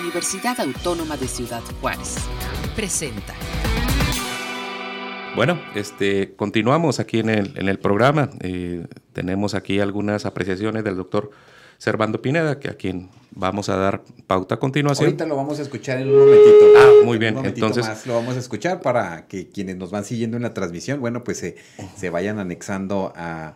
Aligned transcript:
Universidad 0.00 0.58
Autónoma 0.60 1.16
de 1.16 1.28
Ciudad 1.28 1.62
Juárez. 1.80 2.16
Presenta. 2.74 3.34
Bueno, 5.36 5.60
este, 5.74 6.34
continuamos 6.34 7.00
aquí 7.00 7.20
en 7.20 7.28
el, 7.28 7.58
en 7.58 7.68
el 7.68 7.78
programa. 7.78 8.30
Eh, 8.40 8.86
tenemos 9.12 9.54
aquí 9.54 9.80
algunas 9.80 10.26
apreciaciones 10.26 10.84
del 10.84 10.96
doctor 10.96 11.30
Servando 11.78 12.22
Pineda, 12.22 12.60
que 12.60 12.68
a 12.68 12.74
quien 12.74 13.10
vamos 13.30 13.68
a 13.68 13.76
dar 13.76 14.02
pauta 14.26 14.56
a 14.56 14.58
continuación. 14.58 15.06
Ahorita 15.06 15.26
lo 15.26 15.36
vamos 15.36 15.58
a 15.58 15.62
escuchar 15.62 15.98
en 15.98 16.08
un 16.08 16.18
momentito. 16.18 16.64
Ah, 16.76 16.90
muy 17.04 17.18
bien. 17.18 17.38
Entonces 17.44 17.86
más 17.86 18.06
lo 18.06 18.14
vamos 18.14 18.36
a 18.36 18.38
escuchar 18.38 18.80
para 18.80 19.26
que 19.26 19.48
quienes 19.48 19.76
nos 19.76 19.90
van 19.90 20.04
siguiendo 20.04 20.36
en 20.36 20.42
la 20.44 20.54
transmisión, 20.54 21.00
bueno, 21.00 21.24
pues 21.24 21.38
se, 21.38 21.56
se 21.96 22.10
vayan 22.10 22.38
anexando 22.38 23.12
a, 23.16 23.54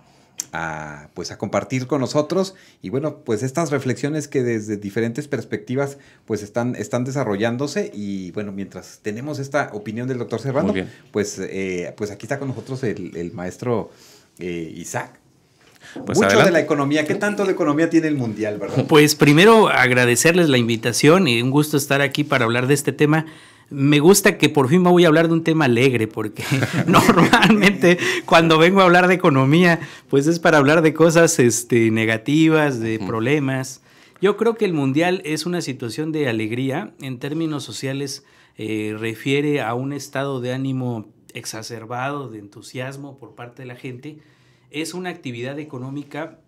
a, 0.52 1.08
pues 1.14 1.30
a 1.30 1.38
compartir 1.38 1.86
con 1.86 2.00
nosotros 2.00 2.54
y 2.82 2.90
bueno, 2.90 3.18
pues 3.18 3.42
estas 3.42 3.70
reflexiones 3.70 4.28
que 4.28 4.42
desde 4.42 4.76
diferentes 4.76 5.28
perspectivas 5.28 5.98
pues 6.26 6.42
están, 6.42 6.76
están 6.76 7.04
desarrollándose 7.04 7.90
y 7.94 8.30
bueno, 8.32 8.52
mientras 8.52 9.00
tenemos 9.02 9.38
esta 9.38 9.70
opinión 9.72 10.08
del 10.08 10.18
doctor 10.18 10.40
Serrano, 10.40 10.74
pues, 11.12 11.38
eh, 11.38 11.92
pues 11.96 12.10
aquí 12.10 12.26
está 12.26 12.38
con 12.38 12.48
nosotros 12.48 12.82
el, 12.84 13.32
maestro 13.32 13.90
eh, 14.38 14.72
Isaac. 14.76 15.18
Pues 16.04 16.18
Mucho 16.18 16.44
de 16.44 16.50
la 16.50 16.60
economía. 16.60 17.06
¿Qué 17.06 17.14
tanto 17.14 17.46
de 17.46 17.52
economía 17.52 17.88
tiene 17.88 18.08
el 18.08 18.16
mundial, 18.16 18.58
verdad? 18.58 18.84
Pues 18.86 19.14
primero 19.14 19.68
agradecerles 19.68 20.48
la 20.48 20.58
invitación 20.58 21.28
y 21.28 21.40
un 21.40 21.50
gusto 21.50 21.76
estar 21.76 22.02
aquí 22.02 22.24
para 22.24 22.44
hablar 22.44 22.66
de 22.66 22.74
este 22.74 22.92
tema 22.92 23.26
me 23.70 24.00
gusta 24.00 24.38
que 24.38 24.48
por 24.48 24.68
fin 24.68 24.82
me 24.82 24.90
voy 24.90 25.04
a 25.04 25.08
hablar 25.08 25.28
de 25.28 25.34
un 25.34 25.44
tema 25.44 25.66
alegre, 25.66 26.06
porque 26.06 26.44
normalmente 26.86 27.98
cuando 28.24 28.58
vengo 28.58 28.80
a 28.80 28.84
hablar 28.84 29.08
de 29.08 29.14
economía, 29.14 29.80
pues 30.08 30.26
es 30.26 30.38
para 30.38 30.58
hablar 30.58 30.82
de 30.82 30.94
cosas 30.94 31.38
este, 31.38 31.90
negativas, 31.90 32.80
de 32.80 32.98
problemas. 32.98 33.82
Yo 34.20 34.36
creo 34.36 34.54
que 34.54 34.64
el 34.64 34.72
mundial 34.72 35.22
es 35.24 35.46
una 35.46 35.60
situación 35.60 36.12
de 36.12 36.28
alegría. 36.28 36.92
En 37.00 37.18
términos 37.18 37.62
sociales, 37.62 38.24
eh, 38.56 38.96
refiere 38.98 39.60
a 39.60 39.74
un 39.74 39.92
estado 39.92 40.40
de 40.40 40.52
ánimo 40.52 41.06
exacerbado, 41.32 42.28
de 42.28 42.40
entusiasmo 42.40 43.16
por 43.16 43.36
parte 43.36 43.62
de 43.62 43.66
la 43.66 43.76
gente. 43.76 44.18
Es 44.70 44.94
una 44.94 45.10
actividad 45.10 45.60
económica 45.60 46.40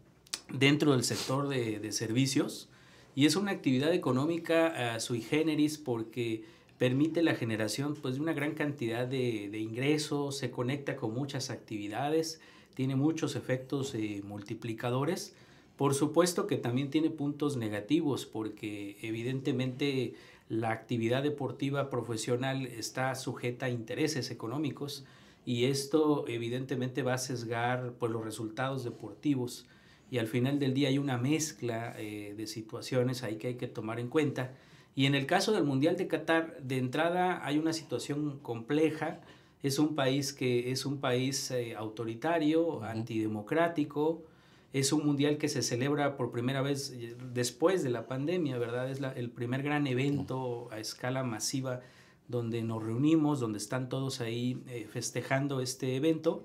dentro 0.53 0.93
del 0.93 1.05
sector 1.05 1.49
de, 1.49 1.93
servicios 1.93 2.69
y 3.15 3.27
es 3.27 3.37
una 3.37 3.53
actividad 3.53 3.93
económica 3.93 4.97
uh, 4.97 5.01
sui 5.01 5.21
generis 5.21 5.79
porque 5.79 6.45
permite 6.81 7.23
la 7.23 7.35
generación 7.35 7.95
pues, 7.95 8.15
de 8.15 8.23
una 8.23 8.33
gran 8.33 8.55
cantidad 8.55 9.07
de, 9.07 9.59
ingresos, 9.59 10.39
se 10.39 10.51
conecta 10.51 10.97
con 10.97 11.13
muchas 11.13 11.51
actividades, 11.51 12.41
tiene 12.73 12.97
muchos 12.97 13.37
efectos 13.37 13.95
eh, 13.95 14.23
multiplicadores. 14.25 15.37
Por 15.77 15.95
supuesto 15.95 16.47
que 16.47 16.57
también 16.57 16.89
tiene 16.89 17.11
puntos 17.11 17.59
negativos 17.59 18.25
porque 18.25 18.97
evidentemente 19.03 20.15
la 20.49 20.71
actividad 20.71 21.23
deportiva 21.23 21.91
profesional 21.91 22.65
está 22.65 23.15
sujeta 23.15 23.67
a 23.67 23.71
intereses 23.71 24.31
económicos 24.31 25.05
y 25.45 25.65
esto 25.65 26.25
evidentemente 26.29 27.03
va 27.03 27.13
a 27.13 27.19
sesgar 27.19 27.93
pues, 27.99 28.11
los 28.11 28.25
resultados 28.25 28.85
deportivos 28.85 29.67
y 30.11 30.17
al 30.17 30.29
final 30.29 30.59
del 30.59 30.73
día 30.73 30.89
hay 30.89 30.97
una 30.97 31.19
mezcla 31.19 31.95
eh, 31.99 32.33
de 32.35 32.47
situaciones 32.47 33.23
ahí 33.23 33.37
que 33.37 33.49
hay 33.49 33.57
que 33.57 33.69
tomar 33.69 34.01
en 34.01 34.09
cuenta 34.09 34.55
y 34.95 35.07
en 35.07 35.15
el 35.15 35.27
caso 35.27 35.53
del 35.53 35.65
Mundial 35.65 35.97
de 35.97 36.09
Qatar, 36.09 36.61
de 36.63 36.79
entrada 36.79 37.45
hay 37.47 37.59
una 37.59 37.73
situación 37.73 38.39
compleja. 38.41 39.21
Es 39.63 39.79
un 39.79 39.95
país 39.95 40.33
que 40.33 40.73
es 40.73 40.85
un 40.85 41.01
país 41.01 41.51
eh, 41.51 41.75
autoritario, 41.77 42.83
antidemocrático. 42.83 44.25
Es 44.73 44.93
un 44.93 45.05
mundial 45.05 45.37
que 45.39 45.49
se 45.49 45.63
celebra 45.63 46.17
por 46.17 46.31
primera 46.31 46.63
vez 46.63 46.91
eh, 46.91 47.17
después 47.33 47.83
de 47.83 47.91
la 47.91 48.07
pandemia, 48.07 48.59
¿verdad? 48.59 48.91
Es 48.91 49.01
el 49.17 49.31
primer 49.31 49.63
gran 49.63 49.87
evento 49.87 50.69
a 50.71 50.79
escala 50.79 51.25
masiva 51.25 51.81
donde 52.29 52.63
nos 52.63 52.83
reunimos, 52.83 53.41
donde 53.41 53.59
están 53.59 53.89
todos 53.89 54.21
ahí 54.21 54.63
eh, 54.69 54.87
festejando 54.91 55.61
este 55.61 55.97
evento. 55.97 56.45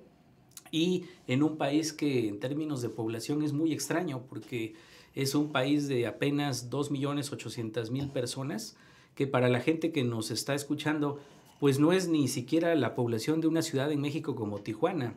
Y 0.72 1.06
en 1.28 1.44
un 1.44 1.58
país 1.58 1.94
que 1.94 2.28
en 2.28 2.40
términos 2.40 2.82
de 2.82 2.90
población 2.90 3.44
es 3.44 3.54
muy 3.54 3.72
extraño 3.72 4.24
porque 4.28 4.74
es 5.16 5.34
un 5.34 5.52
país 5.52 5.88
de 5.88 6.08
apenas 6.08 6.70
2.800.000 6.70 8.12
personas, 8.12 8.76
que 9.16 9.28
para 9.28 9.48
la 9.48 9.62
gente 9.62 9.92
que 9.92 10.04
nos 10.04 10.30
está 10.30 10.54
escuchando, 10.54 11.20
pues 11.60 11.80
no 11.80 11.94
es 11.94 12.10
ni 12.10 12.28
siquiera 12.28 12.76
la 12.76 12.96
población 12.96 13.40
de 13.40 13.48
una 13.48 13.62
ciudad 13.62 13.92
en 13.92 14.02
México 14.02 14.36
como 14.36 14.60
Tijuana. 14.60 15.16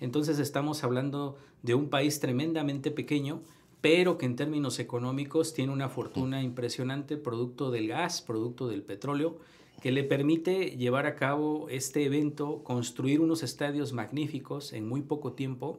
Entonces 0.00 0.38
estamos 0.38 0.84
hablando 0.84 1.36
de 1.62 1.74
un 1.74 1.88
país 1.88 2.20
tremendamente 2.20 2.92
pequeño, 2.92 3.42
pero 3.80 4.18
que 4.18 4.26
en 4.26 4.36
términos 4.36 4.78
económicos 4.78 5.52
tiene 5.52 5.72
una 5.72 5.88
fortuna 5.88 6.42
impresionante 6.42 7.16
producto 7.16 7.72
del 7.72 7.88
gas, 7.88 8.22
producto 8.22 8.68
del 8.68 8.82
petróleo, 8.82 9.38
que 9.82 9.90
le 9.90 10.04
permite 10.04 10.76
llevar 10.76 11.06
a 11.06 11.16
cabo 11.16 11.68
este 11.70 12.04
evento, 12.04 12.62
construir 12.62 13.20
unos 13.20 13.42
estadios 13.42 13.92
magníficos 13.92 14.72
en 14.74 14.86
muy 14.86 15.00
poco 15.00 15.32
tiempo 15.32 15.78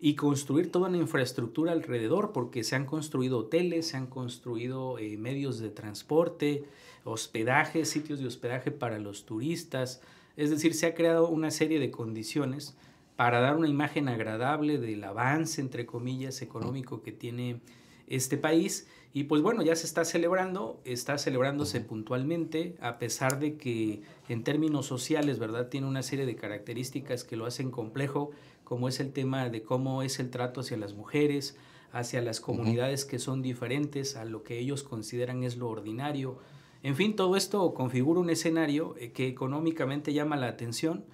y 0.00 0.14
construir 0.14 0.70
toda 0.70 0.88
una 0.88 0.98
infraestructura 0.98 1.72
alrededor, 1.72 2.32
porque 2.32 2.62
se 2.62 2.76
han 2.76 2.86
construido 2.86 3.38
hoteles, 3.38 3.88
se 3.88 3.96
han 3.96 4.06
construido 4.06 4.98
eh, 4.98 5.16
medios 5.16 5.58
de 5.58 5.70
transporte, 5.70 6.64
hospedaje, 7.04 7.84
sitios 7.84 8.20
de 8.20 8.26
hospedaje 8.26 8.70
para 8.70 8.98
los 8.98 9.24
turistas, 9.24 10.00
es 10.36 10.50
decir, 10.50 10.74
se 10.74 10.86
ha 10.86 10.94
creado 10.94 11.28
una 11.28 11.50
serie 11.50 11.80
de 11.80 11.90
condiciones 11.90 12.76
para 13.16 13.40
dar 13.40 13.56
una 13.56 13.66
imagen 13.66 14.08
agradable 14.08 14.78
del 14.78 15.02
avance, 15.02 15.60
entre 15.60 15.84
comillas, 15.84 16.42
económico 16.42 17.02
que 17.02 17.10
tiene 17.10 17.60
este 18.06 18.36
país. 18.36 18.86
Y 19.12 19.24
pues 19.24 19.42
bueno, 19.42 19.62
ya 19.62 19.74
se 19.74 19.86
está 19.86 20.04
celebrando, 20.04 20.80
está 20.84 21.18
celebrándose 21.18 21.80
puntualmente, 21.80 22.76
a 22.80 23.00
pesar 23.00 23.40
de 23.40 23.56
que 23.56 24.02
en 24.28 24.44
términos 24.44 24.86
sociales, 24.86 25.40
¿verdad? 25.40 25.68
Tiene 25.68 25.88
una 25.88 26.04
serie 26.04 26.26
de 26.26 26.36
características 26.36 27.24
que 27.24 27.36
lo 27.36 27.46
hacen 27.46 27.72
complejo 27.72 28.30
como 28.68 28.86
es 28.86 29.00
el 29.00 29.14
tema 29.14 29.48
de 29.48 29.62
cómo 29.62 30.02
es 30.02 30.20
el 30.20 30.28
trato 30.28 30.60
hacia 30.60 30.76
las 30.76 30.92
mujeres, 30.92 31.56
hacia 31.90 32.20
las 32.20 32.38
comunidades 32.38 33.06
que 33.06 33.18
son 33.18 33.40
diferentes 33.40 34.14
a 34.14 34.26
lo 34.26 34.42
que 34.42 34.58
ellos 34.58 34.82
consideran 34.82 35.42
es 35.42 35.56
lo 35.56 35.70
ordinario. 35.70 36.38
En 36.82 36.94
fin, 36.94 37.16
todo 37.16 37.34
esto 37.36 37.72
configura 37.72 38.20
un 38.20 38.28
escenario 38.28 38.94
eh, 38.98 39.10
que 39.12 39.26
económicamente 39.26 40.12
llama 40.12 40.36
la 40.36 40.48
atención. 40.48 41.06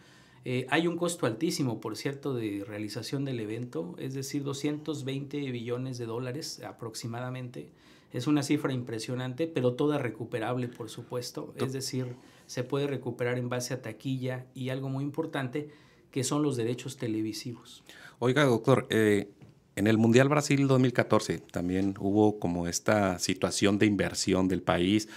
Eh, 0.44 0.66
hay 0.69 0.88
un 0.88 0.97
costo 0.97 1.26
altísimo, 1.26 1.81
por 1.81 1.97
cierto, 1.97 2.34
de 2.34 2.65
realización 2.66 3.25
del 3.25 3.38
evento, 3.38 3.94
es 3.98 4.15
decir, 4.15 4.42
220 4.42 5.38
billones 5.53 5.97
de 5.97 6.06
dólares 6.06 6.60
aproximadamente. 6.60 7.71
Es 8.12 8.26
una 8.26 8.42
cifra 8.42 8.72
impresionante, 8.72 9.47
pero 9.47 9.75
toda 9.75 9.98
recuperable, 9.98 10.66
por 10.66 10.91
supuesto. 10.91 11.54
Es 11.56 11.72
decir, 11.72 12.16
se 12.47 12.65
puede 12.65 12.88
recuperar 12.88 13.38
en 13.38 13.48
base 13.48 13.75
a 13.75 13.81
taquilla 13.81 14.47
y 14.54 14.71
algo 14.71 14.88
muy 14.88 15.04
importante, 15.04 15.71
que 16.14 16.22
son 16.22 16.44
los 16.44 16.56
derechos 16.56 16.97
televisivos. 16.97 17.82
Oiga, 18.20 18.44
doctor, 18.44 18.86
eh, 18.88 19.30
en 19.75 19.88
el 19.88 19.98
Mundial 19.98 20.28
Brasil 20.28 20.69
2014 20.69 21.38
también 21.38 21.97
hubo 21.98 22.38
como 22.38 22.69
esta 22.69 23.19
situación 23.19 23.80
de 23.80 23.86
inversión 23.86 24.47
del 24.47 24.62
país. 24.62 25.08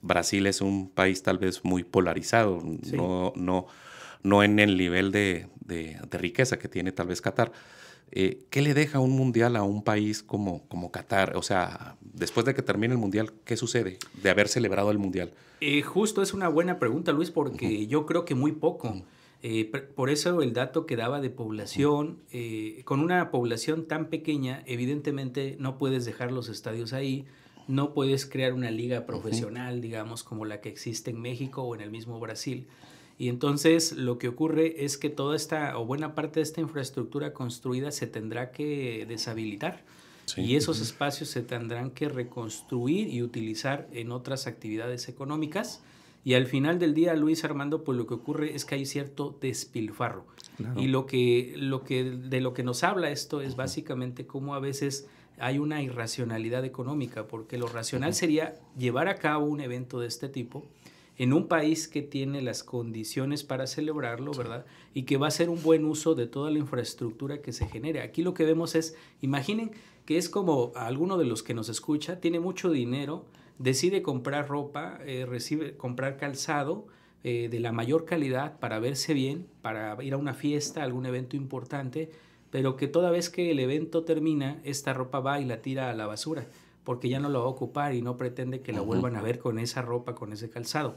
Brasil 0.00 0.46
es 0.46 0.60
un 0.60 0.90
país 0.90 1.24
tal 1.24 1.38
vez 1.38 1.64
muy 1.64 1.82
polarizado, 1.82 2.62
no, 2.92 3.32
no, 3.34 3.66
no 4.22 4.44
en 4.44 4.60
el 4.60 4.76
nivel 4.76 5.10
de, 5.10 5.48
riqueza 6.12 6.56
que 6.56 6.68
tiene 6.68 6.92
tal 6.92 7.08
vez 7.08 7.20
Qatar. 7.20 7.50
Eh, 8.12 8.44
¿Qué 8.48 8.62
le 8.62 8.74
deja 8.74 9.00
un 9.00 9.10
mundial 9.10 9.56
a 9.56 9.64
un 9.64 9.82
país 9.82 10.22
como, 10.22 10.68
como 10.68 10.92
Qatar? 10.92 11.36
O 11.36 11.42
sea, 11.42 11.96
después 12.00 12.46
de 12.46 12.54
que 12.54 12.62
termine 12.62 12.94
el 12.94 13.00
mundial, 13.00 13.32
¿qué 13.44 13.56
sucede 13.56 13.98
de 14.22 14.30
haber 14.30 14.46
celebrado 14.46 14.92
el 14.92 14.98
mundial? 14.98 15.32
Eh, 15.60 15.82
justo 15.82 16.22
es 16.22 16.32
una 16.32 16.46
buena 16.46 16.78
pregunta, 16.78 17.10
Luis, 17.10 17.32
porque 17.32 17.88
yo 17.88 18.06
creo 18.06 18.24
que 18.24 18.36
muy 18.36 18.52
poco. 18.52 19.02
Eh, 19.46 19.66
por 19.66 20.08
eso 20.08 20.40
el 20.40 20.54
dato 20.54 20.86
que 20.86 20.96
daba 20.96 21.20
de 21.20 21.28
población, 21.28 22.18
eh, 22.32 22.80
con 22.86 23.00
una 23.00 23.30
población 23.30 23.86
tan 23.86 24.08
pequeña, 24.08 24.62
evidentemente 24.64 25.58
no 25.60 25.76
puedes 25.76 26.06
dejar 26.06 26.32
los 26.32 26.48
estadios 26.48 26.94
ahí, 26.94 27.26
no 27.68 27.92
puedes 27.92 28.24
crear 28.24 28.54
una 28.54 28.70
liga 28.70 29.04
profesional, 29.04 29.82
digamos, 29.82 30.24
como 30.24 30.46
la 30.46 30.62
que 30.62 30.70
existe 30.70 31.10
en 31.10 31.20
México 31.20 31.62
o 31.62 31.74
en 31.74 31.82
el 31.82 31.90
mismo 31.90 32.18
Brasil. 32.20 32.68
Y 33.18 33.28
entonces 33.28 33.92
lo 33.92 34.16
que 34.16 34.28
ocurre 34.28 34.82
es 34.82 34.96
que 34.96 35.10
toda 35.10 35.36
esta 35.36 35.76
o 35.78 35.84
buena 35.84 36.14
parte 36.14 36.40
de 36.40 36.44
esta 36.44 36.62
infraestructura 36.62 37.34
construida 37.34 37.90
se 37.90 38.06
tendrá 38.06 38.50
que 38.50 39.04
deshabilitar. 39.06 39.84
Y 40.38 40.56
esos 40.56 40.80
espacios 40.80 41.28
se 41.28 41.42
tendrán 41.42 41.90
que 41.90 42.08
reconstruir 42.08 43.08
y 43.08 43.22
utilizar 43.22 43.88
en 43.92 44.10
otras 44.10 44.46
actividades 44.46 45.10
económicas 45.10 45.82
y 46.24 46.34
al 46.34 46.46
final 46.46 46.78
del 46.78 46.94
día, 46.94 47.14
Luis 47.14 47.44
Armando, 47.44 47.84
pues 47.84 47.98
lo 47.98 48.06
que 48.06 48.14
ocurre 48.14 48.54
es 48.54 48.64
que 48.64 48.76
hay 48.76 48.86
cierto 48.86 49.36
despilfarro. 49.40 50.24
Y 50.76 50.86
lo 50.86 51.04
que, 51.04 51.54
lo 51.56 51.82
que, 51.82 52.04
de 52.04 52.40
lo 52.40 52.54
que 52.54 52.62
nos 52.62 52.84
habla 52.84 53.10
esto 53.10 53.40
es 53.40 53.56
básicamente 53.56 54.26
cómo 54.26 54.54
a 54.54 54.60
veces 54.60 55.08
hay 55.38 55.58
una 55.58 55.82
irracionalidad 55.82 56.64
económica, 56.64 57.26
porque 57.26 57.58
lo 57.58 57.66
racional 57.66 58.14
sería 58.14 58.54
llevar 58.78 59.08
a 59.08 59.16
cabo 59.16 59.46
un 59.46 59.60
evento 59.60 60.00
de 60.00 60.06
este 60.06 60.28
tipo 60.28 60.64
en 61.16 61.32
un 61.32 61.46
país 61.46 61.88
que 61.88 62.02
tiene 62.02 62.40
las 62.40 62.64
condiciones 62.64 63.44
para 63.44 63.66
celebrarlo, 63.66 64.32
¿verdad? 64.32 64.64
Y 64.94 65.02
que 65.02 65.16
va 65.16 65.28
a 65.28 65.32
ser 65.32 65.48
un 65.48 65.62
buen 65.62 65.84
uso 65.84 66.14
de 66.14 66.26
toda 66.26 66.50
la 66.50 66.58
infraestructura 66.58 67.40
que 67.40 67.52
se 67.52 67.66
genere. 67.66 68.00
Aquí 68.00 68.22
lo 68.22 68.34
que 68.34 68.44
vemos 68.44 68.74
es, 68.74 68.96
imaginen 69.20 69.72
que 70.06 70.16
es 70.16 70.28
como 70.28 70.72
alguno 70.74 71.16
de 71.16 71.24
los 71.24 71.42
que 71.42 71.54
nos 71.54 71.68
escucha, 71.68 72.20
tiene 72.20 72.40
mucho 72.40 72.70
dinero, 72.70 73.24
decide 73.58 74.02
comprar 74.02 74.48
ropa, 74.48 74.98
eh, 75.04 75.26
recibe, 75.26 75.76
comprar 75.76 76.16
calzado 76.16 76.86
eh, 77.22 77.48
de 77.50 77.60
la 77.60 77.72
mayor 77.72 78.04
calidad 78.04 78.58
para 78.58 78.78
verse 78.78 79.14
bien, 79.14 79.46
para 79.62 80.02
ir 80.02 80.14
a 80.14 80.16
una 80.16 80.34
fiesta, 80.34 80.82
algún 80.82 81.06
evento 81.06 81.36
importante, 81.36 82.10
pero 82.50 82.76
que 82.76 82.86
toda 82.86 83.10
vez 83.10 83.30
que 83.30 83.50
el 83.50 83.58
evento 83.58 84.04
termina, 84.04 84.60
esta 84.64 84.92
ropa 84.92 85.20
va 85.20 85.40
y 85.40 85.44
la 85.44 85.62
tira 85.62 85.90
a 85.90 85.94
la 85.94 86.06
basura, 86.06 86.46
porque 86.84 87.08
ya 87.08 87.20
no 87.20 87.28
la 87.28 87.38
va 87.38 87.46
a 87.46 87.48
ocupar 87.48 87.94
y 87.94 88.02
no 88.02 88.16
pretende 88.16 88.60
que 88.60 88.72
la 88.72 88.80
vuelvan 88.80 89.16
a 89.16 89.22
ver 89.22 89.38
con 89.38 89.58
esa 89.58 89.82
ropa, 89.82 90.14
con 90.14 90.32
ese 90.32 90.50
calzado. 90.50 90.96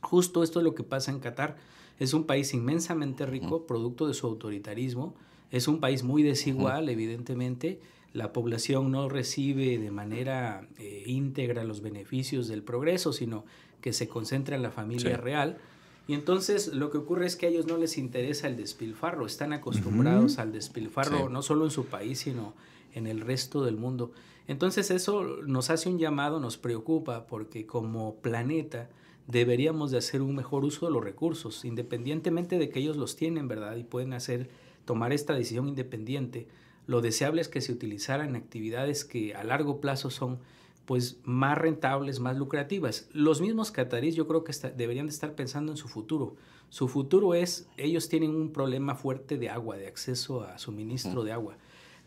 Justo 0.00 0.42
esto 0.42 0.60
es 0.60 0.64
lo 0.64 0.74
que 0.74 0.84
pasa 0.84 1.10
en 1.10 1.18
Qatar. 1.18 1.56
Es 1.98 2.14
un 2.14 2.24
país 2.24 2.52
inmensamente 2.54 3.26
rico, 3.26 3.66
producto 3.66 4.06
de 4.06 4.14
su 4.14 4.26
autoritarismo. 4.26 5.14
Es 5.50 5.68
un 5.68 5.80
país 5.80 6.02
muy 6.02 6.22
desigual, 6.22 6.88
evidentemente. 6.88 7.80
La 8.14 8.32
población 8.32 8.90
no 8.90 9.10
recibe 9.10 9.76
de 9.76 9.90
manera 9.90 10.66
eh, 10.78 11.02
íntegra 11.04 11.64
los 11.64 11.82
beneficios 11.82 12.48
del 12.48 12.62
progreso, 12.62 13.12
sino 13.12 13.44
que 13.82 13.92
se 13.92 14.08
concentra 14.08 14.56
en 14.56 14.62
la 14.62 14.70
familia 14.70 15.18
real. 15.18 15.58
Y 16.06 16.14
entonces 16.14 16.68
lo 16.68 16.90
que 16.90 16.98
ocurre 16.98 17.26
es 17.26 17.36
que 17.36 17.46
a 17.46 17.48
ellos 17.50 17.66
no 17.66 17.76
les 17.76 17.98
interesa 17.98 18.46
el 18.46 18.56
despilfarro, 18.56 19.26
están 19.26 19.52
acostumbrados 19.52 20.38
al 20.38 20.52
despilfarro 20.52 21.28
no 21.28 21.42
solo 21.42 21.64
en 21.64 21.70
su 21.70 21.86
país, 21.86 22.20
sino 22.20 22.54
en 22.94 23.06
el 23.06 23.20
resto 23.20 23.64
del 23.64 23.76
mundo. 23.76 24.12
Entonces 24.46 24.90
eso 24.90 25.24
nos 25.46 25.70
hace 25.70 25.88
un 25.88 25.98
llamado, 25.98 26.40
nos 26.40 26.56
preocupa, 26.56 27.26
porque 27.26 27.66
como 27.66 28.16
planeta 28.16 28.90
deberíamos 29.26 29.90
de 29.90 29.98
hacer 29.98 30.20
un 30.22 30.36
mejor 30.36 30.64
uso 30.64 30.86
de 30.86 30.92
los 30.92 31.02
recursos, 31.02 31.64
independientemente 31.64 32.58
de 32.58 32.68
que 32.68 32.80
ellos 32.80 32.96
los 32.96 33.16
tienen, 33.16 33.48
¿verdad? 33.48 33.76
Y 33.76 33.84
pueden 33.84 34.12
hacer, 34.12 34.50
tomar 34.84 35.12
esta 35.12 35.34
decisión 35.34 35.68
independiente. 35.68 36.46
Lo 36.86 37.00
deseable 37.00 37.40
es 37.40 37.48
que 37.48 37.60
se 37.60 37.72
utilizaran 37.72 38.36
actividades 38.36 39.04
que 39.04 39.34
a 39.34 39.44
largo 39.44 39.80
plazo 39.80 40.10
son 40.10 40.38
pues 40.84 41.18
más 41.24 41.56
rentables, 41.56 42.20
más 42.20 42.36
lucrativas. 42.36 43.08
Los 43.12 43.40
mismos 43.40 43.70
cataríes 43.70 44.14
yo 44.14 44.26
creo 44.26 44.44
que 44.44 44.52
deberían 44.76 45.06
de 45.06 45.12
estar 45.12 45.34
pensando 45.34 45.72
en 45.72 45.78
su 45.78 45.88
futuro. 45.88 46.36
Su 46.68 46.88
futuro 46.88 47.34
es, 47.34 47.68
ellos 47.76 48.08
tienen 48.08 48.34
un 48.34 48.52
problema 48.52 48.94
fuerte 48.94 49.38
de 49.38 49.48
agua, 49.48 49.76
de 49.76 49.86
acceso 49.86 50.42
a 50.42 50.58
suministro 50.58 51.24
de 51.24 51.32
agua. 51.32 51.56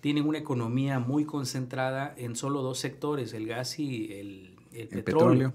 Tienen 0.01 0.27
una 0.27 0.38
economía 0.38 1.00
muy 1.00 1.25
concentrada 1.25 2.13
en 2.18 2.35
solo 2.35 2.62
dos 2.62 2.77
sectores, 2.77 3.33
el 3.33 3.47
gas 3.47 3.79
y 3.79 4.13
el, 4.13 4.57
petróleo, 4.89 5.53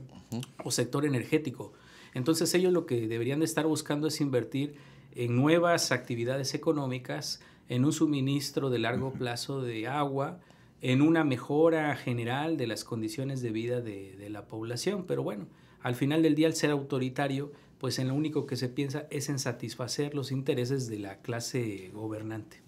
o 0.64 0.70
sector 0.70 1.06
energético. 1.06 1.72
Entonces 2.14 2.52
ellos 2.54 2.72
lo 2.72 2.86
que 2.86 3.06
deberían 3.06 3.38
de 3.38 3.44
estar 3.44 3.66
buscando 3.66 4.08
es 4.08 4.20
invertir 4.20 4.74
en 5.14 5.36
nuevas 5.36 5.92
actividades 5.92 6.54
económicas, 6.54 7.40
en 7.72 7.86
un 7.86 7.92
suministro 7.94 8.68
de 8.68 8.78
largo 8.78 9.14
plazo 9.14 9.62
de 9.62 9.88
agua, 9.88 10.40
en 10.82 11.00
una 11.00 11.24
mejora 11.24 11.96
general 11.96 12.58
de 12.58 12.66
las 12.66 12.84
condiciones 12.84 13.40
de 13.40 13.50
vida 13.50 13.80
de, 13.80 14.28
la 14.28 14.46
población. 14.46 15.06
Pero 15.06 15.22
bueno, 15.22 15.46
al 15.80 15.94
final 15.94 16.22
del 16.22 16.34
día, 16.34 16.48
al 16.48 16.54
ser 16.54 16.70
autoritario, 16.70 17.50
pues 17.78 17.98
en 17.98 18.08
lo 18.08 18.14
único 18.14 18.46
que 18.46 18.56
se 18.56 18.68
piensa 18.68 19.06
es 19.10 19.30
en 19.30 19.38
satisfacer 19.38 20.14
los 20.14 20.32
intereses 20.32 20.86
de 20.90 20.98
la 20.98 21.22
clase 21.22 21.90
gobernante. 21.94 22.58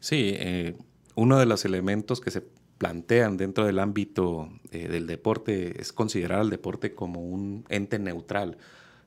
Sí, 0.00 0.32
eh, 0.34 0.74
uno 1.14 1.38
de 1.38 1.46
los 1.46 1.64
elementos 1.64 2.20
que 2.20 2.32
se 2.32 2.42
plantean 2.78 3.36
dentro 3.36 3.66
del 3.66 3.78
ámbito 3.78 4.48
eh, 4.72 4.88
del 4.88 5.06
deporte 5.06 5.80
es 5.80 5.92
considerar 5.92 6.40
al 6.40 6.50
deporte 6.50 6.92
como 6.92 7.20
un 7.20 7.64
ente 7.68 8.00
neutral 8.00 8.58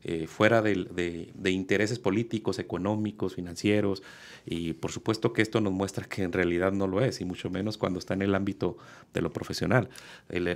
eh, 0.06 0.28
fuera 0.28 0.62
de, 0.62 1.32
intereses 1.46 1.98
políticos, 1.98 2.60
económicos, 2.60 3.36
financieros, 3.36 4.04
y 4.46 4.74
por 4.74 4.92
supuesto 4.92 5.32
que 5.32 5.42
esto 5.42 5.62
nos 5.62 5.72
muestra 5.72 6.06
que 6.06 6.24
en 6.24 6.34
realidad 6.34 6.74
no 6.74 6.88
lo 6.88 7.02
es, 7.02 7.22
y 7.22 7.26
mucho 7.26 7.50
menos 7.50 7.78
cuando 7.78 8.00
está 8.00 8.14
en 8.14 8.22
el 8.22 8.36
ámbito 8.36 8.78
de 9.14 9.22
lo 9.22 9.32
profesional. 9.32 9.90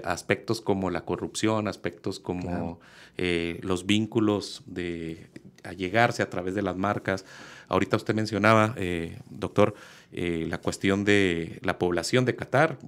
aspectos 0.04 0.60
como 0.60 0.90
la 0.90 1.06
corrupción, 1.06 1.70
aspectos 1.70 2.20
como 2.20 2.82
eh, 3.18 3.60
los 3.64 3.86
vínculos 3.86 4.64
de 4.66 5.28
allegarse 5.64 6.24
a 6.24 6.30
través 6.30 6.54
de 6.54 6.62
las 6.62 6.76
marcas. 6.76 7.24
Ahorita 7.70 7.96
usted 7.96 8.16
mencionaba, 8.16 8.76
eh, 8.78 9.18
doctor, 9.30 9.76
la 10.12 10.58
cuestión 10.60 11.06
de 11.06 11.60
la 11.64 11.78
población 11.80 12.26
de 12.26 12.36
Qatar. 12.36 12.80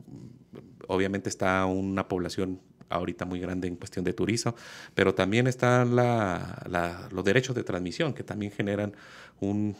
Obviamente 0.87 1.29
está 1.29 1.65
una 1.65 2.07
población 2.07 2.59
ahorita 2.89 3.25
muy 3.25 3.39
grande 3.39 3.67
en 3.67 3.75
cuestión 3.75 4.03
de 4.05 4.13
turismo, 4.13 4.55
pero 4.95 5.13
también 5.13 5.47
están 5.47 5.95
los 5.95 7.23
derechos 7.23 7.55
de 7.55 7.63
transmisión 7.63 8.13
que 8.13 8.23
también 8.23 8.51
generan 8.51 8.93
un, 9.39 9.75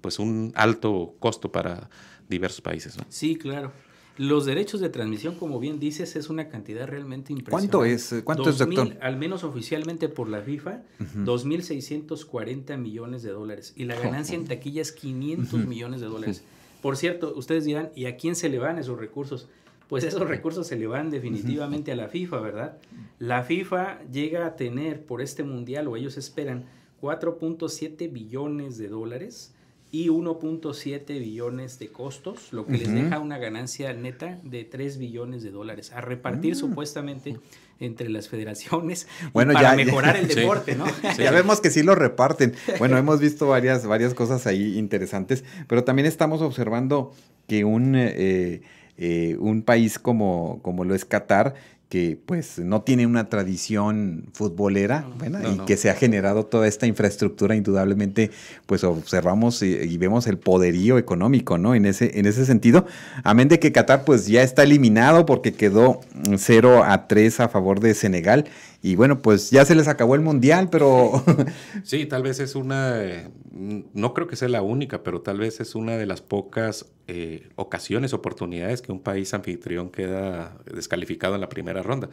pues 0.00 0.18
un 0.18 0.52
alto 0.54 1.14
costo 1.18 1.52
para 1.52 1.88
diversos 2.28 2.60
países. 2.60 2.96
Sí, 3.08 3.36
claro. 3.36 3.72
Los 4.16 4.46
derechos 4.46 4.80
de 4.80 4.88
transmisión, 4.88 5.36
como 5.36 5.60
bien 5.60 5.78
dices, 5.78 6.16
es 6.16 6.28
una 6.28 6.48
cantidad 6.48 6.88
realmente 6.88 7.32
impresionante. 7.32 7.70
¿Cuánto 7.70 7.84
es, 7.84 8.22
cuánto 8.24 8.50
es 8.50 8.58
doctor? 8.58 8.98
Al 9.00 9.16
menos 9.16 9.44
oficialmente 9.44 10.08
por 10.08 10.28
la 10.28 10.42
FIFA, 10.42 10.82
2.640 10.98 12.76
millones 12.78 13.22
de 13.22 13.30
dólares. 13.30 13.74
Y 13.76 13.84
la 13.84 13.94
ganancia 13.94 14.34
en 14.34 14.46
taquilla 14.46 14.82
es 14.82 14.90
500 14.90 15.64
millones 15.66 16.00
de 16.00 16.08
dólares. 16.08 16.42
Por 16.82 16.96
cierto, 16.96 17.32
ustedes 17.36 17.64
dirán, 17.64 17.90
¿y 17.94 18.06
a 18.06 18.16
quién 18.16 18.34
se 18.34 18.48
le 18.48 18.58
van 18.58 18.78
esos 18.78 18.98
recursos? 18.98 19.48
Pues 19.88 20.04
esos 20.04 20.28
recursos 20.28 20.66
se 20.66 20.76
le 20.76 20.86
van 20.86 21.10
definitivamente 21.10 21.92
a 21.92 21.96
la 21.96 22.08
FIFA, 22.08 22.40
¿verdad? 22.40 22.78
La 23.18 23.42
FIFA 23.42 24.00
llega 24.12 24.46
a 24.46 24.54
tener 24.54 25.04
por 25.04 25.22
este 25.22 25.42
mundial, 25.42 25.88
o 25.88 25.96
ellos 25.96 26.18
esperan, 26.18 26.66
4.7 27.00 28.12
billones 28.12 28.76
de 28.76 28.88
dólares 28.88 29.54
y 29.90 30.08
1.7 30.08 31.06
billones 31.18 31.78
de 31.78 31.88
costos, 31.88 32.52
lo 32.52 32.66
que 32.66 32.76
les 32.76 32.92
deja 32.92 33.18
una 33.20 33.38
ganancia 33.38 33.92
neta 33.94 34.38
de 34.42 34.64
3 34.64 34.98
billones 34.98 35.42
de 35.42 35.50
dólares 35.50 35.92
a 35.92 36.02
repartir 36.02 36.52
mm. 36.52 36.56
supuestamente 36.56 37.38
entre 37.80 38.10
las 38.10 38.28
federaciones 38.28 39.06
bueno, 39.32 39.54
para 39.54 39.74
mejorar 39.76 40.16
el 40.16 40.28
deporte, 40.28 40.74
¿no? 40.74 40.84
Ya 41.18 41.30
vemos 41.30 41.60
que 41.60 41.70
sí 41.70 41.82
lo 41.82 41.94
reparten. 41.94 42.54
Bueno, 42.78 42.98
hemos 42.98 43.20
visto 43.20 43.46
varias, 43.46 43.86
varias 43.86 44.12
cosas 44.12 44.46
ahí 44.46 44.76
interesantes, 44.76 45.44
pero 45.66 45.84
también 45.84 46.04
estamos 46.04 46.42
observando 46.42 47.14
que 47.46 47.64
un... 47.64 47.94
Eh, 47.96 48.60
eh, 48.98 49.36
un 49.38 49.62
país 49.62 49.98
como, 49.98 50.60
como 50.62 50.84
lo 50.84 50.94
es 50.94 51.04
Qatar, 51.04 51.54
que 51.88 52.18
pues 52.26 52.58
no 52.58 52.82
tiene 52.82 53.06
una 53.06 53.30
tradición 53.30 54.26
futbolera, 54.34 55.06
bueno, 55.18 55.38
y 55.50 55.64
que 55.64 55.78
se 55.78 55.88
ha 55.88 55.94
generado 55.94 56.44
toda 56.44 56.68
esta 56.68 56.86
infraestructura, 56.86 57.56
indudablemente, 57.56 58.30
pues 58.66 58.84
observamos 58.84 59.62
y, 59.62 59.96
vemos 59.96 60.26
el 60.26 60.38
poderío 60.38 60.98
económico, 60.98 61.56
¿no? 61.56 61.74
En 61.74 61.86
ese, 61.86 62.18
en 62.18 62.26
ese 62.26 62.44
sentido, 62.44 62.86
amén 63.24 63.48
de 63.48 63.58
que 63.58 63.72
Qatar 63.72 64.04
pues 64.04 64.26
ya 64.26 64.42
está 64.42 64.64
eliminado 64.64 65.24
porque 65.24 65.54
quedó 65.54 66.00
0 66.36 66.84
a 66.84 67.08
3 67.08 67.40
a 67.40 67.48
favor 67.48 67.80
de 67.80 67.94
Senegal, 67.94 68.44
y 68.80 68.94
bueno, 68.94 69.20
pues 69.22 69.50
ya 69.50 69.64
se 69.64 69.74
les 69.74 69.88
acabó 69.88 70.14
el 70.14 70.20
mundial, 70.20 70.68
pero... 70.70 71.24
Sí, 71.82 72.06
tal 72.06 72.22
vez 72.22 72.38
es 72.38 72.54
una, 72.54 73.02
eh, 73.02 73.28
no 73.50 74.14
creo 74.14 74.28
que 74.28 74.36
sea 74.36 74.48
la 74.48 74.62
única, 74.62 75.02
pero 75.02 75.20
tal 75.20 75.38
vez 75.38 75.58
es 75.60 75.74
una 75.74 75.96
de 75.96 76.06
las 76.06 76.20
pocas 76.20 76.86
eh, 77.08 77.48
ocasiones, 77.56 78.12
oportunidades 78.12 78.80
que 78.80 78.92
un 78.92 79.00
país 79.00 79.34
anfitrión 79.34 79.90
queda 79.90 80.56
descalificado 80.72 81.34
en 81.34 81.40
la 81.40 81.48
primera 81.48 81.82
ronda. 81.82 82.08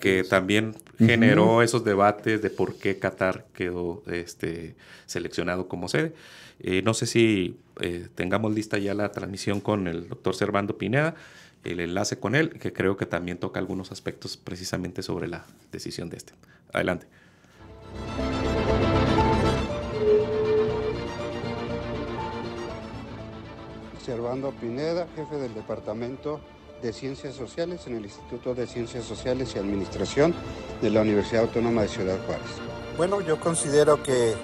Que 0.00 0.22
también 0.22 0.74
generó 0.98 1.62
esos 1.62 1.82
debates 1.82 2.42
de 2.42 2.50
por 2.50 2.74
qué 2.76 2.98
Qatar 2.98 3.46
quedó 3.54 4.02
este, 4.06 4.74
seleccionado 5.06 5.66
como 5.66 5.88
sede. 5.88 6.12
Eh, 6.60 6.82
no 6.82 6.92
sé 6.92 7.06
si 7.06 7.56
tengamos 8.14 8.54
lista 8.54 8.76
ya 8.76 8.92
la 8.92 9.10
transmisión 9.12 9.60
con 9.60 9.88
el 9.88 10.08
doctor 10.08 10.36
Servando 10.36 10.76
Pineda 10.76 11.14
el 11.64 11.80
enlace 11.80 12.18
con 12.18 12.34
él, 12.34 12.58
que 12.58 12.72
creo 12.72 12.96
que 12.96 13.06
también 13.06 13.38
toca 13.38 13.60
algunos 13.60 13.92
aspectos 13.92 14.36
precisamente 14.36 15.02
sobre 15.02 15.28
la 15.28 15.44
decisión 15.70 16.10
de 16.10 16.16
este. 16.16 16.32
Adelante. 16.72 17.06
Servando 24.04 24.50
Pineda, 24.52 25.06
jefe 25.14 25.36
del 25.36 25.54
Departamento 25.54 26.40
de 26.82 26.92
Ciencias 26.92 27.36
Sociales 27.36 27.86
en 27.86 27.96
el 27.96 28.04
Instituto 28.04 28.54
de 28.54 28.66
Ciencias 28.66 29.04
Sociales 29.04 29.52
y 29.54 29.58
Administración 29.58 30.34
de 30.80 30.90
la 30.90 31.02
Universidad 31.02 31.44
Autónoma 31.44 31.82
de 31.82 31.88
Ciudad 31.88 32.18
Juárez. 32.26 32.50
Bueno, 32.96 33.20
yo 33.20 33.38
considero 33.38 34.02
que 34.02 34.34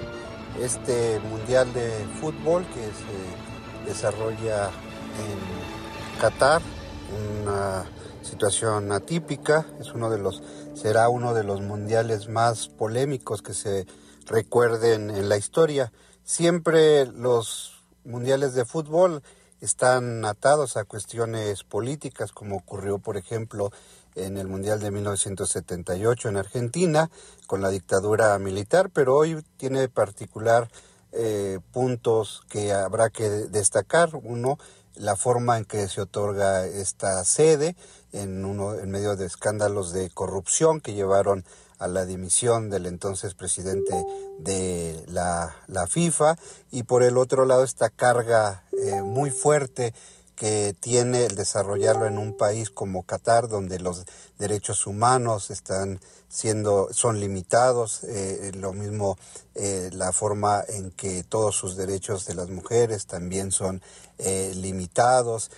este 0.62 1.18
Mundial 1.30 1.72
de 1.74 1.90
Fútbol 2.20 2.64
que 2.66 2.80
se 2.80 3.90
desarrolla 3.90 4.66
en 4.66 6.20
Qatar 6.20 6.62
una 7.10 7.84
situación 8.22 8.92
atípica, 8.92 9.66
es 9.80 9.92
uno 9.92 10.10
de 10.10 10.18
los, 10.18 10.42
será 10.74 11.08
uno 11.08 11.34
de 11.34 11.44
los 11.44 11.60
mundiales 11.60 12.28
más 12.28 12.68
polémicos 12.68 13.42
que 13.42 13.54
se 13.54 13.86
recuerden 14.26 15.10
en 15.10 15.28
la 15.28 15.36
historia. 15.36 15.92
Siempre 16.24 17.06
los 17.06 17.82
mundiales 18.04 18.54
de 18.54 18.64
fútbol 18.64 19.22
están 19.60 20.24
atados 20.24 20.76
a 20.76 20.84
cuestiones 20.84 21.64
políticas, 21.64 22.32
como 22.32 22.56
ocurrió, 22.56 22.98
por 22.98 23.16
ejemplo, 23.16 23.72
en 24.14 24.36
el 24.36 24.48
Mundial 24.48 24.80
de 24.80 24.90
1978 24.90 26.28
en 26.28 26.36
Argentina, 26.36 27.10
con 27.46 27.62
la 27.62 27.70
dictadura 27.70 28.38
militar, 28.38 28.90
pero 28.90 29.16
hoy 29.16 29.42
tiene 29.56 29.88
particular 29.88 30.68
eh, 31.12 31.58
puntos 31.72 32.42
que 32.48 32.72
habrá 32.72 33.10
que 33.10 33.28
destacar. 33.28 34.10
Uno, 34.14 34.58
la 34.98 35.16
forma 35.16 35.58
en 35.58 35.64
que 35.64 35.88
se 35.88 36.00
otorga 36.00 36.66
esta 36.66 37.24
sede, 37.24 37.76
en, 38.12 38.44
uno, 38.44 38.74
en 38.74 38.90
medio 38.90 39.16
de 39.16 39.26
escándalos 39.26 39.92
de 39.92 40.10
corrupción 40.10 40.80
que 40.80 40.94
llevaron 40.94 41.44
a 41.78 41.86
la 41.86 42.04
dimisión 42.04 42.70
del 42.70 42.86
entonces 42.86 43.34
presidente 43.34 44.04
de 44.38 45.04
la, 45.06 45.54
FIFA. 45.88 46.36
Y 46.70 46.82
por 46.82 47.02
el 47.02 47.16
otro 47.16 47.44
lado 47.44 47.64
esta 47.64 47.88
carga 47.88 48.64
eh, 48.72 49.02
muy 49.02 49.30
fuerte 49.30 49.94
que 50.38 50.74
tiene 50.78 51.26
el 51.26 51.34
desarrollarlo 51.34 52.06
en 52.06 52.16
un 52.16 52.36
país 52.36 52.70
como 52.70 53.02
Qatar, 53.02 53.48
donde 53.48 53.80
los 53.80 54.04
derechos 54.38 54.86
humanos 54.86 55.50
están 55.50 56.00
siendo, 56.28 56.88
son 56.92 57.18
limitados, 57.18 58.04
eh, 58.04 58.52
lo 58.54 58.72
mismo 58.72 59.18
eh, 59.56 59.90
la 59.92 60.12
forma 60.12 60.62
en 60.68 60.92
que 60.92 61.24
todos 61.24 61.56
sus 61.56 61.76
derechos 61.76 62.24
de 62.26 62.34
las 62.34 62.50
mujeres 62.50 63.06
también 63.06 63.50
son 63.50 63.82
eh, 64.18 64.52
limitados, 64.54 65.50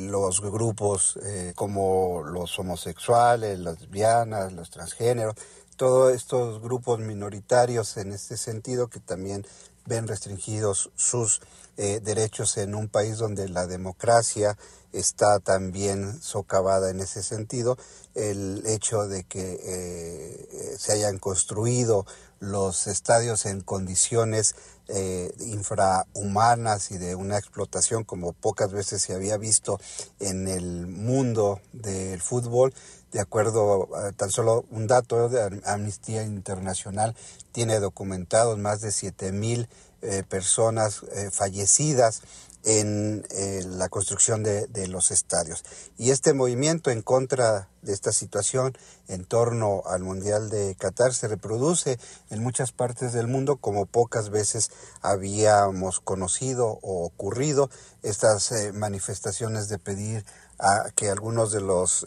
los 0.00 0.40
grupos 0.40 1.18
como 1.54 2.22
los 2.24 2.58
homosexuales, 2.58 3.58
las 3.58 3.78
lesbianas, 3.82 4.50
los 4.54 4.70
transgéneros, 4.70 5.34
todos 5.76 6.14
estos 6.14 6.62
grupos 6.62 7.00
minoritarios 7.00 7.98
en 7.98 8.12
este 8.12 8.38
sentido 8.38 8.88
que 8.88 8.98
también 8.98 9.44
ven 9.84 10.08
restringidos 10.08 10.90
sus 10.96 11.42
eh, 11.80 12.00
derechos 12.02 12.56
en 12.58 12.74
un 12.74 12.88
país 12.88 13.18
donde 13.18 13.48
la 13.48 13.68
democracia 13.68 14.58
está 14.92 15.38
también 15.38 16.20
socavada 16.20 16.90
en 16.90 16.98
ese 16.98 17.22
sentido. 17.22 17.78
El 18.16 18.64
hecho 18.66 19.06
de 19.06 19.22
que 19.22 19.60
eh, 19.62 20.76
se 20.76 20.92
hayan 20.92 21.18
construido 21.18 22.04
los 22.40 22.88
estadios 22.88 23.46
en 23.46 23.60
condiciones 23.60 24.56
eh, 24.88 25.32
infrahumanas 25.38 26.90
y 26.90 26.98
de 26.98 27.14
una 27.14 27.38
explotación 27.38 28.02
como 28.02 28.32
pocas 28.32 28.72
veces 28.72 29.02
se 29.02 29.14
había 29.14 29.36
visto 29.36 29.78
en 30.18 30.48
el 30.48 30.88
mundo 30.88 31.60
del 31.72 32.20
fútbol. 32.20 32.74
De 33.12 33.20
acuerdo, 33.20 33.94
a 33.96 34.12
tan 34.12 34.30
solo 34.30 34.64
un 34.70 34.88
dato 34.88 35.28
de 35.28 35.60
Amnistía 35.64 36.24
Internacional 36.24 37.14
tiene 37.52 37.80
documentados 37.80 38.58
más 38.58 38.80
de 38.80 38.90
7 38.90 39.32
mil 39.32 39.68
eh, 40.00 40.22
personas 40.28 41.02
eh, 41.12 41.30
fallecidas 41.32 42.22
en 42.64 43.26
eh, 43.30 43.64
la 43.66 43.88
construcción 43.88 44.44
de, 44.44 44.86
los 44.88 45.10
estadios. 45.10 45.64
Y 45.96 46.10
este 46.10 46.34
movimiento 46.34 46.90
en 46.90 47.02
contra 47.02 47.68
de 47.82 47.92
esta 47.92 48.12
situación 48.12 48.76
en 49.08 49.24
torno 49.24 49.82
al 49.86 50.02
Mundial 50.02 50.50
de 50.50 50.76
Qatar 50.76 51.14
se 51.14 51.26
reproduce 51.26 51.98
en 52.30 52.42
muchas 52.42 52.70
partes 52.70 53.12
del 53.12 53.26
mundo 53.26 53.56
como 53.56 53.86
pocas 53.86 54.30
veces 54.30 54.70
habíamos 55.02 55.98
conocido 55.98 56.78
o 56.82 57.04
ocurrido 57.04 57.70
estas 58.02 58.52
manifestaciones 58.74 59.68
de 59.68 59.78
pedir 59.78 60.24
a 60.58 60.90
que 60.94 61.10
algunos 61.10 61.50
de 61.52 61.60
los 61.60 62.06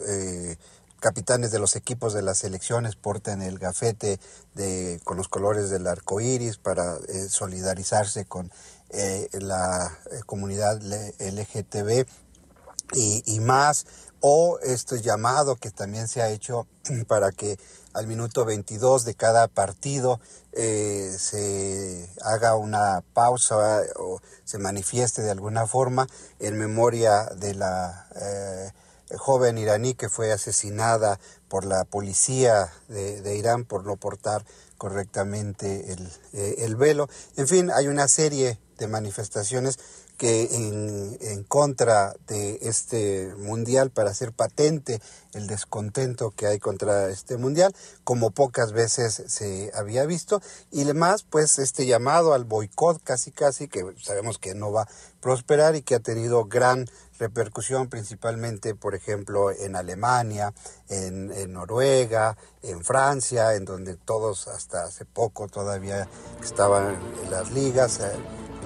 capitanes 1.02 1.50
de 1.50 1.58
los 1.58 1.74
equipos 1.74 2.14
de 2.14 2.22
las 2.22 2.44
elecciones 2.44 2.94
porten 2.94 3.42
el 3.42 3.58
gafete 3.58 4.20
con 5.02 5.16
los 5.16 5.26
colores 5.26 5.68
del 5.68 5.88
arco 5.88 6.20
iris 6.20 6.58
para 6.58 6.96
eh, 7.08 7.28
solidarizarse 7.28 8.24
con 8.24 8.52
eh, 8.90 9.28
la 9.32 9.98
eh, 10.12 10.20
comunidad 10.24 10.80
LGTB 10.80 12.06
y, 12.94 13.22
y, 13.26 13.40
más, 13.40 13.86
o 14.20 14.60
este 14.62 15.00
llamado 15.00 15.56
que 15.56 15.72
también 15.72 16.06
se 16.06 16.22
ha 16.22 16.28
hecho 16.28 16.68
para 17.08 17.32
que 17.32 17.58
al 17.94 18.06
minuto 18.06 18.44
22 18.44 19.04
de 19.04 19.14
cada 19.14 19.48
partido 19.48 20.20
se 20.54 22.08
haga 22.22 22.54
una 22.56 23.02
pausa 23.12 23.82
o 23.96 24.20
se 24.44 24.58
manifieste 24.58 25.22
de 25.22 25.30
alguna 25.30 25.66
forma 25.66 26.06
en 26.38 26.58
memoria 26.58 27.24
de 27.36 27.54
la 27.54 28.06
joven 29.18 29.58
iraní 29.58 29.94
que 29.94 30.08
fue 30.08 30.32
asesinada 30.32 31.18
por 31.48 31.64
la 31.64 31.84
policía 31.84 32.72
de, 32.88 33.36
Irán 33.36 33.64
por 33.64 33.84
no 33.84 33.96
portar 33.96 34.44
correctamente 34.78 35.92
el, 35.92 36.10
eh, 36.32 36.56
el, 36.58 36.76
velo. 36.76 37.08
En 37.36 37.46
fin, 37.46 37.70
hay 37.70 37.88
una 37.88 38.08
serie 38.08 38.58
de 38.78 38.88
manifestaciones 38.88 39.78
que 40.16 40.54
en, 40.54 41.18
en, 41.20 41.44
contra 41.44 42.14
de 42.26 42.58
este 42.62 43.34
mundial 43.36 43.90
para 43.90 44.10
hacer 44.10 44.32
patente 44.32 45.00
el 45.34 45.46
descontento 45.46 46.32
que 46.36 46.46
hay 46.46 46.58
contra 46.58 47.08
este 47.08 47.36
mundial, 47.36 47.74
como 48.04 48.30
pocas 48.30 48.72
veces 48.72 49.22
se 49.26 49.70
había 49.74 50.04
visto, 50.06 50.42
y 50.70 50.82
además 50.82 51.24
pues 51.28 51.58
este 51.58 51.86
llamado 51.86 52.34
al 52.34 52.44
boicot 52.44 53.02
casi 53.02 53.32
casi 53.32 53.68
que 53.68 53.84
sabemos 54.00 54.38
que 54.38 54.54
no 54.54 54.72
va 54.72 54.82
a 54.82 54.88
prosperar 55.20 55.76
y 55.76 55.82
que 55.82 55.94
ha 55.94 56.00
tenido 56.00 56.44
gran 56.44 56.86
repercusión 57.18 57.88
principalmente, 57.88 58.74
por 58.74 58.94
ejemplo, 58.94 59.52
en 59.52 59.76
Alemania, 59.76 60.52
en, 60.88 61.52
Noruega, 61.52 62.36
en 62.62 62.84
Francia, 62.84 63.54
en 63.54 63.64
donde 63.64 63.94
todos 63.94 64.48
hasta 64.48 64.84
hace 64.84 65.04
poco 65.04 65.46
todavía 65.46 66.08
estaban 66.42 66.98
en 67.22 67.30
las 67.30 67.52
ligas, 67.52 68.00
eh, 68.00 68.10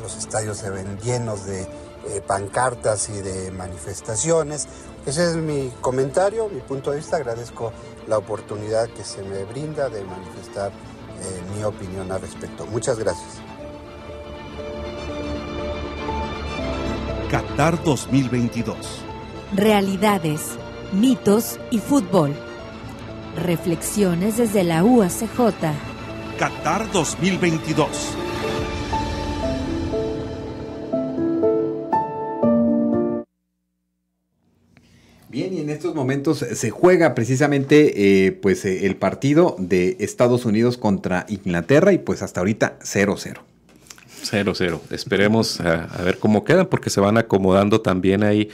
los 0.00 0.16
estadios 0.16 0.56
se 0.58 0.70
ven 0.70 0.98
llenos 1.00 1.44
de 1.44 1.62
eh, 1.62 2.22
pancartas 2.26 3.08
y 3.10 3.20
de 3.20 3.50
manifestaciones. 3.50 4.66
Ese 5.06 5.30
es 5.30 5.36
mi 5.36 5.72
comentario, 5.80 6.48
mi 6.48 6.60
punto 6.60 6.90
de 6.90 6.96
vista. 6.96 7.16
Agradezco 7.16 7.72
la 8.08 8.18
oportunidad 8.18 8.88
que 8.88 9.04
se 9.04 9.22
me 9.22 9.44
brinda 9.44 9.88
de 9.88 10.02
manifestar 10.02 10.72
eh, 10.72 11.42
mi 11.56 11.62
opinión 11.62 12.10
al 12.10 12.20
respecto. 12.20 12.66
Muchas 12.66 12.98
gracias. 12.98 13.40
Qatar 17.30 17.82
2022. 17.84 18.76
Realidades, 19.54 20.40
mitos 20.92 21.60
y 21.70 21.78
fútbol. 21.78 22.34
Reflexiones 23.36 24.38
desde 24.38 24.64
la 24.64 24.82
UACJ. 24.82 25.38
Qatar 26.38 26.90
2022. 26.90 28.25
Momentos 35.96 36.38
se 36.38 36.70
juega 36.70 37.14
precisamente 37.14 38.26
eh, 38.26 38.32
pues 38.32 38.64
eh, 38.64 38.86
el 38.86 38.94
partido 38.94 39.56
de 39.58 39.96
Estados 39.98 40.44
Unidos 40.44 40.78
contra 40.78 41.26
Inglaterra 41.28 41.92
y 41.92 41.98
pues 41.98 42.22
hasta 42.22 42.40
ahorita 42.40 42.78
0-0. 42.80 43.38
Cero, 44.22 44.52
cero. 44.54 44.80
Esperemos 44.90 45.60
a, 45.60 46.02
ver 46.02 46.18
cómo 46.18 46.44
quedan, 46.44 46.66
porque 46.66 46.90
se 46.90 47.00
van 47.00 47.16
acomodando 47.16 47.80
también 47.80 48.24
ahí 48.24 48.48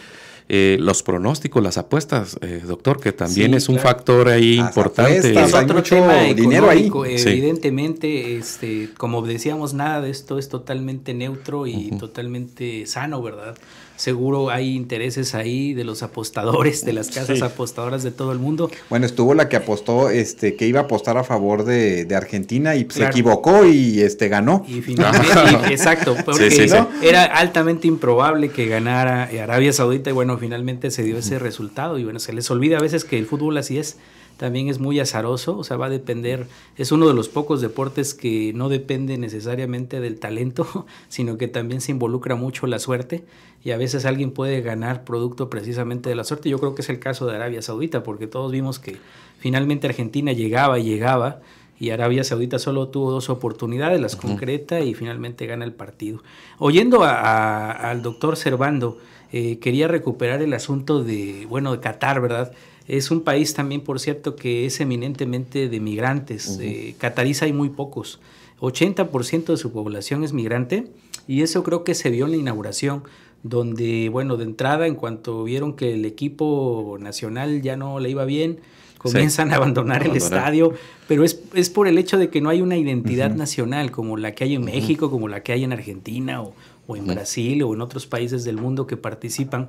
eh, 0.48 0.76
los 0.80 1.02
pronósticos, 1.02 1.62
las 1.62 1.78
apuestas, 1.78 2.36
eh, 2.42 2.60
doctor, 2.66 3.00
que 3.00 3.12
también 3.12 3.54
es 3.54 3.68
un 3.68 3.78
factor 3.78 4.28
ahí 4.28 4.58
importante. 4.58 5.32
es 5.32 5.54
otro 5.54 5.82
tema 5.82 6.24
dinero 6.34 6.68
ahí. 6.68 6.90
Evidentemente, 7.06 8.36
este, 8.36 8.90
como 8.98 9.22
decíamos, 9.22 9.72
nada 9.72 10.02
de 10.02 10.10
esto 10.10 10.38
es 10.38 10.48
totalmente 10.48 11.14
neutro 11.14 11.66
y 11.66 11.90
totalmente 11.98 12.86
sano, 12.86 13.22
¿verdad? 13.22 13.56
Seguro 14.02 14.50
hay 14.50 14.74
intereses 14.74 15.32
ahí 15.32 15.74
de 15.74 15.84
los 15.84 16.02
apostadores, 16.02 16.84
de 16.84 16.92
las 16.92 17.08
casas 17.10 17.40
apostadoras 17.40 18.02
de 18.02 18.10
todo 18.10 18.32
el 18.32 18.40
mundo. 18.40 18.68
Bueno, 18.90 19.06
estuvo 19.06 19.32
la 19.32 19.48
que 19.48 19.54
apostó, 19.54 20.10
este, 20.10 20.56
que 20.56 20.66
iba 20.66 20.80
a 20.80 20.82
apostar 20.82 21.18
a 21.18 21.22
favor 21.22 21.64
de, 21.64 22.12
Argentina 22.12 22.74
y 22.74 22.84
se 22.90 23.04
equivocó 23.04 23.64
y 23.64 24.00
este 24.00 24.28
ganó. 24.28 24.64
Y 24.66 24.82
finalmente, 24.82 25.68
exacto, 25.70 26.16
porque 26.24 26.68
era 27.00 27.24
altamente 27.26 27.86
improbable 27.86 28.48
que 28.48 28.66
ganara 28.66 29.30
Arabia 29.40 29.72
Saudita 29.72 30.10
y 30.10 30.12
bueno, 30.12 30.36
finalmente 30.36 30.90
se 30.90 31.04
dio 31.04 31.18
ese 31.18 31.38
resultado 31.38 31.96
y 31.96 32.02
bueno, 32.02 32.18
se 32.18 32.32
les 32.32 32.50
olvida 32.50 32.78
a 32.78 32.80
veces 32.80 33.04
que 33.04 33.18
el 33.18 33.26
fútbol 33.26 33.56
así 33.56 33.78
es 33.78 33.98
también 34.36 34.68
es 34.68 34.78
muy 34.78 34.98
azaroso, 35.00 35.56
o 35.56 35.64
sea, 35.64 35.76
va 35.76 35.86
a 35.86 35.90
depender, 35.90 36.46
es 36.76 36.92
uno 36.92 37.08
de 37.08 37.14
los 37.14 37.28
pocos 37.28 37.60
deportes 37.60 38.14
que 38.14 38.52
no 38.54 38.68
depende 38.68 39.18
necesariamente 39.18 40.00
del 40.00 40.18
talento, 40.18 40.86
sino 41.08 41.38
que 41.38 41.48
también 41.48 41.80
se 41.80 41.92
involucra 41.92 42.34
mucho 42.34 42.66
la 42.66 42.78
suerte 42.78 43.24
y 43.64 43.70
a 43.70 43.76
veces 43.76 44.04
alguien 44.04 44.32
puede 44.32 44.60
ganar 44.60 45.04
producto 45.04 45.48
precisamente 45.48 46.08
de 46.08 46.16
la 46.16 46.24
suerte. 46.24 46.48
Yo 46.48 46.58
creo 46.58 46.74
que 46.74 46.82
es 46.82 46.88
el 46.88 46.98
caso 46.98 47.26
de 47.26 47.36
Arabia 47.36 47.62
Saudita, 47.62 48.02
porque 48.02 48.26
todos 48.26 48.50
vimos 48.50 48.78
que 48.78 48.96
finalmente 49.38 49.86
Argentina 49.86 50.32
llegaba 50.32 50.78
y 50.78 50.84
llegaba 50.84 51.40
y 51.82 51.90
Arabia 51.90 52.22
Saudita 52.22 52.60
solo 52.60 52.88
tuvo 52.88 53.10
dos 53.10 53.28
oportunidades, 53.28 54.00
las 54.00 54.14
concreta 54.14 54.78
y 54.78 54.94
finalmente 54.94 55.46
gana 55.46 55.64
el 55.64 55.72
partido. 55.72 56.22
Oyendo 56.58 57.02
al 57.02 58.02
doctor 58.02 58.36
Servando, 58.36 58.98
eh, 59.32 59.58
quería 59.58 59.88
recuperar 59.88 60.42
el 60.42 60.52
asunto 60.52 61.02
de, 61.02 61.46
bueno, 61.48 61.72
de 61.72 61.80
Qatar, 61.80 62.20
¿verdad? 62.20 62.52
Es 62.86 63.10
un 63.10 63.22
país 63.22 63.54
también, 63.54 63.80
por 63.80 64.00
cierto, 64.00 64.36
que 64.36 64.66
es 64.66 64.80
eminentemente 64.80 65.68
de 65.68 65.80
migrantes. 65.80 66.58
Uh 66.58 67.44
hay 67.44 67.52
muy 67.52 67.70
pocos. 67.70 68.20
80% 68.60 69.46
de 69.46 69.56
su 69.56 69.72
población 69.72 70.22
es 70.22 70.32
migrante 70.32 70.86
y 71.26 71.42
eso 71.42 71.62
creo 71.62 71.82
que 71.82 71.94
se 71.94 72.10
vio 72.10 72.26
en 72.26 72.32
la 72.32 72.36
inauguración, 72.36 73.02
donde, 73.42 74.08
bueno, 74.08 74.36
de 74.36 74.44
entrada, 74.44 74.86
en 74.86 74.94
cuanto 74.94 75.42
vieron 75.44 75.74
que 75.74 75.94
el 75.94 76.04
equipo 76.04 76.96
nacional 77.00 77.62
ya 77.62 77.76
no 77.76 77.98
le 77.98 78.10
iba 78.10 78.24
bien, 78.24 78.60
comienzan 78.98 79.52
a 79.52 79.56
abandonar, 79.56 80.06
el 80.06 80.14
estadio, 80.14 80.74
pero 81.08 81.24
es, 81.24 81.42
es, 81.54 81.70
por 81.70 81.88
el 81.88 81.98
hecho 81.98 82.18
de 82.18 82.30
que 82.30 82.40
no 82.40 82.50
hay 82.50 82.62
una 82.62 82.76
identidad 82.76 83.34
nacional 83.34 83.90
como 83.90 84.16
la 84.16 84.32
que 84.32 84.44
hay 84.44 84.54
en 84.54 84.64
México, 84.64 85.10
como 85.10 85.26
la 85.26 85.42
que 85.42 85.52
hay 85.52 85.64
en 85.64 85.72
Argentina 85.72 86.40
o, 86.40 86.54
o 86.92 86.96
en 86.96 87.06
Brasil 87.06 87.62
o 87.62 87.74
en 87.74 87.80
otros 87.80 88.06
países 88.06 88.44
del 88.44 88.56
mundo 88.56 88.86
que 88.86 88.96
participan 88.96 89.68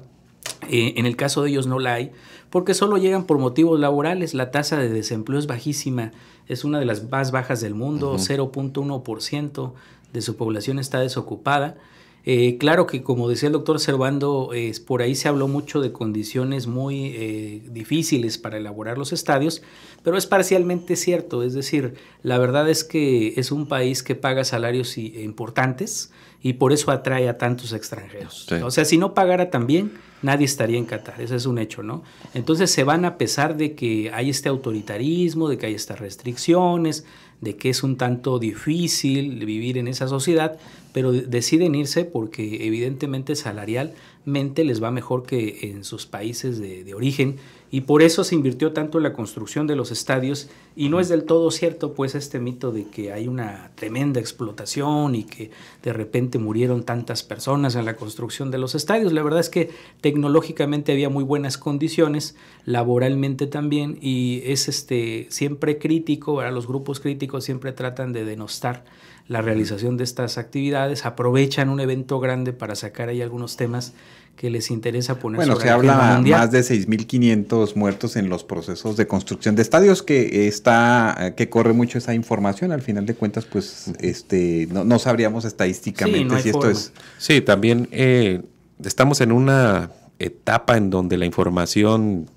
Eh, 0.69 0.93
en 0.97 1.05
el 1.05 1.15
caso 1.15 1.43
de 1.43 1.49
ellos 1.49 1.67
no 1.67 1.79
la 1.79 1.95
hay, 1.95 2.11
porque 2.49 2.73
solo 2.73 2.97
llegan 2.97 3.25
por 3.25 3.37
motivos 3.37 3.79
laborales. 3.79 4.33
La 4.33 4.51
tasa 4.51 4.77
de 4.77 4.89
desempleo 4.89 5.39
es 5.39 5.47
bajísima, 5.47 6.11
es 6.47 6.63
una 6.63 6.79
de 6.79 6.85
las 6.85 7.09
más 7.09 7.31
bajas 7.31 7.61
del 7.61 7.75
mundo, 7.75 8.15
0.1% 8.17 9.73
de 10.13 10.21
su 10.21 10.35
población 10.35 10.79
está 10.79 10.99
desocupada. 10.99 11.77
Eh, 12.25 12.57
claro 12.57 12.87
que, 12.87 13.03
como 13.03 13.27
decía 13.27 13.47
el 13.47 13.53
doctor 13.53 13.81
Servando, 13.81 14.51
por 14.87 15.01
ahí 15.01 15.15
se 15.15 15.27
habló 15.27 15.49
mucho 15.49 15.81
de 15.81 15.91
condiciones 15.91 16.67
muy 16.67 17.07
eh, 17.07 17.61
difíciles 17.69 18.37
para 18.37 18.57
elaborar 18.57 18.97
los 18.97 19.11
estadios, 19.11 19.61
pero 20.03 20.17
es 20.17 20.25
parcialmente 20.25 20.95
cierto. 20.95 21.43
Es 21.43 21.53
decir, 21.53 21.95
la 22.21 22.37
verdad 22.37 22.69
es 22.69 22.85
que 22.85 23.33
es 23.35 23.51
un 23.51 23.67
país 23.67 24.03
que 24.03 24.15
paga 24.15 24.45
salarios 24.45 24.97
importantes 24.97 26.11
y 26.43 26.53
por 26.53 26.73
eso 26.73 26.91
atrae 26.91 27.29
a 27.29 27.37
tantos 27.37 27.71
extranjeros. 27.71 28.51
O 28.63 28.69
sea, 28.69 28.83
si 28.83 28.97
no 28.97 29.13
pagara 29.13 29.49
también, 29.49 29.93
nadie 30.21 30.45
estaría 30.45 30.77
en 30.77 30.85
Qatar. 30.85 31.21
Ese 31.21 31.37
es 31.37 31.45
un 31.45 31.57
hecho, 31.57 31.83
¿no? 31.83 32.03
Entonces 32.33 32.69
se 32.69 32.83
van 32.83 33.05
a 33.05 33.17
pesar 33.17 33.55
de 33.55 33.75
que 33.75 34.11
hay 34.13 34.29
este 34.29 34.49
autoritarismo, 34.49 35.47
de 35.47 35.57
que 35.57 35.67
hay 35.67 35.73
estas 35.73 36.01
restricciones, 36.01 37.05
de 37.39 37.55
que 37.55 37.69
es 37.69 37.81
un 37.81 37.97
tanto 37.97 38.39
difícil 38.39 39.45
vivir 39.45 39.77
en 39.77 39.87
esa 39.87 40.07
sociedad, 40.07 40.57
pero 40.93 41.11
deciden 41.11 41.75
irse 41.75 42.05
porque 42.05 42.65
evidentemente 42.65 43.35
salarialmente 43.35 44.63
les 44.63 44.81
va 44.81 44.91
mejor 44.91 45.23
que 45.23 45.71
en 45.71 45.83
sus 45.83 46.05
países 46.05 46.59
de, 46.59 46.93
origen 46.93 47.37
y 47.71 47.81
por 47.81 48.01
eso 48.01 48.23
se 48.23 48.35
invirtió 48.35 48.71
tanto 48.71 48.99
en 48.99 49.03
la 49.03 49.13
construcción 49.13 49.65
de 49.65 49.75
los 49.75 49.91
estadios 49.91 50.49
y 50.75 50.89
no 50.89 50.99
es 50.99 51.09
del 51.09 51.23
todo 51.23 51.51
cierto 51.51 51.93
pues 51.93 52.15
este 52.15 52.39
mito 52.39 52.71
de 52.71 52.85
que 52.85 53.11
hay 53.11 53.27
una 53.27 53.71
tremenda 53.75 54.19
explotación 54.19 55.15
y 55.15 55.23
que 55.23 55.51
de 55.83 55.93
repente 55.93 56.39
murieron 56.39 56.83
tantas 56.83 57.23
personas 57.23 57.75
en 57.75 57.85
la 57.85 57.95
construcción 57.95 58.51
de 58.51 58.57
los 58.57 58.75
estadios. 58.75 59.13
La 59.13 59.23
verdad 59.23 59.39
es 59.39 59.49
que 59.49 59.69
tecnológicamente 60.01 60.91
había 60.91 61.09
muy 61.09 61.23
buenas 61.23 61.57
condiciones, 61.57 62.35
laboralmente 62.65 63.47
también 63.47 63.97
y 64.01 64.41
es 64.45 64.67
este 64.67 65.27
siempre 65.29 65.77
crítico, 65.77 66.39
a 66.39 66.51
los 66.51 66.67
grupos 66.67 66.99
críticos 66.99 67.43
siempre 67.43 67.71
tratan 67.71 68.13
de 68.13 68.25
denostar 68.25 68.83
la 69.27 69.41
realización 69.41 69.95
de 69.97 70.03
estas 70.03 70.37
actividades, 70.37 71.05
aprovechan 71.05 71.69
un 71.69 71.79
evento 71.79 72.19
grande 72.19 72.51
para 72.51 72.75
sacar 72.75 73.09
ahí 73.09 73.21
algunos 73.21 73.55
temas 73.55 73.93
que 74.35 74.49
les 74.49 74.71
interesa 74.71 75.19
poner 75.19 75.37
bueno, 75.37 75.55
se 75.55 75.69
habla 75.69 76.19
más 76.25 76.51
de 76.51 76.61
6.500 76.61 77.75
muertos 77.75 78.15
en 78.15 78.29
los 78.29 78.43
procesos 78.43 78.97
de 78.97 79.07
construcción 79.07 79.55
de 79.55 79.61
estadios, 79.61 80.01
que 80.01 80.47
está, 80.63 81.33
que 81.35 81.49
corre 81.49 81.73
mucho 81.73 81.97
esa 81.97 82.13
información. 82.13 82.71
Al 82.71 82.81
final 82.81 83.05
de 83.05 83.15
cuentas, 83.15 83.45
pues, 83.45 83.91
este, 83.99 84.67
no, 84.71 84.97
sabríamos 84.97 85.43
estadísticamente 85.43 86.41
si 86.41 86.49
esto 86.49 86.69
es. 86.69 86.93
Sí, 87.17 87.41
también 87.41 87.89
eh, 87.91 88.41
estamos 88.83 89.19
en 89.19 89.33
una 89.33 89.91
etapa 90.19 90.77
en 90.77 90.89
donde 90.89 91.17
la 91.17 91.25
información 91.25 92.29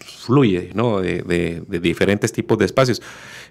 fluye, 0.00 0.72
¿no? 0.74 1.00
De, 1.00 1.22
de 1.22 1.80
diferentes 1.80 2.32
tipos 2.32 2.58
de 2.58 2.64
espacios. 2.64 3.00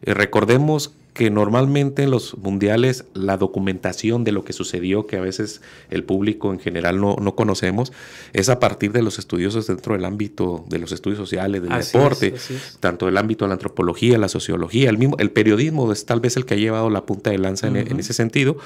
Eh, 0.01 0.13
recordemos 0.13 0.93
que 1.15 1.31
normalmente 1.31 2.03
en 2.03 2.11
los 2.11 2.37
mundiales 2.37 3.05
la 3.13 3.37
documentación 3.37 4.25
de 4.25 4.33
lo 4.33 4.43
que 4.43 4.51
sucedió, 4.51 5.07
que 5.07 5.15
a 5.15 5.21
veces 5.21 5.61
el 5.89 6.03
público 6.03 6.51
en 6.51 6.59
general 6.59 6.99
no, 6.99 7.15
no 7.21 7.35
conocemos, 7.35 7.93
es 8.33 8.49
a 8.49 8.59
partir 8.59 8.91
de 8.91 9.01
los 9.01 9.17
estudiosos 9.17 9.65
dentro 9.67 9.93
del 9.93 10.03
ámbito 10.03 10.65
de 10.67 10.77
los 10.77 10.91
estudios 10.91 11.17
sociales, 11.17 11.61
del 11.61 11.71
deporte, 11.71 12.33
tanto 12.81 13.07
el 13.07 13.17
ámbito 13.17 13.45
de 13.45 13.49
la 13.49 13.53
antropología, 13.53 14.17
la 14.17 14.27
sociología, 14.27 14.89
el, 14.89 14.97
mismo, 14.97 15.15
el 15.17 15.31
periodismo 15.31 15.89
es 15.93 16.05
tal 16.05 16.19
vez 16.19 16.35
el 16.35 16.45
que 16.45 16.55
ha 16.55 16.57
llevado 16.57 16.89
la 16.89 17.05
punta 17.05 17.29
de 17.29 17.37
lanza 17.37 17.67
en, 17.67 17.77
ese 17.97 18.11
sentido, 18.11 18.57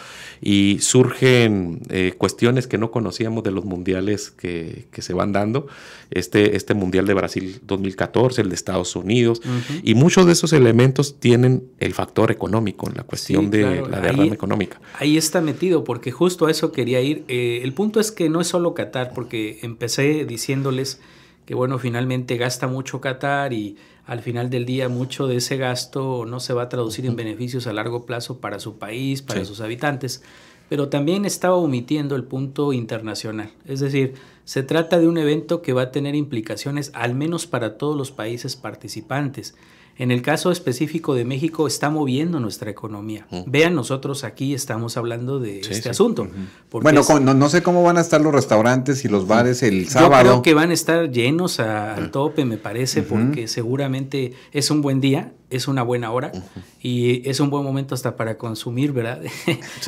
y 0.42 0.80
surgen 0.82 1.82
eh, 1.90 2.16
cuestiones 2.18 2.66
que 2.66 2.80
no 2.80 2.90
conocíamos 2.90 3.44
de 3.44 3.52
los 3.52 3.64
mundiales 3.64 4.32
que, 4.32 4.88
que, 4.92 5.04
se 5.04 5.14
van 5.14 5.34
dando, 5.34 5.68
este, 6.10 6.56
este 6.56 6.74
mundial 6.74 7.06
de 7.06 7.14
Brasil 7.14 7.60
2014, 7.62 8.42
el 8.42 8.50
de 8.50 8.56
Estados 8.56 8.96
Unidos, 8.96 9.40
y 9.84 9.94
muchos 9.94 10.26
de 10.26 10.32
esos 10.32 10.52
elementos 10.52 11.20
tienen 11.20 11.70
el 11.78 11.94
factor 11.94 12.32
económico, 12.40 12.88
en 12.88 12.96
la 12.96 13.04
cuestión 13.04 13.52
de 13.52 13.82
la 13.88 14.00
derrama 14.00 14.34
económica. 14.34 14.80
Ahí 14.98 15.18
está 15.18 15.42
metido, 15.42 15.84
porque 15.84 16.12
justo 16.12 16.46
a 16.46 16.52
eso 16.52 16.72
quería 16.72 17.02
ir. 17.02 17.26
Eh, 17.28 17.60
el 17.64 17.74
punto 17.74 18.00
es 18.00 18.12
que 18.12 18.30
no 18.30 18.40
es 18.40 18.48
solo 18.48 18.74
Qatar, 18.74 19.12
porque 19.14 19.60
empecé 19.62 20.26
diciéndoles 20.26 21.02
que, 21.46 21.54
bueno, 21.54 21.78
finalmente 21.80 22.38
gasta 22.38 22.68
mucho 22.68 23.02
Qatar 23.02 23.52
y 23.54 23.76
al 24.06 24.22
final 24.22 24.50
del 24.50 24.66
día 24.66 24.90
mucho 24.90 25.28
de 25.28 25.36
ese 25.36 25.58
gasto 25.58 26.26
no 26.26 26.40
se 26.40 26.54
va 26.54 26.64
a 26.64 26.70
traducir 26.70 27.06
en 27.06 27.16
beneficios 27.16 27.68
a 27.68 27.74
largo 27.74 28.06
plazo 28.06 28.40
para 28.40 28.60
su 28.60 28.78
país, 28.78 29.22
para 29.22 29.46
sus 29.46 29.62
habitantes. 29.62 30.24
Pero 30.70 30.90
también 30.90 31.26
estaba 31.26 31.56
omitiendo 31.56 32.16
el 32.16 32.24
punto 32.24 32.74
internacional. 32.74 33.52
Es 33.66 33.80
decir, 33.82 34.14
se 34.46 34.64
trata 34.64 35.00
de 35.00 35.08
un 35.08 35.18
evento 35.18 35.62
que 35.62 35.74
va 35.74 35.84
a 35.84 35.92
tener 35.92 36.16
implicaciones 36.16 36.92
al 36.96 37.14
menos 37.14 37.46
para 37.46 37.78
todos 37.78 37.96
los 37.96 38.12
países 38.12 38.56
participantes. 38.56 39.56
En 40.00 40.12
el 40.12 40.22
caso 40.22 40.50
específico 40.50 41.14
de 41.14 41.26
México 41.26 41.68
está 41.68 41.90
moviendo 41.90 42.40
nuestra 42.40 42.72
economía. 42.72 43.28
Vean, 43.46 43.76
nosotros 43.76 44.24
aquí 44.24 44.54
estamos 44.54 44.96
hablando 44.96 45.42
de 45.42 45.60
este 45.60 45.90
asunto. 45.90 46.26
Bueno, 46.72 47.02
no, 47.20 47.50
sé 47.50 47.62
cómo 47.62 47.84
van 47.84 47.98
a 47.98 48.02
estar 48.02 48.22
los 48.22 48.34
restaurantes 48.34 49.04
y 49.04 49.10
los 49.10 49.28
bares 49.28 49.62
el 49.62 49.90
sábado. 49.90 50.24
Yo 50.24 50.30
creo 50.30 50.42
que 50.42 50.54
van 50.54 50.70
a 50.70 50.74
estar 50.74 51.12
llenos 51.12 51.60
al 51.60 52.12
tope, 52.12 52.46
me 52.46 52.56
parece, 52.56 53.04
porque 53.04 53.50
seguramente 53.50 54.32
es 54.54 54.72
un 54.72 54.82
buen 54.82 55.02
día, 55.02 55.34
es 55.50 55.68
una 55.68 55.84
buena 55.84 56.12
hora 56.12 56.32
y 56.82 57.28
es 57.28 57.42
un 57.42 57.50
buen 57.50 57.66
momento 57.66 57.94
hasta 57.94 58.16
para 58.16 58.38
consumir, 58.38 58.94
¿verdad? 58.94 59.22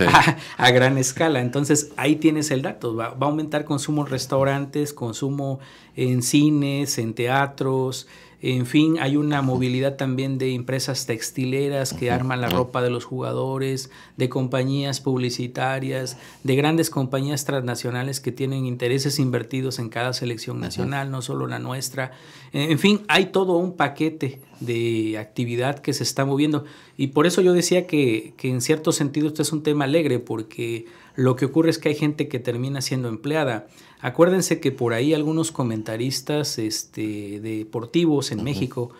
a, 0.58 0.72
gran 0.72 0.98
escala. 0.98 1.40
Entonces 1.40 1.92
ahí 1.96 2.18
tienes 2.18 2.52
el 2.52 2.64
dato. 2.64 2.98
Va, 2.98 3.10
va 3.10 3.28
a 3.28 3.30
aumentar 3.30 3.64
consumo 3.64 4.02
en 4.02 4.12
restaurantes, 4.12 4.92
consumo 4.92 5.60
en 5.96 6.22
cines, 6.22 6.98
en 6.98 7.14
teatros. 7.14 8.08
En 8.44 8.66
fin, 8.66 8.98
hay 9.00 9.18
una 9.18 9.44
movilidad 9.44 9.98
también 9.98 10.40
de 10.40 10.56
empresas 10.56 11.06
textileras 11.06 11.94
que 11.94 12.10
arman 12.10 12.42
la 12.42 12.50
ropa 12.50 12.82
de 12.82 12.90
los 12.90 13.06
jugadores, 13.06 13.92
de 14.18 14.30
compañías 14.30 15.00
publicitarias, 15.00 16.18
de 16.44 16.56
grandes 16.56 16.90
compañías 16.90 17.46
transnacionales 17.46 18.20
que 18.20 18.32
tienen 18.32 18.66
intereses 18.66 19.20
invertidos 19.20 19.78
en 19.78 19.90
cada 19.90 20.14
selección 20.14 20.60
nacional, 20.60 21.12
no 21.12 21.22
solo 21.22 21.46
la 21.46 21.60
nuestra. 21.60 22.14
En 22.52 22.80
fin, 22.80 23.02
hay 23.08 23.28
todo 23.28 23.58
un 23.58 23.78
paquete 23.78 24.42
de 24.60 25.20
actividad 25.20 25.78
que 25.78 25.94
se 25.94 26.02
está 26.02 26.26
moviendo. 26.26 26.66
Y 26.98 27.08
por 27.08 27.28
eso 27.28 27.42
yo 27.42 27.54
decía 27.54 27.86
que, 27.86 28.34
que 28.38 28.50
en 28.50 28.62
cierto 28.62 28.92
sentido 28.92 29.28
esto 29.28 29.44
es 29.44 29.52
un 29.52 29.62
tema 29.62 29.86
alegre, 29.86 30.18
porque 30.18 30.88
lo 31.16 31.36
que 31.36 31.46
ocurre 31.46 31.70
es 31.70 31.78
que 31.78 31.90
hay 31.90 31.96
gente 31.96 32.28
que 32.28 32.40
termina 32.40 32.82
siendo 32.82 33.10
empleada. 33.10 33.68
Acuérdense 34.00 34.60
que 34.60 34.72
por 34.72 34.94
ahí 34.94 35.14
algunos 35.14 35.52
comentaristas 35.52 36.58
este, 36.58 37.40
deportivos 37.40 38.32
en 38.32 38.44
México, 38.44 38.92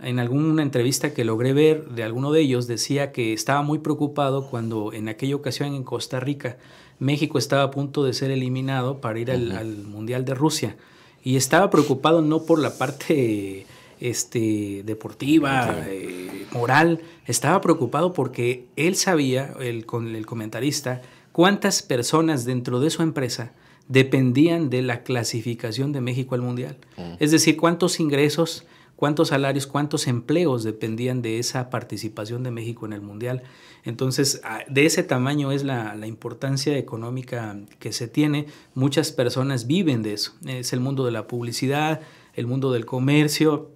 en 0.00 0.18
alguna 0.18 0.62
entrevista 0.62 1.14
que 1.14 1.24
logré 1.24 1.52
ver 1.52 1.90
de 1.90 2.02
alguno 2.02 2.32
de 2.32 2.40
ellos, 2.40 2.66
decía 2.66 3.12
que 3.12 3.32
estaba 3.32 3.62
muy 3.62 3.78
preocupado 3.78 4.48
cuando 4.48 4.92
en 4.92 5.08
aquella 5.08 5.36
ocasión 5.36 5.74
en 5.74 5.84
Costa 5.84 6.20
Rica 6.20 6.58
México 7.00 7.38
estaba 7.38 7.64
a 7.64 7.70
punto 7.70 8.04
de 8.04 8.12
ser 8.12 8.30
eliminado 8.30 9.00
para 9.00 9.18
ir 9.18 9.30
al, 9.30 9.84
Mundial 9.84 10.24
de 10.24 10.34
Rusia. 10.34 10.76
Y 11.24 11.36
estaba 11.36 11.70
preocupado 11.70 12.22
no 12.22 12.44
por 12.44 12.58
la 12.60 12.76
parte 12.76 13.66
este, 14.00 14.82
deportiva, 14.84 15.84
eh, 15.86 16.46
moral, 16.52 17.00
estaba 17.26 17.60
preocupado 17.60 18.12
porque 18.12 18.66
él 18.76 18.96
sabía, 18.96 19.54
el, 19.60 19.86
el 20.14 20.26
comentarista, 20.26 21.02
cuántas 21.32 21.82
personas 21.82 22.44
dentro 22.44 22.80
de 22.80 22.90
su 22.90 23.02
empresa 23.02 23.52
dependían 23.88 24.70
de 24.70 24.82
la 24.82 25.02
clasificación 25.02 25.92
de 25.92 26.00
México 26.00 26.34
al 26.34 26.42
Mundial. 26.42 26.78
Mm. 26.96 27.14
Es 27.18 27.32
decir, 27.32 27.56
cuántos 27.56 27.98
ingresos, 27.98 28.64
cuántos 29.00 29.28
salarios, 29.28 29.66
cuántos 29.66 30.06
empleos 30.06 30.62
dependían 30.62 31.22
de 31.22 31.38
esa 31.38 31.70
participación 31.70 32.42
de 32.42 32.50
México 32.50 32.86
en 32.86 32.92
el 32.92 33.00
Mundial. 33.00 33.42
Entonces, 33.82 34.42
de 34.68 34.84
ese 34.84 35.02
tamaño 35.02 35.52
es 35.52 35.64
la, 35.64 35.96
importancia 36.06 36.76
económica 36.76 37.58
que 37.78 37.92
se 37.92 38.08
tiene. 38.08 38.46
Muchas 38.74 39.10
personas 39.10 39.66
viven 39.66 40.02
de 40.02 40.12
eso. 40.12 40.34
Es 40.46 40.72
el 40.72 40.80
mundo 40.80 41.04
de 41.06 41.12
la 41.12 41.26
publicidad, 41.26 42.02
el 42.34 42.46
mundo 42.46 42.72
del 42.72 42.84
comercio, 42.84 43.70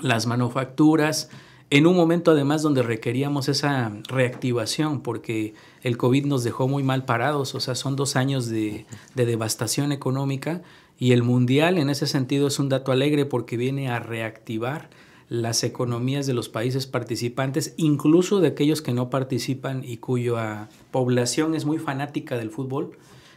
las 0.00 0.26
manufacturas, 0.26 1.28
en 1.70 1.86
un 1.86 1.96
momento 1.96 2.30
además 2.30 2.62
donde 2.62 2.82
requeríamos 2.82 3.48
esa 3.48 3.92
reactivación 4.08 5.02
porque 5.02 5.54
el 5.82 5.98
COVID 5.98 6.24
nos 6.24 6.42
dejó 6.44 6.66
muy 6.66 6.82
mal 6.82 7.04
parados, 7.04 7.54
o 7.54 7.60
sea, 7.60 7.74
son 7.74 7.94
dos 7.94 8.16
años 8.16 8.48
de, 8.48 8.86
devastación 9.14 9.92
económica 9.92 10.62
y 10.98 11.12
el 11.12 11.22
mundial 11.22 11.78
en 11.78 11.90
ese 11.90 12.06
sentido 12.06 12.48
es 12.48 12.58
un 12.58 12.68
dato 12.68 12.90
alegre 12.90 13.26
porque 13.26 13.56
viene 13.56 13.90
a 13.90 13.98
reactivar 13.98 14.88
las 15.28 15.62
economías 15.62 16.26
de 16.26 16.32
los 16.32 16.48
países 16.48 16.86
participantes, 16.86 17.74
incluso 17.76 18.40
de 18.40 18.48
aquellos 18.48 18.80
que 18.80 18.94
no 18.94 19.10
participan 19.10 19.84
y 19.84 19.98
cuya 19.98 20.70
población 20.90 21.54
es 21.54 21.66
muy 21.66 21.78
fanática 21.78 22.38
del 22.38 22.50
fútbol, 22.50 22.92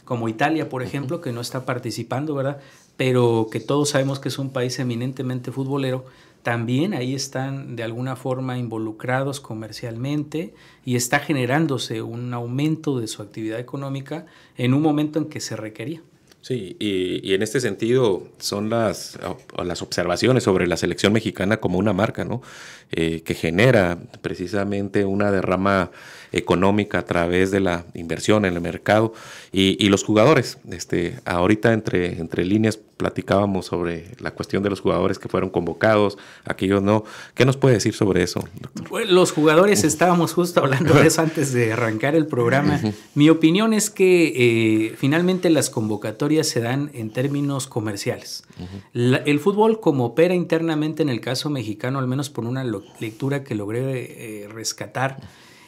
como 0.06 0.28
Italia, 0.30 0.70
por 0.70 0.82
ejemplo, 0.82 1.20
que 1.20 1.32
no 1.32 1.42
está 1.42 1.66
participando, 1.66 2.34
¿verdad? 2.34 2.60
Pero 2.96 3.48
que 3.52 3.60
todos 3.60 3.90
sabemos 3.90 4.20
que 4.20 4.28
es 4.28 4.38
un 4.38 4.50
país 4.50 4.78
eminentemente 4.78 5.52
futbolero 5.52 6.06
también 6.42 6.94
ahí 6.94 7.14
están 7.14 7.76
de 7.76 7.84
alguna 7.84 8.16
forma 8.16 8.58
involucrados 8.58 9.40
comercialmente 9.40 10.54
y 10.84 10.96
está 10.96 11.20
generándose 11.20 12.02
un 12.02 12.34
aumento 12.34 12.98
de 12.98 13.06
su 13.06 13.22
actividad 13.22 13.60
económica 13.60 14.26
en 14.56 14.74
un 14.74 14.82
momento 14.82 15.18
en 15.18 15.26
que 15.26 15.40
se 15.40 15.56
requería. 15.56 16.02
Sí, 16.42 16.76
y, 16.80 17.34
en 17.34 17.42
este 17.42 17.60
sentido 17.60 18.26
son 18.38 18.68
las, 18.68 19.16
las 19.64 19.80
observaciones 19.80 20.42
sobre 20.42 20.66
la 20.66 20.76
selección 20.76 21.12
mexicana 21.12 21.58
como 21.58 21.78
una 21.78 21.92
marca, 21.92 22.24
¿no? 22.24 22.42
Eh, 22.90 23.22
que 23.22 23.34
genera 23.34 23.96
precisamente 24.22 25.04
una 25.04 25.30
derrama 25.30 25.92
económica 26.32 26.98
a 26.98 27.04
través 27.04 27.50
de 27.50 27.60
la 27.60 27.84
inversión 27.94 28.44
en 28.44 28.54
el 28.54 28.60
mercado 28.60 29.12
y, 29.52 29.88
los 29.88 30.04
jugadores. 30.04 30.58
Este, 30.70 31.18
ahorita 31.26 31.74
entre, 31.74 32.18
entre 32.18 32.44
líneas 32.44 32.78
platicábamos 32.96 33.66
sobre 33.66 34.12
la 34.20 34.30
cuestión 34.30 34.62
de 34.62 34.70
los 34.70 34.80
jugadores 34.80 35.18
que 35.18 35.28
fueron 35.28 35.50
convocados, 35.50 36.18
aquellos 36.44 36.82
no. 36.82 37.04
¿Qué 37.34 37.44
nos 37.44 37.56
puede 37.56 37.74
decir 37.74 37.94
sobre 37.94 38.22
eso, 38.22 38.44
doctor? 38.60 39.06
los 39.06 39.32
jugadores, 39.32 39.84
estábamos 39.84 40.32
justo 40.32 40.60
hablando 40.60 40.94
de 40.94 41.08
eso 41.08 41.20
antes 41.20 41.52
de 41.52 41.72
arrancar 41.72 42.14
el 42.14 42.26
programa. 42.26 42.80
Mi 43.14 43.28
opinión 43.28 43.74
es 43.74 43.90
que 43.90 44.32
eh, 44.36 44.94
finalmente 44.96 45.50
las 45.50 45.68
convocatorias 45.68 46.46
se 46.46 46.60
dan 46.60 46.90
en 46.94 47.12
términos 47.12 47.66
comerciales. 47.66 48.44
el 48.94 49.40
fútbol 49.40 49.80
como 49.80 50.06
opera 50.06 50.34
internamente 50.34 51.02
en 51.02 51.08
el 51.08 51.20
caso 51.20 51.50
mexicano, 51.50 51.98
al 51.98 52.06
menos 52.06 52.30
por 52.30 52.44
una 52.44 52.64
lectura 53.00 53.42
que 53.44 53.54
logré 53.54 54.44
eh, 54.44 54.48
rescatar, 54.48 55.18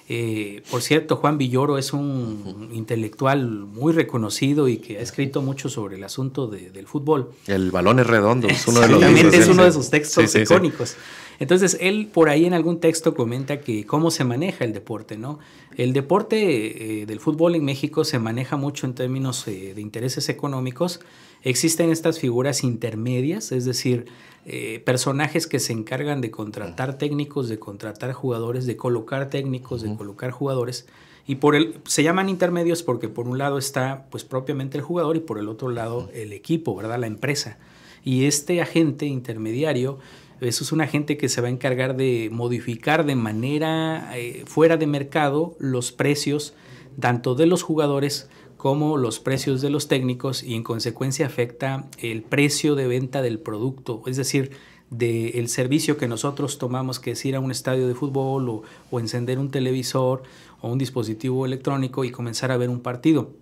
eh, 0.07 0.63
por 0.71 0.83
cierto, 0.83 1.17
Juan 1.17 1.39
Villoro 1.39 1.79
es 1.79 1.95
un 1.95 2.71
intelectual 2.75 3.47
muy 3.49 3.93
reconocido 3.95 4.69
y 4.69 4.77
que 4.77 4.99
ha 4.99 5.01
escrito 5.01 5.41
mucho 5.41 5.71
sobre 5.71 5.97
el 5.97 6.05
asunto 6.05 6.47
del 6.47 6.87
fútbol. 6.87 7.31
El 7.47 7.71
balón 7.71 8.01
es 8.01 8.07
redondo, 8.07 8.47
es 8.49 8.67
uno 8.69 8.81
de 8.81 8.89
los 8.89 9.03
es 9.03 9.49
uno 9.49 9.65
de 9.65 9.73
sus 9.73 9.89
textos 9.89 10.35
icónicos. 10.35 10.97
Entonces, 11.45 11.77
él 11.79 12.09
por 12.11 12.31
ahí 12.31 12.47
en 12.47 12.55
algún 12.55 12.81
texto 12.81 13.15
comenta 13.15 13.61
que 13.61 13.85
cómo 13.85 14.11
se 14.11 14.25
maneja 14.25 14.65
el 14.65 14.73
deporte, 14.73 15.19
¿no? 15.19 15.41
El 15.77 15.93
deporte 15.93 17.03
eh, 17.03 17.05
del 17.05 17.21
fútbol 17.21 17.55
en 17.55 17.67
México 17.67 18.03
se 18.05 18.19
maneja 18.19 18.57
mucho 18.57 18.87
en 18.87 18.95
términos 18.95 19.47
eh, 19.47 19.75
de 19.75 19.83
intereses 19.83 20.31
económicos. 20.31 21.01
Existen 21.43 21.91
estas 21.91 22.19
figuras 22.19 22.65
intermedias, 22.65 23.53
es 23.53 23.67
decir, 23.67 24.07
eh, 24.47 24.81
personajes 24.87 25.47
que 25.47 25.61
se 25.61 25.75
encargan 25.75 26.23
de 26.23 26.31
contratar 26.31 26.97
técnicos, 26.97 27.51
de 27.51 27.59
contratar 27.59 28.15
jugadores, 28.15 28.65
de 28.65 28.79
colocar 28.79 29.29
técnicos, 29.29 29.83
de 29.83 29.95
colocar 29.95 30.31
jugadores. 30.31 30.87
Y 31.27 31.35
por 31.35 31.57
el, 31.57 31.75
se 31.85 32.03
llaman 32.03 32.31
intermedios 32.31 32.83
porque 32.83 33.11
por 33.11 33.29
un 33.29 33.37
lado 33.37 33.59
está 33.59 34.07
pues 34.11 34.25
propiamente 34.25 34.79
el 34.79 34.83
jugador 34.83 35.15
y 35.17 35.21
por 35.21 35.39
el 35.39 35.51
otro 35.51 35.69
lado 35.69 36.09
el 36.15 36.33
equipo, 36.33 36.75
¿verdad? 36.75 36.99
La 36.99 37.07
empresa. 37.07 37.59
Y 38.03 38.25
este 38.25 38.61
agente 38.61 39.05
intermediario, 39.07 39.99
eso 40.41 40.65
es 40.65 40.73
un 40.73 40.81
agente 40.81 41.17
que 41.17 41.29
se 41.29 41.41
va 41.41 41.49
a 41.49 41.51
encargar 41.51 41.97
de 41.97 42.29
modificar 42.33 43.07
de 43.07 43.15
manera 43.15 44.11
eh, 44.17 44.45
fuera 44.47 44.77
de 44.77 44.87
mercado 44.87 45.57
los 45.59 45.93
precios 45.93 46.55
tanto 47.01 47.35
de 47.35 47.47
los 47.47 47.63
jugadores 47.63 48.29
como 48.57 48.97
los 48.97 49.21
precios 49.21 49.61
de 49.61 49.71
los 49.71 49.89
técnicos 49.89 50.43
y 50.43 50.55
en 50.55 50.63
consecuencia 50.63 51.27
afecta 51.27 51.87
el 51.99 52.23
precio 52.23 52.75
de 52.75 52.87
venta 52.87 53.21
del 53.21 53.39
producto, 53.39 54.03
es 54.07 54.17
decir, 54.17 54.53
del 54.91 55.49
servicio 55.49 55.97
que 55.97 56.09
nosotros 56.09 56.57
tomamos, 56.59 57.01
que 57.01 57.11
es 57.13 57.25
ir 57.25 57.37
a 57.37 57.41
un 57.41 57.51
estadio 57.51 57.89
de 57.89 57.95
fútbol 57.95 58.63
o 58.91 59.01
encender 59.01 59.39
un 59.39 59.51
televisor 59.51 60.23
o 60.61 60.71
un 60.71 60.79
dispositivo 60.79 61.45
electrónico 61.45 62.05
y 62.05 62.11
comenzar 62.11 62.53
a 62.53 62.57
ver 62.57 62.71
un 62.71 62.81
partido. 62.81 63.33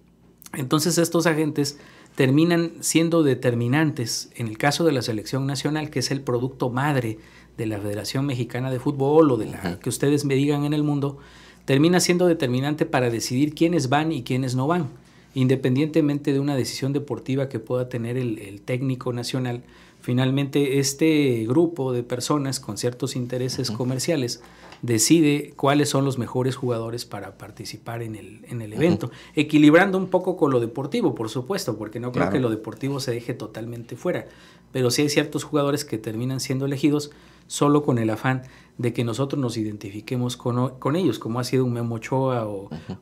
Entonces 0.54 0.98
estos 0.98 1.26
agentes 1.26 1.78
terminan 2.14 2.72
siendo 2.80 3.22
determinantes. 3.22 4.30
En 4.34 4.48
el 4.48 4.58
caso 4.58 4.84
de 4.84 4.92
la 4.92 5.02
selección 5.02 5.46
nacional, 5.46 5.90
que 5.90 6.00
es 6.00 6.10
el 6.10 6.20
producto 6.20 6.70
madre 6.70 7.18
de 7.56 7.66
la 7.66 7.78
Federación 7.78 8.26
Mexicana 8.26 8.70
de 8.70 8.80
Fútbol 8.80 9.30
o 9.30 9.36
de 9.36 9.46
la 9.46 9.78
que 9.80 9.88
ustedes 9.88 10.24
me 10.24 10.34
digan 10.34 10.64
en 10.64 10.72
el 10.72 10.82
mundo, 10.82 11.18
termina 11.64 12.00
siendo 12.00 12.26
determinante 12.26 12.86
para 12.86 13.10
decidir 13.10 13.54
quiénes 13.54 13.88
van 13.88 14.12
y 14.12 14.22
quiénes 14.22 14.54
no 14.54 14.66
van 14.66 14.88
independientemente 15.34 16.32
de 16.32 16.40
una 16.40 16.56
decisión 16.56 16.92
deportiva 16.92 17.48
que 17.48 17.58
pueda 17.58 17.88
tener 17.88 18.16
el, 18.16 18.60
técnico 18.62 19.12
nacional, 19.12 19.62
finalmente 20.00 20.78
este 20.78 21.44
grupo 21.46 21.92
de 21.92 22.02
personas 22.02 22.60
con 22.60 22.76
ciertos 22.76 23.16
intereses 23.16 23.70
comerciales 23.70 24.42
decide 24.82 25.54
cuáles 25.56 25.88
son 25.88 26.04
los 26.04 26.18
mejores 26.18 26.56
jugadores 26.56 27.04
para 27.04 27.38
participar 27.38 28.02
en 28.02 28.16
el, 28.16 28.44
en 28.48 28.60
el 28.60 28.72
evento, 28.72 29.12
equilibrando 29.34 29.96
un 29.96 30.08
poco 30.08 30.36
con 30.36 30.50
lo 30.50 30.58
deportivo, 30.58 31.14
por 31.14 31.30
supuesto, 31.30 31.78
porque 31.78 32.00
no 32.00 32.10
creo 32.10 32.30
que 32.30 32.40
lo 32.40 32.50
deportivo 32.50 32.98
se 32.98 33.12
deje 33.12 33.32
totalmente 33.32 33.96
fuera, 33.96 34.26
pero 34.72 34.90
sí 34.90 35.02
hay 35.02 35.08
ciertos 35.08 35.44
jugadores 35.44 35.84
que 35.84 35.98
terminan 35.98 36.40
siendo 36.40 36.66
elegidos 36.66 37.12
solo 37.46 37.84
con 37.84 37.98
el 37.98 38.10
afán 38.10 38.42
de 38.78 38.92
que 38.92 39.04
nosotros 39.04 39.40
nos 39.40 39.56
identifiquemos 39.56 40.36
con, 40.36 40.96
ellos, 40.96 41.18
como 41.20 41.38
ha 41.38 41.44
sido 41.44 41.64
un 41.64 41.72
Memo 41.72 41.96
Ochoa 41.96 42.48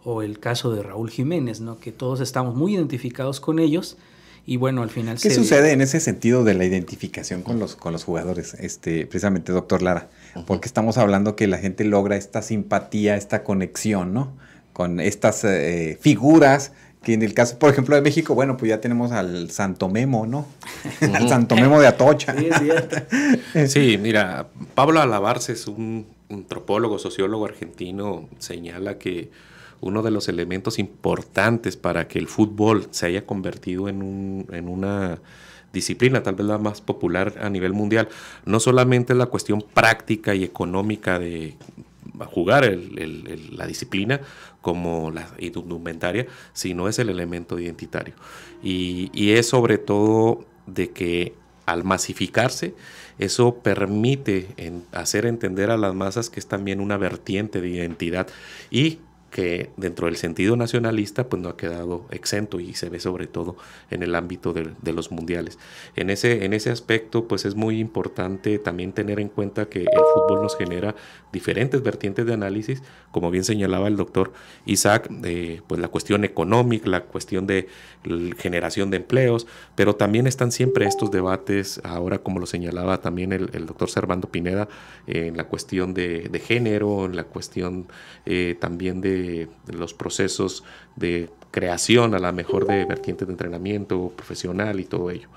o, 0.04 0.22
el 0.22 0.38
caso 0.38 0.72
de 0.72 0.82
Raúl 0.82 1.10
Jiménez, 1.10 1.60
¿no? 1.60 1.78
que 1.78 1.92
todos 1.92 2.20
estamos 2.20 2.54
muy 2.54 2.74
identificados 2.74 3.40
con 3.40 3.58
ellos 3.58 3.96
y 4.44 4.56
bueno, 4.56 4.82
al 4.82 4.90
final... 4.90 5.18
¿Qué 5.20 5.30
sucede 5.30 5.72
en 5.72 5.80
ese 5.80 6.00
sentido 6.00 6.44
de 6.44 6.54
la 6.54 6.64
identificación 6.64 7.42
con 7.42 7.58
los, 7.58 7.76
con 7.76 7.92
los 7.92 8.04
jugadores, 8.04 8.54
este, 8.54 9.06
precisamente, 9.06 9.52
doctor 9.52 9.80
Lara? 9.80 10.10
Porque 10.46 10.66
estamos 10.66 10.98
hablando 10.98 11.36
que 11.36 11.46
la 11.46 11.58
gente 11.58 11.84
logra 11.84 12.16
esta 12.16 12.42
simpatía, 12.42 13.16
esta 13.16 13.42
conexión, 13.42 14.14
¿no? 14.14 14.32
Con 14.72 15.00
estas 15.00 15.44
eh, 15.44 15.98
figuras 16.00 16.72
que 17.02 17.14
en 17.14 17.22
el 17.22 17.32
caso, 17.32 17.58
por 17.58 17.70
ejemplo, 17.70 17.96
de 17.96 18.02
México, 18.02 18.34
bueno, 18.34 18.56
pues 18.56 18.68
ya 18.68 18.80
tenemos 18.80 19.10
al 19.12 19.50
Santo 19.50 19.88
Memo, 19.88 20.26
¿no? 20.26 20.46
al 21.00 21.28
Santo 21.28 21.56
Memo 21.56 21.80
de 21.80 21.86
Atocha. 21.86 22.34
Sí, 22.36 23.68
sí, 23.68 23.98
mira, 23.98 24.48
Pablo 24.74 25.00
Alabarce 25.00 25.52
es 25.52 25.66
un 25.66 26.06
antropólogo, 26.28 26.98
sociólogo 26.98 27.46
argentino, 27.46 28.28
señala 28.38 28.98
que 28.98 29.30
uno 29.80 30.02
de 30.02 30.10
los 30.10 30.28
elementos 30.28 30.78
importantes 30.78 31.76
para 31.78 32.06
que 32.06 32.18
el 32.18 32.28
fútbol 32.28 32.88
se 32.90 33.06
haya 33.06 33.24
convertido 33.24 33.88
en, 33.88 34.02
un, 34.02 34.46
en 34.52 34.68
una 34.68 35.20
disciplina, 35.72 36.22
tal 36.22 36.34
vez 36.34 36.46
la 36.46 36.58
más 36.58 36.80
popular 36.80 37.34
a 37.40 37.48
nivel 37.50 37.72
mundial, 37.72 38.08
no 38.44 38.60
solamente 38.60 39.14
la 39.14 39.26
cuestión 39.26 39.64
práctica 39.74 40.34
y 40.34 40.44
económica 40.44 41.18
de 41.18 41.56
jugar 42.26 42.70
la 43.52 43.66
disciplina 43.66 44.20
como 44.60 45.10
la 45.10 45.28
indumentaria, 45.38 46.26
sino 46.52 46.88
es 46.88 46.98
el 46.98 47.08
elemento 47.08 47.58
identitario. 47.58 48.14
Y, 48.62 49.30
es 49.32 49.48
sobre 49.48 49.78
todo 49.78 50.44
de 50.66 50.90
que 50.90 51.34
al 51.66 51.84
masificarse, 51.84 52.74
eso 53.18 53.56
permite 53.56 54.48
hacer 54.92 55.26
entender 55.26 55.70
a 55.70 55.76
las 55.76 55.94
masas 55.94 56.30
que 56.30 56.40
es 56.40 56.46
también 56.46 56.80
una 56.80 56.96
vertiente 56.96 57.60
de 57.60 57.68
identidad 57.68 58.26
y 58.70 58.98
que 59.30 59.70
dentro 59.76 60.06
del 60.06 60.16
sentido 60.16 60.56
nacionalista 60.56 61.28
pues 61.28 61.40
no 61.40 61.48
ha 61.48 61.56
quedado 61.56 62.06
exento 62.10 62.60
y 62.60 62.74
se 62.74 62.88
ve 62.88 63.00
sobre 63.00 63.26
todo 63.26 63.56
en 63.90 64.02
el 64.02 64.14
ámbito 64.14 64.52
de, 64.52 64.92
los 64.92 65.12
mundiales. 65.12 65.58
En 65.94 66.10
ese, 66.10 66.44
en 66.44 66.52
ese 66.52 66.70
aspecto 66.70 67.28
pues 67.28 67.44
es 67.44 67.54
muy 67.54 67.78
importante 67.78 68.58
también 68.58 68.92
tener 68.92 69.20
en 69.20 69.28
cuenta 69.28 69.66
que 69.66 69.80
el 69.80 70.02
fútbol 70.14 70.42
nos 70.42 70.56
genera 70.56 70.96
diferentes 71.32 71.80
vertientes 71.82 72.26
de 72.26 72.34
análisis, 72.34 72.82
como 73.12 73.30
bien 73.30 73.44
señalaba 73.44 73.86
el 73.86 73.96
doctor 73.96 74.32
Isaac, 74.66 75.08
pues 75.66 75.80
la 75.80 75.88
cuestión 75.88 76.24
económica, 76.24 76.88
la 76.88 77.04
cuestión 77.04 77.46
de 77.46 77.68
generación 78.38 78.90
de 78.90 78.96
empleos, 78.96 79.46
pero 79.76 79.94
también 79.94 80.26
están 80.26 80.50
siempre 80.50 80.86
estos 80.86 81.10
debates, 81.10 81.80
ahora 81.84 82.18
como 82.18 82.40
lo 82.40 82.46
señalaba 82.46 83.00
también 83.00 83.32
el, 83.32 83.66
doctor 83.66 83.90
Servando 83.90 84.28
Pineda, 84.28 84.68
en 85.06 85.36
la 85.36 85.44
cuestión 85.44 85.94
de, 85.94 86.28
de, 86.28 86.40
género, 86.40 87.04
en 87.06 87.14
la 87.14 87.24
cuestión 87.24 87.86
eh, 88.26 88.56
también 88.58 89.00
de 89.00 89.19
los 89.66 89.94
procesos 89.94 90.64
de 90.96 91.30
creación, 91.50 92.14
a 92.14 92.18
la 92.18 92.32
mejor 92.32 92.66
de 92.66 92.84
vertientes 92.84 93.26
de 93.26 93.32
entrenamiento 93.32 94.12
profesional 94.16 94.80
y 94.80 94.84
todo 94.84 95.10
ello. 95.10 95.28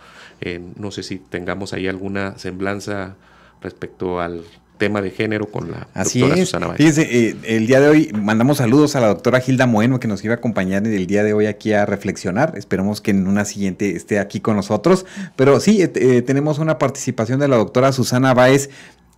Eh, 0.42 0.62
no 0.78 0.92
sé 0.92 1.04
si 1.04 1.18
tengamos 1.18 1.74
ahí 1.74 1.88
alguna 1.88 2.38
semblanza 2.38 3.16
respecto 3.62 4.20
al 4.20 4.44
tema 4.78 5.02
de 5.02 5.12
género 5.12 5.46
con 5.46 5.72
la 5.72 5.88
doctora 5.96 6.36
Susana 6.36 6.68
Báez. 6.68 6.78
Fíjense, 6.78 7.02
eh, 7.04 7.36
el 7.44 7.68
día 7.68 7.80
de 7.80 7.88
hoy 7.88 8.12
mandamos 8.14 8.58
saludos 8.58 8.96
a 8.96 9.00
la 9.00 9.08
doctora 9.08 9.40
Gilda 9.40 9.66
Moeno 9.66 10.00
que 10.00 10.08
nos 10.08 10.24
iba 10.26 10.34
a 10.34 10.38
acompañar 10.38 10.86
el 10.86 11.08
día 11.08 11.24
de 11.24 11.34
hoy 11.34 11.46
aquí 11.46 11.74
a 11.74 11.86
reflexionar. 11.86 12.54
Esperemos 12.58 13.00
que 13.00 13.12
en 13.12 13.28
una 13.28 13.46
siguiente 13.46 13.96
esté 13.96 14.20
aquí 14.20 14.42
con 14.42 14.56
nosotros. 14.56 15.06
Pero 15.36 15.60
sí, 15.60 15.82
eh, 15.82 16.22
tenemos 16.24 16.60
una 16.60 16.80
participación 16.80 17.40
de 17.40 17.48
la 17.48 17.56
doctora 17.56 17.94
Susana 17.94 18.34
Báez 18.34 18.70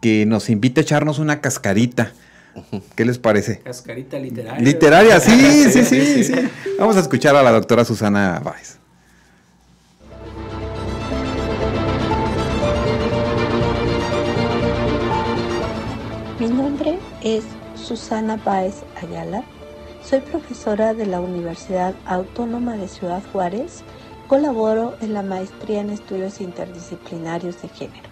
que 0.01 0.25
nos 0.25 0.49
invita 0.49 0.82
a 0.82 0.84
echarnos 0.84 1.17
una 1.17 1.41
cascarita. 1.41 2.12
¿Qué 2.95 3.05
les 3.05 3.17
parece? 3.17 3.59
Cascarita 3.59 4.17
literaria. 4.17 4.63
Literaria, 4.63 5.19
sí, 5.21 5.71
sí, 5.71 5.83
sí, 5.85 6.23
sí. 6.23 6.33
Vamos 6.79 6.95
a 6.97 7.01
escuchar 7.01 7.35
a 7.35 7.43
la 7.43 7.51
doctora 7.51 7.85
Susana 7.85 8.41
Báez. 8.43 8.77
Mi 16.39 16.47
nombre 16.47 16.99
es 17.23 17.43
Susana 17.75 18.37
Báez 18.37 18.83
Ayala. 19.01 19.43
Soy 20.03 20.19
profesora 20.21 20.93
de 20.93 21.05
la 21.05 21.19
Universidad 21.19 21.95
Autónoma 22.05 22.77
de 22.77 22.87
Ciudad 22.87 23.23
Juárez. 23.31 23.83
Colaboro 24.27 24.95
en 25.01 25.13
la 25.13 25.21
maestría 25.21 25.81
en 25.81 25.89
estudios 25.89 26.41
interdisciplinarios 26.41 27.61
de 27.61 27.69
género. 27.69 28.09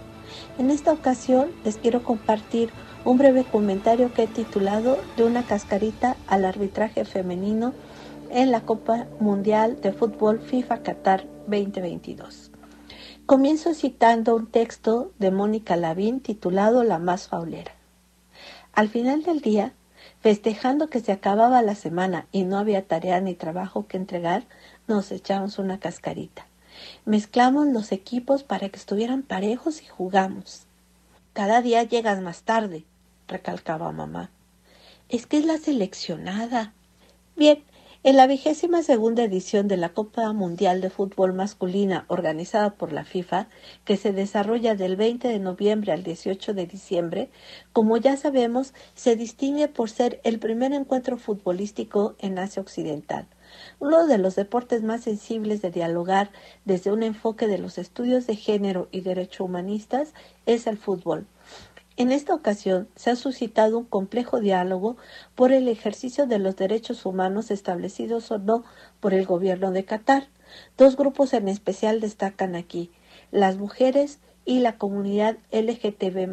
En 0.57 0.71
esta 0.71 0.91
ocasión 0.91 1.49
les 1.63 1.77
quiero 1.77 2.03
compartir 2.03 2.69
un 3.05 3.17
breve 3.17 3.43
comentario 3.43 4.13
que 4.13 4.23
he 4.23 4.27
titulado 4.27 4.97
De 5.17 5.23
una 5.23 5.43
cascarita 5.43 6.15
al 6.27 6.45
arbitraje 6.45 7.03
femenino 7.03 7.73
en 8.29 8.49
la 8.49 8.61
Copa 8.61 9.07
Mundial 9.19 9.81
de 9.81 9.91
Fútbol 9.91 10.39
FIFA 10.39 10.83
Qatar 10.83 11.27
2022. 11.47 12.51
Comienzo 13.25 13.73
citando 13.73 14.35
un 14.35 14.47
texto 14.47 15.11
de 15.19 15.31
Mónica 15.31 15.75
Lavín 15.75 16.21
titulado 16.21 16.83
La 16.83 16.97
más 16.97 17.27
faulera. 17.27 17.73
Al 18.71 18.87
final 18.87 19.23
del 19.23 19.41
día, 19.41 19.73
festejando 20.21 20.87
que 20.87 21.01
se 21.01 21.11
acababa 21.11 21.61
la 21.61 21.75
semana 21.75 22.27
y 22.31 22.43
no 22.43 22.57
había 22.57 22.87
tarea 22.87 23.19
ni 23.19 23.33
trabajo 23.33 23.85
que 23.85 23.97
entregar, 23.97 24.45
nos 24.87 25.11
echamos 25.11 25.59
una 25.59 25.77
cascarita. 25.77 26.47
Mezclamos 27.05 27.67
los 27.67 27.91
equipos 27.91 28.43
para 28.43 28.69
que 28.69 28.77
estuvieran 28.77 29.23
parejos 29.23 29.81
y 29.81 29.85
jugamos. 29.87 30.67
Cada 31.33 31.61
día 31.61 31.83
llegas 31.83 32.21
más 32.21 32.43
tarde, 32.43 32.85
recalcaba 33.33 33.91
mamá. 33.91 34.29
Es 35.09 35.27
que 35.27 35.37
es 35.37 35.45
la 35.45 35.57
seleccionada. 35.57 36.73
Bien, 37.35 37.63
en 38.05 38.17
la 38.17 38.27
vigésima 38.27 38.83
segunda 38.83 39.23
edición 39.23 39.69
de 39.69 39.77
la 39.77 39.89
Copa 39.89 40.33
Mundial 40.33 40.81
de 40.81 40.89
Fútbol 40.89 41.31
Masculina 41.33 42.03
organizada 42.09 42.71
por 42.71 42.91
la 42.91 43.05
FIFA, 43.05 43.47
que 43.85 43.95
se 43.95 44.11
desarrolla 44.11 44.75
del 44.75 44.97
20 44.97 45.29
de 45.29 45.39
noviembre 45.39 45.93
al 45.93 46.03
18 46.03 46.53
de 46.53 46.67
diciembre, 46.67 47.29
como 47.71 47.95
ya 47.95 48.17
sabemos, 48.17 48.73
se 48.93 49.15
distingue 49.15 49.69
por 49.69 49.89
ser 49.89 50.19
el 50.25 50.37
primer 50.37 50.73
encuentro 50.73 51.17
futbolístico 51.17 52.15
en 52.19 52.39
Asia 52.39 52.61
Occidental. 52.61 53.25
Uno 53.79 54.05
de 54.05 54.17
los 54.17 54.35
deportes 54.35 54.83
más 54.83 55.03
sensibles 55.03 55.61
de 55.61 55.71
dialogar 55.71 56.29
desde 56.65 56.91
un 56.91 57.03
enfoque 57.03 57.47
de 57.47 57.57
los 57.57 57.77
estudios 57.77 58.27
de 58.27 58.35
género 58.35 58.89
y 58.91 58.99
derecho 58.99 59.45
humanistas 59.45 60.13
es 60.45 60.67
el 60.67 60.77
fútbol. 60.77 61.25
En 61.95 62.11
esta 62.11 62.33
ocasión 62.33 62.87
se 62.95 63.11
ha 63.11 63.15
suscitado 63.15 63.77
un 63.77 63.85
complejo 63.85 64.39
diálogo 64.39 64.97
por 65.35 65.51
el 65.51 65.67
ejercicio 65.67 66.25
de 66.25 66.39
los 66.39 66.55
derechos 66.55 67.05
humanos 67.05 67.51
establecidos 67.51 68.31
o 68.31 68.39
no 68.39 68.63
por 68.99 69.13
el 69.13 69.25
gobierno 69.27 69.71
de 69.71 69.85
Qatar. 69.85 70.27
Dos 70.75 70.97
grupos 70.97 71.33
en 71.33 71.47
especial 71.47 71.99
destacan 71.99 72.55
aquí, 72.55 72.89
las 73.31 73.57
mujeres 73.57 74.19
y 74.43 74.59
la 74.59 74.77
comunidad 74.77 75.37
LGTB 75.51 76.27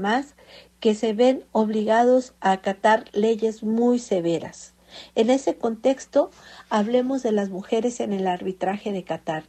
que 0.81 0.95
se 0.95 1.13
ven 1.13 1.45
obligados 1.53 2.33
a 2.41 2.53
acatar 2.53 3.05
leyes 3.13 3.63
muy 3.63 3.99
severas. 3.99 4.73
En 5.15 5.31
ese 5.31 5.57
contexto, 5.57 6.31
hablemos 6.71 7.23
de 7.23 7.33
las 7.33 7.51
mujeres 7.51 8.01
en 8.01 8.13
el 8.13 8.27
arbitraje 8.27 8.93
de 8.93 9.05
Qatar. 9.05 9.45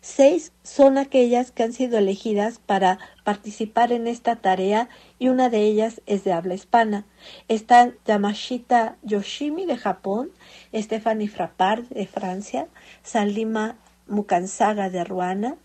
Seis 0.00 0.52
son 0.62 0.96
aquellas 0.96 1.50
que 1.50 1.64
han 1.64 1.72
sido 1.72 1.98
elegidas 1.98 2.60
para 2.60 2.98
participar 3.24 3.90
en 3.90 4.06
esta 4.06 4.36
tarea 4.36 4.88
y 5.18 5.28
una 5.28 5.50
de 5.50 5.62
ellas 5.62 6.02
es 6.06 6.22
de 6.22 6.32
habla 6.32 6.54
hispana. 6.54 7.04
Están 7.48 7.96
Yamashita 8.06 8.96
Yoshimi 9.02 9.66
de 9.66 9.76
Japón, 9.76 10.30
Stephanie 10.72 11.28
Frappard 11.28 11.88
de 11.88 12.06
Francia, 12.06 12.68
Salima 13.02 13.76
Mukansaga 14.06 14.88
de 14.88 15.02
Ruana, 15.02 15.56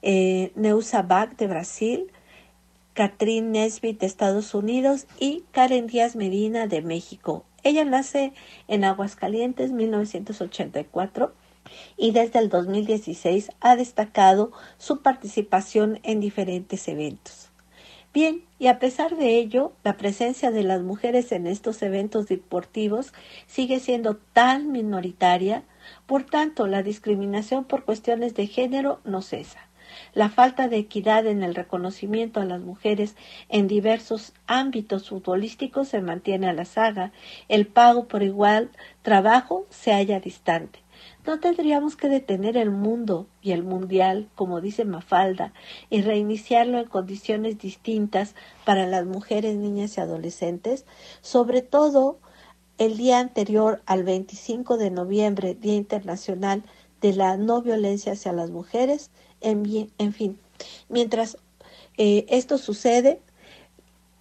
eh, 0.00 0.52
Neusa 0.54 1.02
Bach 1.02 1.36
de 1.36 1.48
Brasil, 1.48 2.12
Catherine 2.94 3.50
Nesbitt 3.50 4.00
de 4.00 4.06
Estados 4.06 4.54
Unidos 4.54 5.06
y 5.18 5.44
Karen 5.50 5.88
Díaz 5.88 6.14
Medina 6.14 6.68
de 6.68 6.82
México. 6.82 7.44
Ella 7.64 7.84
nace 7.84 8.32
en 8.68 8.84
Aguascalientes 8.84 9.72
1984 9.72 11.32
y 11.96 12.12
desde 12.12 12.38
el 12.38 12.48
2016 12.48 13.50
ha 13.60 13.76
destacado 13.76 14.52
su 14.78 15.02
participación 15.02 16.00
en 16.02 16.20
diferentes 16.20 16.88
eventos. 16.88 17.50
Bien, 18.14 18.44
y 18.58 18.66
a 18.66 18.78
pesar 18.78 19.16
de 19.16 19.38
ello, 19.38 19.72
la 19.84 19.96
presencia 19.96 20.50
de 20.50 20.64
las 20.64 20.82
mujeres 20.82 21.32
en 21.32 21.46
estos 21.46 21.80
eventos 21.80 22.26
deportivos 22.26 23.14
sigue 23.46 23.80
siendo 23.80 24.16
tan 24.16 24.70
minoritaria, 24.70 25.64
por 26.06 26.24
tanto 26.24 26.66
la 26.66 26.82
discriminación 26.82 27.64
por 27.64 27.84
cuestiones 27.84 28.34
de 28.34 28.46
género 28.46 29.00
no 29.04 29.22
cesa. 29.22 29.68
La 30.14 30.28
falta 30.28 30.68
de 30.68 30.76
equidad 30.76 31.26
en 31.26 31.42
el 31.42 31.54
reconocimiento 31.54 32.40
a 32.40 32.44
las 32.44 32.60
mujeres 32.60 33.16
en 33.48 33.66
diversos 33.66 34.32
ámbitos 34.46 35.08
futbolísticos 35.08 35.88
se 35.88 36.00
mantiene 36.00 36.48
a 36.48 36.52
la 36.52 36.64
saga. 36.64 37.12
El 37.48 37.66
pago 37.66 38.08
por 38.08 38.22
igual 38.22 38.70
trabajo 39.02 39.66
se 39.70 39.92
halla 39.92 40.20
distante. 40.20 40.80
No 41.24 41.38
tendríamos 41.38 41.94
que 41.94 42.08
detener 42.08 42.56
el 42.56 42.70
mundo 42.70 43.28
y 43.42 43.52
el 43.52 43.62
mundial, 43.62 44.28
como 44.34 44.60
dice 44.60 44.84
Mafalda, 44.84 45.52
y 45.88 46.02
reiniciarlo 46.02 46.78
en 46.78 46.88
condiciones 46.88 47.58
distintas 47.58 48.34
para 48.64 48.86
las 48.86 49.06
mujeres, 49.06 49.56
niñas 49.56 49.96
y 49.96 50.00
adolescentes, 50.00 50.84
sobre 51.20 51.62
todo 51.62 52.18
el 52.78 52.96
día 52.96 53.20
anterior 53.20 53.82
al 53.86 54.02
25 54.02 54.76
de 54.78 54.90
noviembre, 54.90 55.54
Día 55.54 55.74
Internacional 55.74 56.64
de 57.00 57.12
la 57.12 57.36
No 57.36 57.62
Violencia 57.62 58.14
hacia 58.14 58.32
las 58.32 58.50
Mujeres. 58.50 59.10
En, 59.40 59.64
fin, 60.12 60.38
mientras 60.88 61.36
eh, 61.98 62.26
esto 62.28 62.58
sucede, 62.58 63.20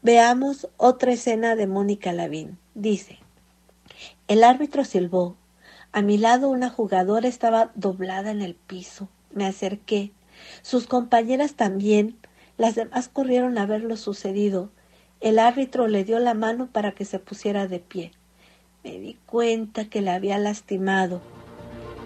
veamos 0.04 0.68
otra 0.78 1.14
escena 1.14 1.56
de 1.56 1.66
Mónica 1.66 2.14
Lavín. 2.14 2.60
Dice, 2.76 3.18
el 4.28 4.44
árbitro 4.44 4.86
silbó 4.86 5.36
a 5.93 6.01
mi 6.01 6.17
lado 6.17 6.49
una 6.49 6.69
jugadora 6.69 7.27
estaba 7.27 7.71
doblada 7.75 8.32
en 8.32 8.41
el 8.41 8.56
piso. 8.56 9.10
Me 9.34 9.45
acerqué. 9.45 10.12
Sus 10.62 10.88
compañeras 10.88 11.56
también. 11.56 12.17
Las 12.58 12.75
demás 12.75 13.10
corrieron 13.10 13.58
a 13.58 13.65
ver 13.65 13.82
lo 13.82 13.97
sucedido. 13.97 14.71
El 15.19 15.38
árbitro 15.38 15.88
le 15.88 16.04
dio 16.04 16.19
la 16.19 16.34
mano 16.34 16.67
para 16.67 16.93
que 16.93 17.04
se 17.04 17.19
pusiera 17.19 17.67
de 17.67 17.80
pie. 17.80 18.12
Me 18.84 18.99
di 18.99 19.17
cuenta 19.25 19.86
que 19.86 20.01
la 20.01 20.15
había 20.15 20.38
lastimado. 20.38 21.21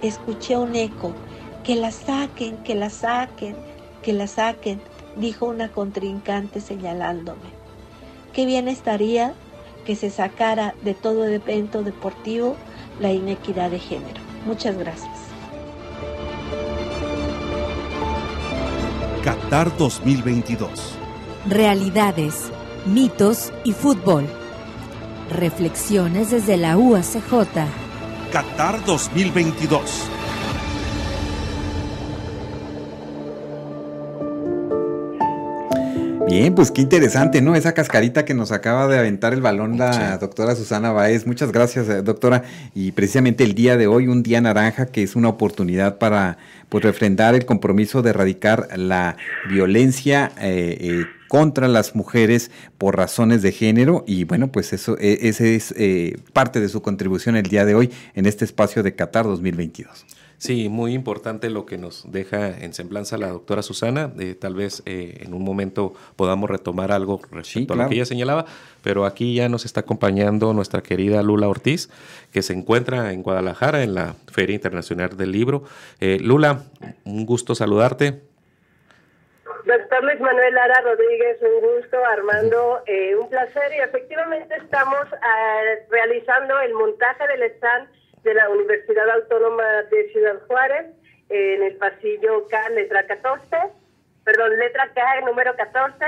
Escuché 0.02 0.58
un 0.58 0.76
eco. 0.76 1.14
Que 1.64 1.76
la 1.76 1.92
saquen, 1.92 2.58
que 2.58 2.76
la 2.76 2.90
saquen, 2.90 3.56
que 4.02 4.14
la 4.14 4.28
saquen, 4.28 4.82
dijo 5.16 5.46
una 5.46 5.72
contrincante 5.72 6.60
señalándome. 6.60 7.50
Qué 8.34 8.46
bien 8.46 8.68
estaría 8.68 9.34
que 9.86 9.96
se 9.96 10.10
sacara 10.10 10.76
de 10.84 10.94
todo 10.94 11.26
evento 11.26 11.84
deportivo 11.84 12.56
la 13.00 13.12
inequidad 13.12 13.72
de 13.72 13.80
género. 13.80 14.22
Muchas 14.46 14.78
gracias. 14.78 15.12
Qatar 19.24 19.76
2022. 19.78 20.70
Realidades, 21.48 22.52
mitos 22.86 23.52
y 23.64 23.74
fútbol. 23.74 24.28
Reflexiones 25.32 26.30
desde 26.30 26.58
la 26.58 26.78
UACJ. 26.78 27.68
Qatar 28.32 28.86
2022. 28.86 30.15
Bien, 36.28 36.56
pues 36.56 36.72
qué 36.72 36.82
interesante, 36.82 37.40
¿no? 37.40 37.56
Esa 37.56 37.74
cascarita 37.74 38.26
que 38.26 38.34
nos 38.34 38.52
acaba 38.52 38.88
de 38.88 38.98
aventar 38.98 39.34
el 39.34 39.42
balón 39.42 39.78
la 39.78 40.18
doctora 40.18 40.56
Susana 40.56 40.92
Baez. 40.92 41.28
Muchas 41.28 41.52
gracias, 41.52 41.88
eh, 41.88 42.02
doctora. 42.02 42.44
Y 42.74 42.94
precisamente 42.94 43.44
el 43.44 43.54
día 43.54 43.78
de 43.78 43.86
hoy, 43.86 44.08
un 44.08 44.24
día 44.24 44.42
naranja, 44.42 44.88
que 44.88 45.04
es 45.04 45.16
una 45.16 45.30
oportunidad 45.30 46.00
para 46.00 46.40
pues 46.70 46.84
refrendar 46.84 47.36
el 47.36 47.46
compromiso 47.46 48.02
de 48.02 48.10
erradicar 48.10 48.68
la 48.76 49.18
violencia 49.48 50.32
eh, 50.42 50.78
eh, 50.82 51.06
contra 51.28 51.68
las 51.68 51.96
mujeres 51.96 52.50
por 52.80 52.98
razones 52.98 53.44
de 53.44 53.52
género 53.52 54.04
y 54.08 54.24
bueno 54.24 54.52
pues 54.52 54.74
eso 54.74 54.98
e, 55.00 55.20
ese 55.24 55.56
es 55.56 55.74
parte 56.34 56.60
de 56.60 56.70
su 56.70 56.82
contribución 56.82 57.36
el 57.36 57.44
día 57.44 57.66
de 57.66 57.76
hoy 57.76 57.92
en 58.16 58.26
este 58.26 58.46
espacio 58.46 58.84
de 58.84 58.96
Qatar 58.96 59.26
2022. 59.26 60.06
Sí, 60.46 60.70
muy 60.70 60.94
importante 60.94 61.50
lo 61.50 61.66
que 61.66 61.80
nos 61.80 62.12
deja 62.12 62.50
en 62.50 62.72
semblanza 62.74 63.18
la 63.18 63.30
doctora 63.30 63.64
Susana. 63.64 64.12
Eh, 64.20 64.36
tal 64.40 64.54
vez 64.54 64.84
eh, 64.86 65.18
en 65.22 65.34
un 65.34 65.44
momento 65.44 65.94
podamos 66.16 66.52
retomar 66.52 66.92
algo 66.92 67.20
respecto 67.32 67.74
a 67.74 67.78
lo 67.78 67.90
que 67.90 67.96
ella 67.96 68.06
señalaba, 68.06 68.46
pero 68.84 69.06
aquí 69.06 69.34
ya 69.34 69.50
nos 69.50 69.66
está 69.66 69.80
acompañando 69.80 70.54
nuestra 70.54 70.84
querida 70.84 71.24
Lula 71.24 71.48
Ortiz, 71.48 71.90
que 72.32 72.44
se 72.44 72.54
encuentra 72.54 73.12
en 73.12 73.24
Guadalajara 73.24 73.82
en 73.82 73.96
la 73.96 74.14
Feria 74.32 74.54
Internacional 74.54 75.18
del 75.18 75.32
Libro. 75.32 75.64
Eh, 76.00 76.20
Lula, 76.22 76.62
un 77.06 77.26
gusto 77.26 77.56
saludarte. 77.56 78.22
Doctor 79.66 80.04
Luis 80.04 80.20
Manuel 80.20 80.54
Lara 80.54 80.80
Rodríguez, 80.82 81.40
un 81.42 81.76
gusto, 81.76 81.98
Armando, 82.06 82.84
un 83.20 83.30
placer 83.30 83.72
y 83.76 83.82
efectivamente 83.82 84.56
estamos 84.58 85.08
ah, 85.12 85.62
realizando 85.90 86.60
el 86.60 86.74
montaje 86.76 87.28
del 87.30 87.44
stand 87.54 87.88
de 88.26 88.34
la 88.34 88.50
Universidad 88.50 89.08
Autónoma 89.12 89.84
de 89.92 90.10
Ciudad 90.12 90.42
Juárez, 90.48 90.88
en 91.30 91.64
el 91.64 91.76
pasillo 91.78 92.48
K, 92.48 92.70
letra 92.70 93.06
14, 93.06 93.56
perdón, 94.24 94.58
letra 94.58 94.90
K, 94.94 95.22
número 95.22 95.56
14 95.56 96.06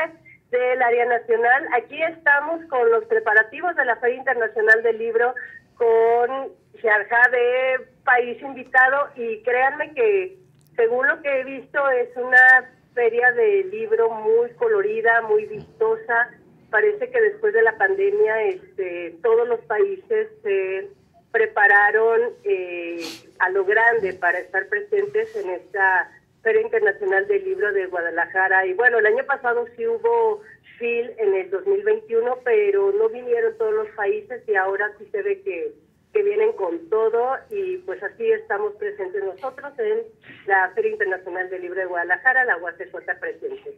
del 0.49 0.81
área 0.81 1.05
nacional. 1.05 1.67
Aquí 1.75 2.01
estamos 2.01 2.65
con 2.65 2.89
los 2.89 3.05
preparativos 3.05 3.75
de 3.75 3.85
la 3.85 3.97
Feria 3.97 4.17
Internacional 4.17 4.81
del 4.81 4.97
Libro, 4.97 5.35
con 5.75 6.51
Jarja 6.81 7.29
de 7.29 7.85
país 8.03 8.41
invitado 8.41 9.09
y 9.15 9.41
créanme 9.43 9.93
que 9.93 10.37
según 10.75 11.07
lo 11.07 11.21
que 11.21 11.39
he 11.39 11.43
visto 11.43 11.87
es 11.91 12.09
una 12.17 12.71
feria 12.95 13.31
de 13.33 13.65
libro 13.65 14.09
muy 14.09 14.49
colorida, 14.51 15.21
muy 15.21 15.45
vistosa. 15.45 16.29
Parece 16.71 17.11
que 17.11 17.21
después 17.21 17.53
de 17.53 17.61
la 17.61 17.77
pandemia 17.77 18.43
este, 18.43 19.15
todos 19.21 19.47
los 19.47 19.59
países 19.61 20.29
se 20.41 20.89
prepararon 21.37 22.19
eh, 22.43 22.99
a 23.37 23.49
lo 23.51 23.63
grande 23.63 24.13
para 24.13 24.39
estar 24.39 24.67
presentes 24.69 25.35
en 25.35 25.51
esta 25.51 26.11
Feria 26.41 26.61
Internacional 26.61 27.27
del 27.27 27.43
Libro 27.43 27.71
de 27.73 27.85
Guadalajara. 27.85 28.65
Y 28.65 28.73
bueno, 28.73 28.97
el 28.97 29.05
año 29.05 29.23
pasado 29.23 29.67
sí 29.75 29.85
hubo 29.85 30.41
FIL 30.79 31.13
en 31.19 31.35
el 31.35 31.51
2021, 31.51 32.39
pero 32.43 32.91
no 32.91 33.07
vinieron 33.09 33.55
todos 33.59 33.71
los 33.71 33.87
países 33.89 34.41
y 34.47 34.55
ahora 34.55 34.91
sí 34.97 35.07
se 35.11 35.21
ve 35.21 35.41
que, 35.43 35.73
que 36.11 36.23
vienen 36.23 36.53
con 36.53 36.89
todo 36.89 37.37
y 37.51 37.77
pues 37.85 38.01
así 38.01 38.31
estamos 38.31 38.73
presentes 38.77 39.23
nosotros 39.23 39.71
en 39.77 39.99
la 40.47 40.71
Feria 40.73 40.93
Internacional 40.93 41.51
del 41.51 41.61
Libro 41.61 41.81
de 41.81 41.85
Guadalajara, 41.85 42.45
la 42.45 42.57
UACJ 42.57 43.19
presente. 43.19 43.77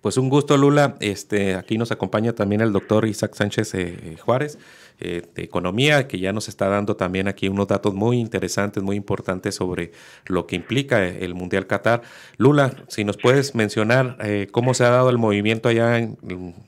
Pues 0.00 0.16
un 0.16 0.30
gusto, 0.30 0.56
Lula. 0.56 0.96
Este, 1.00 1.54
aquí 1.54 1.76
nos 1.76 1.92
acompaña 1.92 2.32
también 2.32 2.62
el 2.62 2.72
doctor 2.72 3.06
Isaac 3.06 3.34
Sánchez 3.34 3.74
eh, 3.74 4.16
Juárez 4.18 4.58
eh, 4.98 5.26
de 5.34 5.42
Economía, 5.42 6.08
que 6.08 6.18
ya 6.18 6.32
nos 6.32 6.48
está 6.48 6.68
dando 6.68 6.96
también 6.96 7.28
aquí 7.28 7.48
unos 7.48 7.68
datos 7.68 7.92
muy 7.92 8.18
interesantes, 8.18 8.82
muy 8.82 8.96
importantes 8.96 9.56
sobre 9.56 9.92
lo 10.24 10.46
que 10.46 10.56
implica 10.56 11.06
el 11.06 11.34
Mundial 11.34 11.66
Qatar. 11.66 12.00
Lula, 12.38 12.74
si 12.88 13.04
nos 13.04 13.18
puedes 13.18 13.54
mencionar 13.54 14.16
eh, 14.20 14.48
cómo 14.50 14.72
se 14.72 14.84
ha 14.84 14.90
dado 14.90 15.10
el 15.10 15.18
movimiento 15.18 15.68
allá 15.68 15.98
en, 15.98 16.16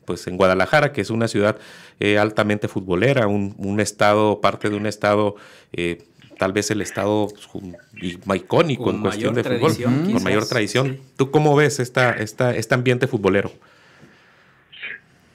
pues 0.04 0.26
en 0.26 0.36
Guadalajara, 0.36 0.92
que 0.92 1.00
es 1.00 1.08
una 1.08 1.26
ciudad 1.26 1.56
altamente 2.18 2.66
futbolera, 2.66 3.28
un, 3.28 3.78
estado, 3.78 4.40
parte 4.40 4.68
de 4.68 4.76
un 4.76 4.86
estado 4.86 5.36
tal 6.42 6.52
vez 6.52 6.72
el 6.72 6.80
estado 6.80 7.28
icónico 8.34 8.90
en 8.90 9.00
cuestión 9.00 9.32
de 9.32 9.44
fútbol, 9.44 9.76
con 10.12 10.24
mayor 10.24 10.44
tradición. 10.44 10.98
¿Tú 11.16 11.30
cómo 11.30 11.54
ves 11.54 11.78
esta, 11.78 12.14
esta, 12.14 12.52
este 12.52 12.74
ambiente 12.74 13.06
futbolero? 13.06 13.52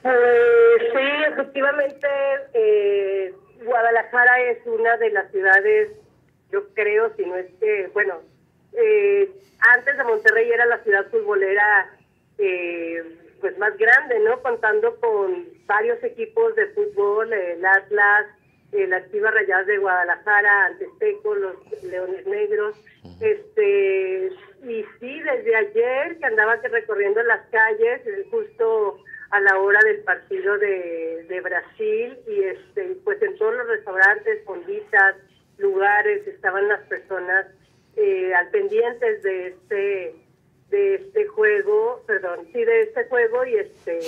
Eh, 0.04 0.74
sí, 0.92 1.32
efectivamente, 1.32 2.06
eh, 2.52 3.32
Guadalajara 3.64 4.42
es 4.50 4.58
una 4.66 4.98
de 4.98 5.08
las 5.08 5.30
ciudades, 5.32 5.92
yo 6.52 6.68
creo, 6.74 7.10
si 7.16 7.24
no 7.24 7.36
es 7.36 7.46
que, 7.58 7.88
bueno, 7.94 8.20
eh, 8.74 9.30
antes 9.60 9.96
de 9.96 10.04
Monterrey 10.04 10.50
era 10.50 10.66
la 10.66 10.82
ciudad 10.82 11.06
futbolera 11.10 11.90
pues 13.40 13.56
más 13.56 13.74
grande, 13.78 14.20
¿no? 14.20 14.42
Contando 14.42 14.94
con 14.96 15.46
varios 15.64 16.04
equipos 16.04 16.54
de 16.54 16.66
fútbol, 16.66 17.32
el 17.32 17.64
Atlas, 17.64 18.26
eh, 18.72 18.86
las 18.86 19.10
Chivas 19.10 19.32
Rayadas 19.32 19.66
de 19.66 19.78
Guadalajara, 19.78 20.66
Antesteco, 20.66 21.34
los 21.34 21.82
Leones 21.82 22.26
Negros. 22.26 22.76
este 23.20 24.30
Y 24.62 24.84
sí, 25.00 25.20
desde 25.20 25.56
ayer 25.56 26.18
que 26.18 26.26
andaba 26.26 26.56
recorriendo 26.56 27.22
las 27.22 27.46
calles, 27.48 28.06
eh, 28.06 28.26
justo 28.30 28.98
a 29.30 29.40
la 29.40 29.58
hora 29.58 29.80
del 29.84 30.02
partido 30.04 30.58
de, 30.58 31.24
de 31.28 31.40
Brasil, 31.40 32.18
y 32.26 32.42
este 32.42 32.96
pues 33.04 33.20
en 33.22 33.36
todos 33.38 33.54
los 33.54 33.68
restaurantes, 33.68 34.44
fonditas, 34.44 35.16
lugares, 35.58 36.26
estaban 36.26 36.68
las 36.68 36.80
personas 36.88 37.46
eh, 37.96 38.34
al 38.34 38.50
pendientes 38.50 39.22
de 39.22 39.48
este 39.48 40.14
de 40.68 40.94
este 40.96 41.26
juego, 41.28 42.04
perdón, 42.06 42.46
sí, 42.52 42.62
de 42.62 42.82
este 42.82 43.04
juego 43.04 43.46
y 43.46 43.56
este 43.56 43.98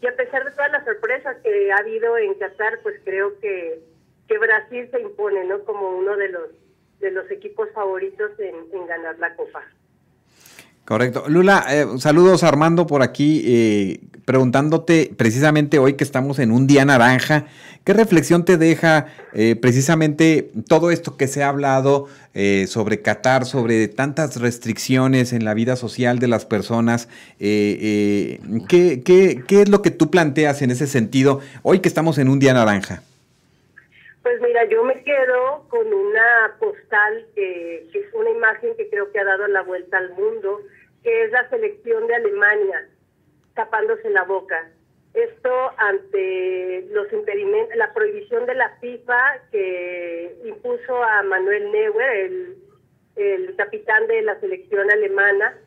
y 0.00 0.06
a 0.06 0.16
pesar 0.16 0.44
de 0.44 0.50
todas 0.52 0.72
las 0.72 0.84
sorpresas 0.84 1.36
que 1.42 1.70
ha 1.72 1.76
habido 1.76 2.16
en 2.16 2.34
Qatar, 2.34 2.80
pues 2.82 2.98
creo 3.04 3.38
que 3.40 3.89
que 4.30 4.38
Brasil 4.38 4.88
se 4.92 5.00
impone, 5.00 5.44
¿no? 5.44 5.64
Como 5.64 5.98
uno 5.98 6.16
de 6.16 6.28
los 6.28 6.42
de 7.00 7.10
los 7.10 7.28
equipos 7.30 7.68
favoritos 7.74 8.30
en, 8.38 8.86
ganar 8.86 9.18
la 9.18 9.34
Copa. 9.34 9.62
Correcto. 10.84 11.24
Lula, 11.28 11.64
eh, 11.70 11.86
saludos 11.98 12.42
Armando 12.42 12.86
por 12.86 13.02
aquí, 13.02 13.42
eh, 13.46 14.00
preguntándote 14.24 15.12
precisamente 15.16 15.78
hoy 15.78 15.94
que 15.94 16.04
estamos 16.04 16.38
en 16.38 16.52
un 16.52 16.66
día 16.66 16.84
naranja, 16.84 17.46
¿qué 17.84 17.92
reflexión 17.92 18.44
te 18.44 18.58
deja 18.58 19.06
eh, 19.32 19.56
precisamente 19.56 20.50
todo 20.68 20.90
esto 20.90 21.16
que 21.16 21.26
se 21.26 21.42
ha 21.42 21.48
hablado 21.48 22.06
sobre 22.66 23.02
Qatar, 23.02 23.44
sobre 23.46 23.88
tantas 23.88 24.40
restricciones 24.40 25.32
en 25.32 25.44
la 25.44 25.54
vida 25.54 25.74
social 25.74 26.20
de 26.20 26.28
las 26.28 26.44
personas? 26.44 27.08
¿qué, 27.38 28.38
qué, 28.68 29.42
qué 29.46 29.62
es 29.62 29.68
lo 29.68 29.82
que 29.82 29.90
tú 29.90 30.10
planteas 30.10 30.62
en 30.62 30.70
ese 30.70 30.86
sentido 30.86 31.40
hoy 31.62 31.80
que 31.80 31.88
estamos 31.88 32.18
en 32.18 32.28
un 32.28 32.38
día 32.38 32.54
naranja? 32.54 33.02
Pues 34.40 34.48
mira, 34.52 34.64
yo 34.64 34.82
me 34.84 35.04
quedo 35.04 35.66
con 35.68 35.92
una 35.92 36.56
postal 36.58 37.26
que, 37.34 37.86
es 37.92 38.14
una 38.14 38.30
imagen 38.30 38.74
que 38.74 38.88
creo 38.88 39.12
que 39.12 39.20
ha 39.20 39.24
dado 39.24 39.46
la 39.48 39.60
vuelta 39.60 39.98
al 39.98 40.14
mundo, 40.14 40.62
que 41.02 41.24
es 41.24 41.30
la 41.30 41.46
selección 41.50 42.06
de 42.06 42.14
Alemania 42.14 42.88
tapándose 43.52 44.08
la 44.08 44.22
boca. 44.24 44.70
Esto 45.12 45.50
ante 45.76 46.86
los 46.90 47.12
impedimentos, 47.12 47.76
la 47.76 47.92
prohibición 47.92 48.46
de 48.46 48.54
la 48.54 48.70
FIFA 48.80 49.42
que 49.52 50.34
impuso 50.46 51.02
a 51.02 51.22
Manuel 51.22 51.70
Neuer, 51.70 52.16
el, 52.16 52.56
el 53.16 53.56
capitán 53.56 54.06
de 54.06 54.22
la 54.22 54.40
selección 54.40 54.90
alemana, 54.90 55.58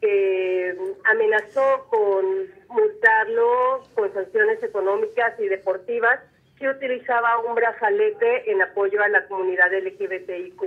que 0.00 0.76
amenazó 1.02 1.88
con 1.90 2.46
multarlo 2.68 3.82
con 3.94 4.14
sanciones 4.14 4.62
económicas 4.62 5.34
y 5.40 5.48
deportivas 5.48 6.20
que 6.60 6.68
utilizaba 6.68 7.38
un 7.38 7.54
brazalete 7.54 8.50
en 8.52 8.60
apoyo 8.60 9.02
a 9.02 9.08
la 9.08 9.26
comunidad 9.26 9.72
LGBTIQ+, 9.72 10.62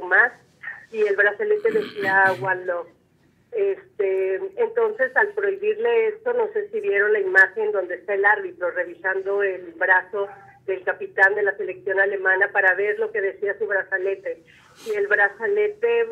y 0.92 1.02
el 1.04 1.16
brazalete 1.16 1.72
decía 1.72 2.34
One 2.42 2.66
Love. 2.66 2.88
Este, 3.52 4.36
entonces, 4.58 5.16
al 5.16 5.28
prohibirle 5.30 6.08
esto, 6.08 6.34
no 6.34 6.52
sé 6.54 6.68
si 6.70 6.80
vieron 6.80 7.14
la 7.14 7.20
imagen 7.20 7.72
donde 7.72 7.96
está 7.96 8.16
el 8.16 8.26
árbitro 8.26 8.72
revisando 8.72 9.44
el 9.44 9.74
brazo 9.74 10.28
del 10.66 10.84
capitán 10.84 11.36
de 11.36 11.44
la 11.44 11.56
selección 11.58 12.00
alemana 12.00 12.52
para 12.52 12.74
ver 12.74 12.98
lo 12.98 13.12
que 13.12 13.22
decía 13.22 13.56
su 13.60 13.68
brazalete. 13.68 14.42
Y 14.88 14.96
el 14.96 15.08
brazalete, 15.08 16.08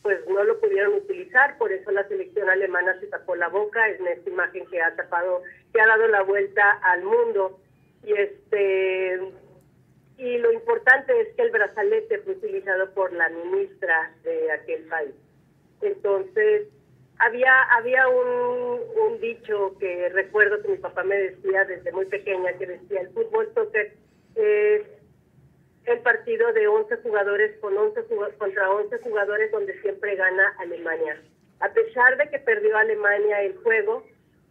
pues 0.00 0.26
no 0.28 0.44
lo 0.44 0.58
pudieron 0.60 0.94
utilizar, 0.94 1.58
por 1.58 1.70
eso 1.72 1.90
la 1.90 2.08
selección 2.08 2.48
alemana 2.48 2.98
se 3.00 3.08
tapó 3.08 3.36
la 3.36 3.48
boca, 3.48 3.86
es 3.88 4.00
esta 4.00 4.30
imagen 4.30 4.64
que 4.68 4.80
ha 4.80 4.96
tapado, 4.96 5.42
que 5.74 5.80
ha 5.82 5.86
dado 5.86 6.08
la 6.08 6.22
vuelta 6.22 6.78
al 6.82 7.02
mundo 7.02 7.60
y 8.06 8.12
este 8.12 9.20
y 10.16 10.38
lo 10.38 10.50
importante 10.52 11.20
es 11.20 11.34
que 11.34 11.42
el 11.42 11.50
brazalete 11.50 12.20
fue 12.20 12.34
utilizado 12.34 12.90
por 12.94 13.12
la 13.12 13.28
ministra 13.28 14.12
de 14.22 14.50
aquel 14.50 14.84
país. 14.84 15.14
Entonces, 15.82 16.68
había 17.18 17.62
había 17.76 18.08
un, 18.08 18.80
un 19.06 19.20
dicho 19.20 19.76
que 19.78 20.08
recuerdo 20.10 20.62
que 20.62 20.68
mi 20.68 20.78
papá 20.78 21.02
me 21.02 21.18
decía 21.18 21.64
desde 21.64 21.92
muy 21.92 22.06
pequeña, 22.06 22.52
que 22.54 22.66
decía, 22.66 23.00
el 23.02 23.10
fútbol 23.10 23.50
soccer 23.54 23.92
es 24.36 24.82
el 25.84 25.98
partido 26.00 26.52
de 26.52 26.68
11 26.68 26.96
jugadores 26.98 27.58
con 27.60 27.76
11 27.76 28.04
contra 28.38 28.70
11 28.70 28.98
jugadores 28.98 29.50
donde 29.50 29.78
siempre 29.80 30.14
gana 30.14 30.54
Alemania. 30.58 31.20
A 31.60 31.68
pesar 31.70 32.16
de 32.16 32.28
que 32.30 32.38
perdió 32.38 32.76
Alemania 32.76 33.42
el 33.42 33.56
juego, 33.58 34.04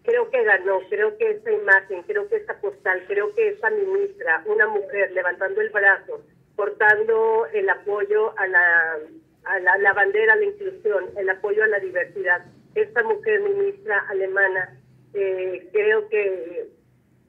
creo 0.06 0.30
que 0.30 0.44
ganó, 0.44 0.80
creo 0.90 1.18
que 1.18 1.32
esta 1.32 1.52
imagen, 1.52 2.04
creo 2.04 2.28
que 2.30 2.38
esta 2.38 2.60
postal, 2.62 3.04
creo 3.08 3.34
que 3.36 3.50
esta 3.50 3.70
ministra, 3.70 4.44
una 4.46 4.68
mujer 4.68 5.12
levantando 5.12 5.62
el 5.62 5.70
brazo, 5.70 6.22
portando 6.56 7.48
el 7.54 7.70
apoyo 7.70 8.38
a 8.38 8.48
la, 8.48 8.98
a 9.46 9.60
la, 9.78 9.94
bandera, 9.94 10.34
a 10.34 10.38
la 10.38 10.46
inclusión, 10.46 11.06
el 11.18 11.30
apoyo 11.30 11.64
a 11.64 11.68
la 11.68 11.80
diversidad. 11.80 12.46
Esta 12.76 13.04
mujer 13.04 13.42
ministra 13.42 14.06
alemana, 14.10 14.78
eh, 15.14 15.68
creo 15.72 16.08
que, 16.10 16.68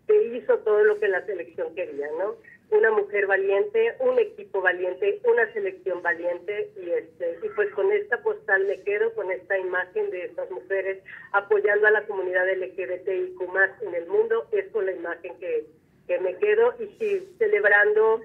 que 0.06 0.22
hizo 0.36 0.58
todo 0.58 0.84
lo 0.84 0.98
que 0.98 1.08
la 1.08 1.24
selección 1.26 1.74
quería, 1.74 2.08
¿no? 2.18 2.36
Una 2.70 2.90
mujer 2.90 3.26
valiente, 3.26 3.94
un 4.00 4.18
equipo 4.18 4.60
valiente, 4.60 5.20
una 5.24 5.52
selección 5.52 6.02
valiente 6.02 6.70
y 6.76 6.90
este 6.90 7.38
y 7.42 7.48
pues 7.50 7.70
con 7.74 7.92
esta 7.92 8.20
postal 8.22 8.64
me 8.66 8.80
quedo 8.82 9.14
con 9.14 9.30
esta 9.30 9.58
imagen 9.58 10.10
de 10.10 10.24
estas 10.24 10.50
mujeres 10.50 11.02
apoyando 11.32 11.86
a 11.86 11.92
la 11.92 12.06
comunidad 12.06 12.48
LGBTIQ 12.48 13.40
más 13.52 13.70
en 13.82 13.94
el 13.94 14.06
mundo, 14.06 14.48
es 14.52 14.66
con 14.68 14.86
la 14.86 14.92
imagen 14.92 15.38
que, 15.38 15.66
que 16.08 16.18
me 16.18 16.36
quedo 16.38 16.74
y 16.80 16.86
sí 16.98 17.34
celebrando, 17.38 18.20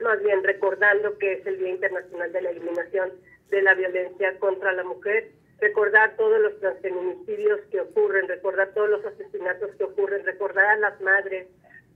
más 0.00 0.22
bien 0.22 0.44
recordando 0.44 1.16
que 1.18 1.34
es 1.34 1.46
el 1.46 1.58
Día 1.58 1.70
Internacional 1.70 2.32
de 2.32 2.42
la 2.42 2.50
Eliminación 2.50 3.12
de 3.48 3.62
la 3.62 3.74
Violencia 3.74 4.38
contra 4.38 4.72
la 4.72 4.84
Mujer, 4.84 5.30
recordar 5.58 6.16
todos 6.16 6.40
los 6.40 6.58
transfeminicidios 6.60 7.60
que 7.70 7.80
ocurren, 7.80 8.28
recordar 8.28 8.72
todos 8.74 8.90
los 8.90 9.04
asesinatos 9.04 9.70
que 9.76 9.84
ocurren, 9.84 10.24
recordar 10.24 10.66
a 10.66 10.76
las 10.76 11.00
madres, 11.00 11.48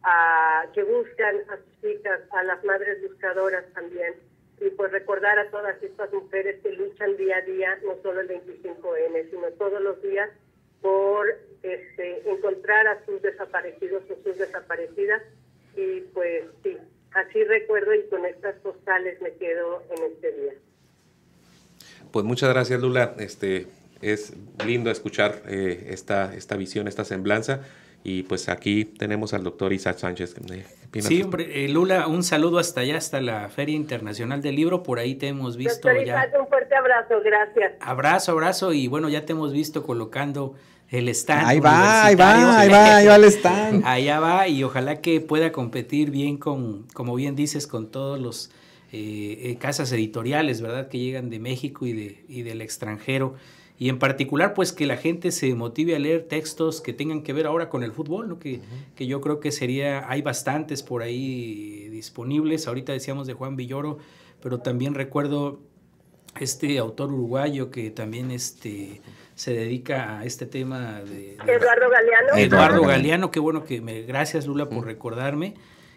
a, 0.04 0.66
que 0.74 0.82
buscan 0.82 1.36
a 1.48 1.56
sus 1.56 1.90
hijas, 1.90 2.20
a 2.30 2.44
las 2.44 2.62
madres 2.64 3.02
buscadoras 3.02 3.64
también, 3.74 4.14
y 4.60 4.70
pues 4.70 4.92
recordar 4.92 5.38
a 5.38 5.50
todas 5.50 5.82
estas 5.82 6.12
mujeres 6.12 6.60
que 6.62 6.72
luchan 6.72 7.16
día 7.16 7.38
a 7.38 7.40
día, 7.42 7.78
no 7.84 7.96
solo 8.02 8.20
el 8.20 8.28
25N, 8.28 9.30
sino 9.30 9.48
todos 9.58 9.82
los 9.82 10.00
días 10.02 10.30
por 10.80 11.26
este, 11.62 12.30
encontrar 12.30 12.86
a 12.86 13.04
sus 13.04 13.20
desaparecidos 13.22 14.04
o 14.10 14.22
sus 14.22 14.38
desaparecidas. 14.38 15.22
Y 15.74 16.02
pues 16.12 16.44
sí, 16.62 16.76
así 17.12 17.42
recuerdo 17.44 17.94
y 17.94 18.06
con 18.08 18.24
estas 18.26 18.54
postales 18.56 19.20
me 19.22 19.32
quedo 19.32 19.82
en 19.90 20.12
este 20.12 20.32
día. 20.32 20.52
Pues 22.12 22.24
muchas 22.24 22.50
gracias 22.50 22.80
Lula, 22.80 23.16
este, 23.18 23.66
es 24.02 24.34
lindo 24.64 24.90
escuchar 24.90 25.42
eh, 25.48 25.88
esta, 25.88 26.32
esta 26.34 26.56
visión, 26.56 26.86
esta 26.86 27.04
semblanza 27.04 27.64
Y 28.06 28.24
pues 28.24 28.50
aquí 28.50 28.84
tenemos 28.84 29.32
al 29.32 29.42
doctor 29.42 29.72
Isaac 29.72 29.96
Sánchez. 29.96 30.36
Sí, 31.00 31.22
hombre, 31.22 31.64
eh, 31.64 31.68
Lula, 31.70 32.06
un 32.06 32.22
saludo 32.22 32.58
hasta 32.58 32.82
allá, 32.82 32.98
hasta 32.98 33.22
la 33.22 33.48
Feria 33.48 33.74
Internacional 33.74 34.42
del 34.42 34.56
Libro. 34.56 34.82
Por 34.82 34.98
ahí 34.98 35.14
te 35.14 35.28
hemos 35.28 35.56
visto 35.56 35.88
doctor 35.88 36.02
Isaac, 36.02 36.34
un 36.38 36.46
fuerte 36.46 36.76
abrazo, 36.76 37.14
gracias. 37.24 37.72
Abrazo, 37.80 38.32
abrazo. 38.32 38.72
Y 38.74 38.88
bueno, 38.88 39.08
ya 39.08 39.24
te 39.24 39.32
hemos 39.32 39.54
visto 39.54 39.82
colocando 39.82 40.54
el 40.90 41.08
stand. 41.08 41.46
Ahí 41.46 41.60
va, 41.60 42.04
ahí 42.04 42.14
va, 42.14 42.60
ahí 42.60 42.68
va, 42.68 42.96
ahí 42.96 43.06
va 43.06 43.16
el 43.16 43.24
stand. 43.24 43.82
Allá 43.86 44.20
va 44.20 44.48
y 44.48 44.62
ojalá 44.62 45.00
que 45.00 45.22
pueda 45.22 45.50
competir 45.50 46.10
bien 46.10 46.36
con, 46.36 46.86
como 46.92 47.14
bien 47.14 47.34
dices, 47.34 47.66
con 47.66 47.90
todos 47.90 48.20
los 48.20 48.50
eh, 48.92 49.50
eh, 49.50 49.56
casas 49.58 49.90
editoriales, 49.92 50.60
¿verdad? 50.60 50.88
Que 50.88 50.98
llegan 50.98 51.30
de 51.30 51.38
México 51.38 51.86
y, 51.86 51.94
de, 51.94 52.24
y 52.28 52.42
del 52.42 52.60
extranjero 52.60 53.34
y 53.78 53.88
en 53.88 53.98
particular 53.98 54.54
pues 54.54 54.72
que 54.72 54.86
la 54.86 54.96
gente 54.96 55.32
se 55.32 55.54
motive 55.54 55.96
a 55.96 55.98
leer 55.98 56.28
textos 56.28 56.80
que 56.80 56.92
tengan 56.92 57.22
que 57.22 57.32
ver 57.32 57.46
ahora 57.46 57.68
con 57.68 57.82
el 57.82 57.92
fútbol, 57.92 58.28
¿no? 58.28 58.38
que, 58.38 58.60
que 58.94 59.06
yo 59.06 59.20
creo 59.20 59.40
que 59.40 59.50
sería, 59.50 60.08
hay 60.08 60.22
bastantes 60.22 60.82
por 60.82 61.02
ahí 61.02 61.88
disponibles, 61.88 62.68
ahorita 62.68 62.92
decíamos 62.92 63.26
de 63.26 63.34
Juan 63.34 63.56
Villoro, 63.56 63.98
pero 64.40 64.60
también 64.60 64.94
recuerdo 64.94 65.60
este 66.38 66.78
autor 66.78 67.12
uruguayo 67.12 67.70
que 67.70 67.90
también 67.90 68.30
este, 68.30 69.00
se 69.34 69.52
dedica 69.52 70.18
a 70.18 70.24
este 70.24 70.46
tema 70.46 71.00
de... 71.02 71.36
Eduardo 71.46 71.90
Galeano. 71.90 72.36
Eduardo 72.36 72.82
Galeano, 72.82 73.30
qué 73.30 73.40
bueno 73.40 73.64
que 73.64 73.80
me... 73.80 74.02
Gracias 74.02 74.46
Lula 74.46 74.68
por 74.68 74.84
recordarme. 74.84 75.54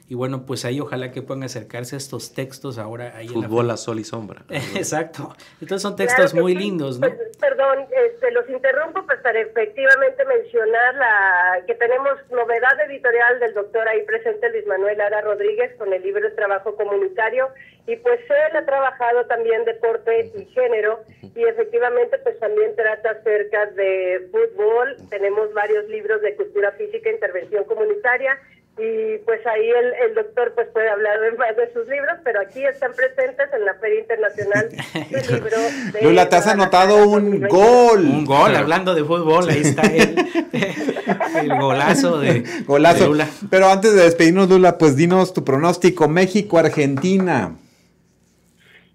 Y 0.10 0.16
bueno, 0.16 0.46
pues 0.46 0.64
ahí 0.64 0.80
ojalá 0.80 1.12
que 1.12 1.22
puedan 1.22 1.44
acercarse 1.44 1.96
a 1.96 1.98
estos 1.98 2.34
textos 2.34 2.78
ahora. 2.78 3.12
Ahí 3.18 3.28
Fútbol 3.28 3.70
a 3.72 3.78
sol 3.78 4.00
y 4.00 4.06
sombra. 4.06 4.44
Exacto. 4.50 5.36
Entonces 5.60 5.82
son 5.82 5.98
textos 5.98 6.34
muy 6.34 6.56
lindos, 6.56 6.98
¿no? 6.98 7.08
Pues, 7.08 7.36
perdón, 7.38 7.86
este, 7.92 8.32
los 8.32 8.50
interrumpo 8.50 9.06
pues 9.06 9.20
para 9.20 9.42
efectivamente 9.42 10.24
mencionar 10.24 10.96
la 10.96 11.66
que 11.68 11.76
tenemos 11.76 12.14
novedad 12.32 12.80
editorial 12.90 13.40
del 13.42 13.54
doctor 13.54 13.86
ahí 13.88 14.04
presente 14.04 14.50
Luis 14.50 14.66
Manuel 14.66 15.02
Ara 15.02 15.22
Rodríguez 15.22 15.76
con 15.78 15.92
el 15.92 16.02
libro 16.02 16.22
de 16.22 16.34
Trabajo 16.36 16.76
Comunitario 16.76 17.50
y 17.86 17.98
pues 17.98 18.20
él 18.30 18.58
ha 18.58 18.66
trabajado 18.66 19.26
también 19.26 19.66
deporte 19.66 20.32
y 20.36 20.46
género 20.48 21.02
y 21.36 21.44
efectivamente 21.44 22.18
pues 22.20 22.40
también 22.40 22.76
trata 22.76 23.12
acerca 23.12 23.66
de 23.68 24.30
fútbol. 24.32 24.96
Tenemos 25.10 25.54
varios 25.54 25.88
libros 25.90 26.22
de 26.22 26.36
cultura 26.36 26.72
física 26.74 27.10
e 27.10 27.14
intervención 27.14 27.66
comunitaria 27.66 28.38
y 28.78 29.18
pues 29.26 29.46
ahí 29.48 29.70
el, 29.70 29.94
el, 30.08 30.16
doctor 30.16 30.54
pues 30.54 30.68
puede 30.68 30.88
hablar 30.88 31.18
más 31.38 31.56
de 31.56 31.74
sus 31.74 31.88
libros, 31.88 32.14
pero 32.24 32.40
aquí 32.42 32.64
están 32.64 32.94
presentes 32.94 33.52
en 33.52 33.66
la 33.66 33.74
Feria 33.76 34.02
Internacional 34.02 34.70
del 35.10 35.28
Libro. 35.34 35.58
De 35.94 36.02
Lula, 36.04 36.30
te 36.30 36.36
has 36.36 36.48
anotado 36.48 37.08
un 37.08 37.42
gol. 37.48 38.02
Un 38.02 38.26
gol, 38.26 38.56
hablando 38.56 38.94
de 38.94 39.04
fútbol, 39.04 39.50
ahí 39.50 39.62
está 39.62 39.82
el, 39.82 40.16
el 41.42 41.60
golazo 41.60 42.20
de, 42.20 42.44
golazo. 42.68 43.08
Lula. 43.08 43.28
Pero 43.50 43.68
antes 43.68 43.96
de 43.96 44.04
despedirnos, 44.04 44.48
Lula, 44.48 44.78
pues 44.78 44.96
dinos 44.96 45.34
tu 45.34 45.44
pronóstico, 45.44 46.08
México-Argentina. 46.08 47.56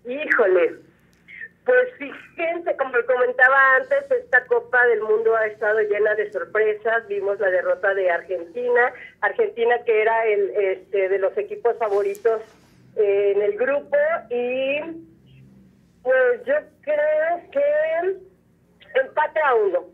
Híjole, 0.04 0.74
pues 1.64 1.88
fíjense, 2.42 2.76
como 2.76 2.92
comentaba 3.06 3.76
antes, 3.76 4.10
esta 4.10 4.44
Copa 4.46 4.84
del 4.86 5.02
Mundo 5.02 5.34
ha 5.36 5.46
estado 5.46 5.80
llena 5.80 6.14
de 6.14 6.30
sorpresas. 6.32 7.06
Vimos 7.08 7.38
la 7.40 7.50
derrota 7.50 7.94
de 7.94 8.10
Argentina, 8.10 8.92
Argentina 9.20 9.76
que 9.84 10.02
era 10.02 10.26
el 10.26 10.50
este, 10.50 11.08
de 11.08 11.18
los 11.18 11.36
equipos 11.38 11.76
favoritos 11.78 12.40
eh, 12.96 13.32
en 13.36 13.42
el 13.42 13.56
grupo 13.56 13.96
y 14.30 14.80
pues 16.02 16.44
yo 16.44 16.54
creo 16.82 17.50
que 17.50 19.00
empate 19.00 19.40
a 19.40 19.54
uno. 19.54 19.84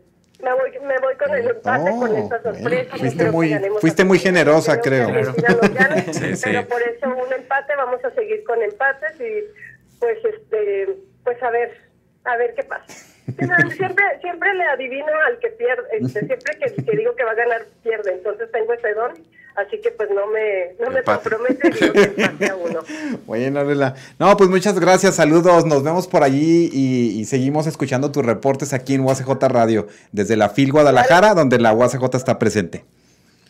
Me 0.41 0.53
voy, 0.53 0.71
me 0.79 0.97
voy 0.99 1.15
con 1.15 1.35
el 1.35 1.49
empate, 1.49 1.91
con 1.91 2.15
esta 2.15 2.41
sorpresa. 2.41 2.97
Fuiste 2.97 3.29
muy, 3.29 3.53
fuiste 3.81 4.05
muy 4.05 4.19
generosa, 4.19 4.79
creo. 4.79 5.09
Pero 5.11 5.33
por 6.67 6.81
eso 6.81 7.07
un 7.07 7.33
empate, 7.33 7.75
vamos 7.75 8.03
a 8.05 8.11
seguir 8.11 8.43
con 8.45 8.61
empates 8.61 9.19
y 9.19 9.43
pues 9.99 10.17
este 10.23 10.95
pues 11.25 11.43
a 11.43 11.49
ver, 11.51 11.88
a 12.23 12.37
ver 12.37 12.53
qué 12.55 12.63
pasa. 12.63 13.09
Siempre, 13.77 14.05
siempre 14.21 14.53
le 14.55 14.63
adivino 14.65 15.11
al 15.27 15.37
que 15.39 15.49
pierde, 15.49 15.83
este, 15.91 16.25
siempre 16.25 16.57
que, 16.57 16.97
digo 16.97 17.15
que 17.15 17.23
va 17.23 17.31
a 17.31 17.35
ganar, 17.35 17.61
pierde, 17.83 18.13
entonces 18.13 18.51
tengo 18.51 18.73
ese 18.73 18.93
don, 18.93 19.11
así 19.55 19.79
que 19.81 19.91
pues 19.91 20.09
no 20.09 20.27
me, 20.27 20.73
no 20.79 20.89
me 20.89 21.03
compromete 21.03 21.69
digo 21.69 21.93
que 22.37 22.45
a 22.45 22.55
uno. 22.55 22.79
Bueno, 23.25 23.63
No, 24.17 24.35
pues 24.35 24.49
muchas 24.49 24.79
gracias, 24.79 25.15
saludos, 25.15 25.65
nos 25.65 25.83
vemos 25.83 26.07
por 26.07 26.23
allí 26.23 26.69
y, 26.73 27.23
seguimos 27.25 27.67
escuchando 27.67 28.11
tus 28.11 28.25
reportes 28.25 28.73
aquí 28.73 28.95
en 28.95 29.01
UACJ 29.01 29.29
Radio, 29.47 29.87
desde 30.11 30.35
la 30.35 30.49
FIL 30.49 30.71
Guadalajara, 30.71 31.33
donde 31.33 31.59
la 31.59 31.73
UACJ 31.73 32.15
está 32.15 32.39
presente. 32.39 32.83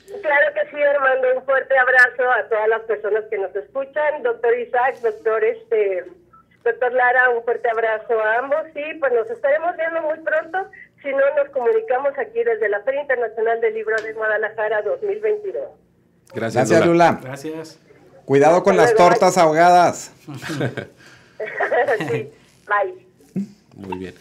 Claro 0.06 0.54
que 0.54 0.70
sí, 0.76 0.82
Armando, 0.84 1.40
un 1.40 1.46
fuerte 1.46 1.74
abrazo 1.78 2.30
a 2.30 2.50
todas 2.50 2.68
las 2.68 2.82
personas 2.82 3.24
que 3.30 3.38
nos 3.38 3.56
escuchan, 3.56 4.24
doctor 4.24 4.60
Isaac, 4.60 5.00
doctor 5.02 5.44
este 5.44 6.04
Doctor 6.64 6.92
Lara, 6.94 7.30
un 7.30 7.44
fuerte 7.44 7.70
abrazo 7.70 8.20
a 8.20 8.40
ambos 8.40 8.64
y 8.76 8.94
pues 8.96 9.14
nos 9.14 9.30
estaremos 9.30 9.76
viendo 9.78 10.02
muy 10.02 10.20
pronto. 10.20 10.58
Si 11.02 11.10
no, 11.10 11.20
nos 11.38 11.50
comunicamos 11.54 12.12
aquí 12.18 12.44
desde 12.44 12.68
la 12.68 12.82
Feria 12.82 13.02
Internacional 13.02 13.62
del 13.62 13.74
Libro 13.74 13.96
de 14.02 14.14
Guadalajara 14.14 14.82
2022. 14.82 15.64
Gracias, 16.34 16.70
Gracias 16.70 16.86
Lula. 16.86 17.20
Gracias. 17.24 17.80
Cuidado 18.26 18.64
con 18.64 18.78
las 18.78 18.94
tortas 18.94 19.38
ahogadas. 19.38 20.12
sí, 22.12 22.32
bye. 22.68 23.44
Muy 23.76 23.98
bien. 23.98 24.14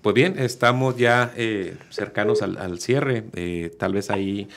Pues 0.00 0.14
bien, 0.14 0.38
estamos 0.38 0.96
ya 0.96 1.32
eh, 1.36 1.76
cercanos 1.90 2.40
al, 2.40 2.78
cierre. 2.78 3.24
Eh, 3.34 3.70
tal 3.78 3.92
vez 3.92 4.10
ahí 4.10 4.48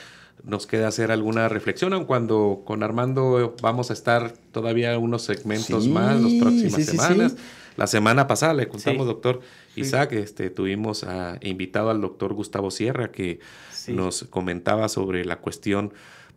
nos 0.44 0.66
queda 0.66 0.88
hacer 0.88 1.10
alguna 1.10 1.48
reflexión, 1.48 2.04
cuando 2.04 2.62
con 2.64 2.82
Armando 2.82 3.56
vamos 3.62 3.90
a 3.90 3.94
estar 3.94 4.32
todavía 4.52 4.98
unos 4.98 5.22
segmentos 5.22 5.88
más 5.88 6.20
las 6.20 6.32
próximas 6.34 6.84
semanas. 6.84 7.36
La 7.76 7.86
semana 7.86 8.26
pasada 8.26 8.54
le 8.54 8.68
contamos, 8.68 9.06
doctor 9.06 9.40
Isaac, 9.74 10.12
este, 10.12 10.50
tuvimos 10.50 11.02
a, 11.02 11.38
invitado 11.40 11.90
al 11.90 12.00
doctor 12.00 12.32
Gustavo 12.34 12.70
Sierra 12.70 13.10
que 13.10 13.40
nos 13.88 14.24
comentaba 14.30 14.88
sobre 14.88 15.24
la 15.24 15.40
cuestión 15.40 15.92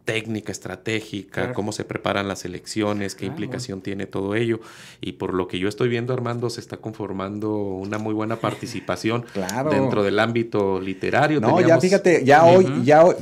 técnica, 0.07 0.53
estratégica, 0.53 1.51
cómo 1.51 1.73
se 1.73 1.83
preparan 1.83 2.29
las 2.29 2.45
elecciones, 2.45 3.13
qué 3.13 3.25
implicación 3.25 3.81
tiene 3.81 4.05
todo 4.05 4.35
ello. 4.35 4.61
Y 5.01 5.11
por 5.11 5.33
lo 5.33 5.49
que 5.49 5.59
yo 5.59 5.67
estoy 5.67 5.89
viendo, 5.89 6.13
Armando, 6.13 6.49
se 6.49 6.61
está 6.61 6.77
conformando 6.77 7.53
una 7.53 7.97
muy 7.97 8.13
buena 8.13 8.37
participación 8.37 9.25
dentro 9.69 10.03
del 10.03 10.19
ámbito 10.19 10.79
literario. 10.79 11.41
No, 11.41 11.59
ya 11.59 11.77
fíjate, 11.77 12.23
ya 12.23 12.45
hoy, 12.45 12.83
ya 12.85 13.03
hoy, 13.03 13.15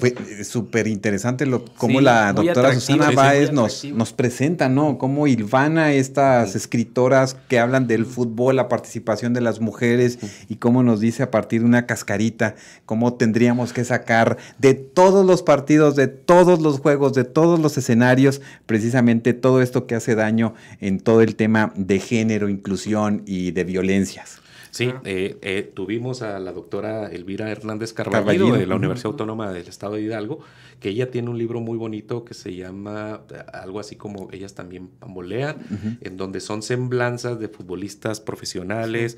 súper 0.43 0.85
interesante 0.85 1.47
lo, 1.47 1.65
cómo 1.65 2.01
la 2.01 2.31
doctora 2.33 2.75
Susana 2.75 3.09
Báez 3.09 3.51
nos, 3.51 3.83
nos 3.85 4.13
presenta, 4.13 4.69
¿no? 4.69 4.99
Cómo 4.99 5.25
Ilvana, 5.25 5.91
estas 5.91 6.55
escritoras 6.55 7.35
que 7.49 7.57
hablan 7.57 7.87
del 7.87 8.05
fútbol, 8.05 8.57
la 8.57 8.69
participación 8.69 9.33
de 9.33 9.41
las 9.41 9.59
mujeres 9.59 10.19
y 10.49 10.57
cómo 10.57 10.83
nos 10.83 10.99
dice 10.99 11.23
a 11.23 11.31
partir 11.31 11.61
de 11.61 11.65
una 11.65 11.87
cascarita, 11.87 12.53
cómo 12.85 13.15
tendríamos 13.15 13.73
que 13.73 13.83
sacar 13.83 14.37
de 14.59 14.75
todos 14.75 15.25
los 15.25 15.41
partidos, 15.41 15.95
de 15.95 16.07
todos 16.07 16.61
los 16.61 16.74
juegos, 16.79 17.13
de 17.13 17.23
todos 17.23 17.59
los 17.59 17.77
escenarios, 17.77 18.41
precisamente 18.65 19.33
todo 19.33 19.61
esto 19.61 19.87
que 19.87 19.95
hace 19.95 20.15
daño 20.15 20.53
en 20.81 20.99
todo 20.99 21.21
el 21.21 21.35
tema 21.35 21.73
de 21.75 21.99
género, 21.99 22.49
inclusión 22.49 23.23
y 23.25 23.51
de 23.51 23.63
violencias. 23.63 24.41
Sí, 24.75 24.91
eh, 25.05 25.37
eh, 25.41 25.71
tuvimos 25.73 26.21
a 26.21 26.37
la 26.37 26.51
doctora 26.51 27.07
Elvira 27.07 27.49
Hernández 27.49 27.93
Carballo 27.93 28.55
de 28.55 28.67
la 28.67 28.75
Universidad 28.75 29.11
Autónoma 29.11 29.53
del 29.53 29.69
Estado 29.69 29.93
de 29.93 30.01
Hidalgo, 30.01 30.39
que 30.79 30.89
ella 30.89 31.11
tiene 31.11 31.29
un 31.29 31.37
libro 31.37 31.61
muy 31.61 31.77
bonito 31.77 32.25
que 32.25 32.33
se 32.33 32.55
llama 32.55 33.21
eh, 33.31 33.43
algo 33.53 33.79
así 33.79 33.95
como 33.95 34.29
Ellas 34.31 34.53
también 34.53 34.87
pambolean, 34.87 35.57
en 36.01 36.17
donde 36.17 36.39
son 36.39 36.61
semblanzas 36.61 37.39
de 37.39 37.47
futbolistas 37.47 38.19
profesionales, 38.19 39.17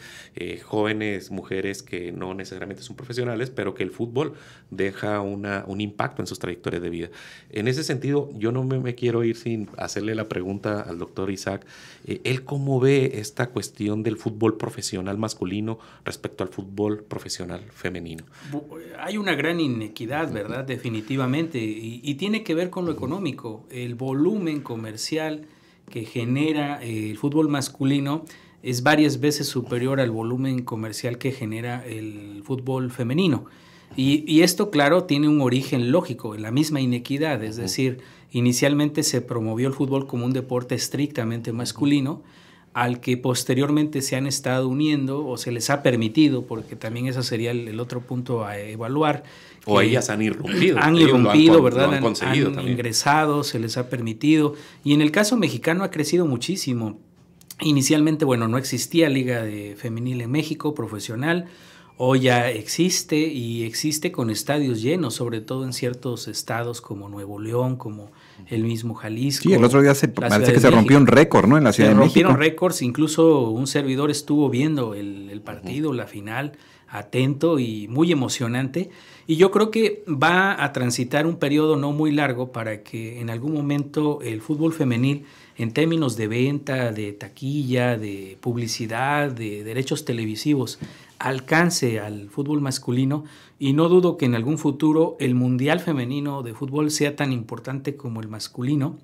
jóvenes, 0.64 1.32
mujeres 1.32 1.84
que 1.84 2.12
no 2.12 2.34
necesariamente 2.34 2.84
son 2.84 2.95
profesionales, 2.95 3.49
pero 3.49 3.74
que 3.74 3.84
el 3.84 3.91
fútbol 3.91 4.34
deja 4.70 5.22
una, 5.22 5.64
un 5.68 5.82
impacto 5.82 6.22
en 6.22 6.28
sus 6.28 6.39
trayectorias 6.39 6.82
de 6.82 6.89
vida. 6.89 7.10
En 7.49 7.68
ese 7.68 7.84
sentido, 7.84 8.30
yo 8.34 8.51
no 8.51 8.64
me, 8.64 8.80
me 8.80 8.95
quiero 8.95 9.24
ir 9.24 9.36
sin 9.36 9.70
hacerle 9.78 10.16
la 10.16 10.28
pregunta 10.30 10.82
al 10.82 10.97
doctor 10.97 11.32
Isaac, 11.32 11.66
¿él 12.05 12.43
cómo 12.43 12.80
ve 12.80 13.12
esta 13.16 13.47
cuestión 13.47 14.03
del 14.03 14.18
fútbol 14.18 14.58
profesional 14.58 15.18
masculino? 15.18 15.80
respecto 16.05 16.43
al 16.43 16.49
fútbol 16.49 17.03
profesional 17.03 17.62
femenino. 17.72 18.26
Hay 18.99 19.18
una 19.18 19.36
gran 19.36 19.60
inequidad, 19.60 20.32
¿verdad? 20.32 20.66
Definitivamente. 20.66 21.46
Y, 21.53 22.13
tiene 22.15 22.43
que 22.43 22.55
ver 22.55 22.69
con 22.69 22.85
lo 22.85 22.91
económico. 22.91 23.63
El 23.69 23.95
volumen 23.95 24.61
comercial 24.61 25.45
que 25.89 26.05
genera 26.05 26.83
eh, 26.83 27.09
el 27.09 27.17
fútbol 27.17 27.47
masculino 27.47 28.25
es 28.63 28.83
varias 28.83 29.19
veces 29.19 29.47
superior 29.47 29.99
al 29.99 30.11
volumen 30.11 30.63
comercial 30.63 31.17
que 31.17 31.31
genera 31.31 31.85
el 31.85 32.41
fútbol 32.43 32.91
femenino. 32.91 33.45
Y, 33.95 34.23
y, 34.27 34.41
esto, 34.41 34.69
claro, 34.69 35.05
tiene 35.05 35.29
un 35.29 35.41
origen 35.41 35.91
lógico, 35.91 36.35
la 36.35 36.51
misma 36.51 36.81
inequidad, 36.81 37.41
es 37.43 37.55
decir, 37.55 37.99
inicialmente 38.31 39.03
se 39.03 39.21
promovió 39.21 39.67
el 39.67 39.73
fútbol 39.73 40.07
como 40.07 40.25
un 40.25 40.33
deporte 40.33 40.75
estrictamente 40.75 41.53
masculino, 41.53 42.21
al 42.77 42.99
que 42.99 43.17
posteriormente 43.17 44.03
se 44.03 44.17
han 44.17 44.27
estado 44.27 44.67
uniendo 44.67 45.25
o 45.25 45.37
se 45.37 45.51
les 45.51 45.71
ha 45.71 45.81
permitido, 45.81 46.43
porque 46.43 46.75
también 46.75 47.07
ese 47.07 47.23
sería 47.23 47.49
el, 47.49 47.79
otro 47.79 48.01
punto 48.01 48.45
a 48.45 48.59
evaluar. 48.59 49.23
O 49.68 49.82
ellas 49.82 50.09
han 50.09 50.22
irrumpido. 50.22 50.78
Han 50.80 50.95
irrumpido, 50.95 51.61
¿verdad? 51.61 51.93
han, 51.93 52.59
han 52.59 52.68
ingresado, 52.68 53.43
se 53.43 53.59
les 53.59 53.78
ha 53.78 53.89
permitido. 53.89 54.55
Y 54.84 54.93
en 54.93 55.01
el 55.01 55.11
caso 55.11 55.38
mexicano 55.38 55.84
ha 55.84 55.91
crecido 55.91 56.26
muchísimo. 56.26 56.99
Inicialmente, 57.61 58.24
bueno, 58.24 58.47
no 58.47 58.57
existía 58.57 59.09
liga 59.09 59.41
de 59.43 59.76
femenil 59.78 60.22
en 60.22 60.32
México, 60.32 60.74
profesional. 60.74 61.47
Hoy 61.99 62.20
ya 62.20 62.51
existe 62.51 63.18
y 63.18 63.63
existe 63.63 64.11
con 64.11 64.30
estadios 64.30 64.84
llenos, 64.84 65.15
sobre 65.15 65.41
todo 65.41 65.65
en 65.65 65.74
ciertos 65.74 66.28
estados 66.28 66.80
como 66.80 67.09
Nuevo 67.09 67.39
León, 67.39 67.76
como 67.76 68.11
el 68.45 68.63
mismo 68.63 68.93
Jalisco. 68.93 69.49
Sí, 69.49 69.53
el 69.53 69.63
otro 69.63 69.82
día 69.82 69.95
se 69.95 70.07
parece 70.07 70.53
que 70.53 70.59
se 70.59 70.70
rompió 70.70 70.97
un 70.97 71.07
récord, 71.07 71.47
¿no? 71.47 71.57
En 71.57 71.63
la 71.63 71.74
Ciudad 71.74 71.89
de 71.89 71.95
México. 71.95 72.13
Se 72.13 72.24
rompieron 72.24 72.39
récords, 72.39 72.84
incluso 72.84 73.49
un 73.49 73.65
servidor 73.65 74.11
estuvo 74.11 74.47
viendo 74.51 74.93
el, 74.93 75.41
partido, 75.43 75.91
la 75.91 76.05
final, 76.05 76.51
atento 76.89 77.59
y 77.59 77.88
muy 77.88 78.11
emocionante. 78.11 78.89
Y 79.25 79.35
yo 79.35 79.51
creo 79.51 79.71
que 79.71 80.03
va 80.07 80.63
a 80.63 80.71
transitar 80.71 81.27
un 81.27 81.38
periodo 81.38 81.75
no 81.75 81.91
muy 81.91 82.11
largo 82.11 82.51
para 82.51 82.83
que 82.83 83.19
en 83.19 83.29
algún 83.29 83.53
momento 83.53 84.21
el 84.21 84.41
fútbol 84.41 84.73
femenil, 84.73 85.25
en 85.57 85.73
términos 85.73 86.15
de 86.15 86.27
venta, 86.27 86.91
de 86.91 87.13
taquilla, 87.13 87.97
de 87.97 88.38
publicidad, 88.39 89.31
de 89.31 89.63
derechos 89.63 90.05
televisivos, 90.05 90.79
alcance 91.19 91.99
al 91.99 92.29
fútbol 92.29 92.61
masculino 92.61 93.25
y 93.59 93.73
no 93.73 93.89
dudo 93.89 94.17
que 94.17 94.25
en 94.25 94.35
algún 94.35 94.57
futuro 94.57 95.17
el 95.19 95.35
Mundial 95.35 95.79
Femenino 95.79 96.43
de 96.43 96.53
Fútbol 96.53 96.91
sea 96.91 97.15
tan 97.15 97.33
importante 97.33 97.95
como 97.95 98.21
el 98.21 98.27
masculino 98.27 98.97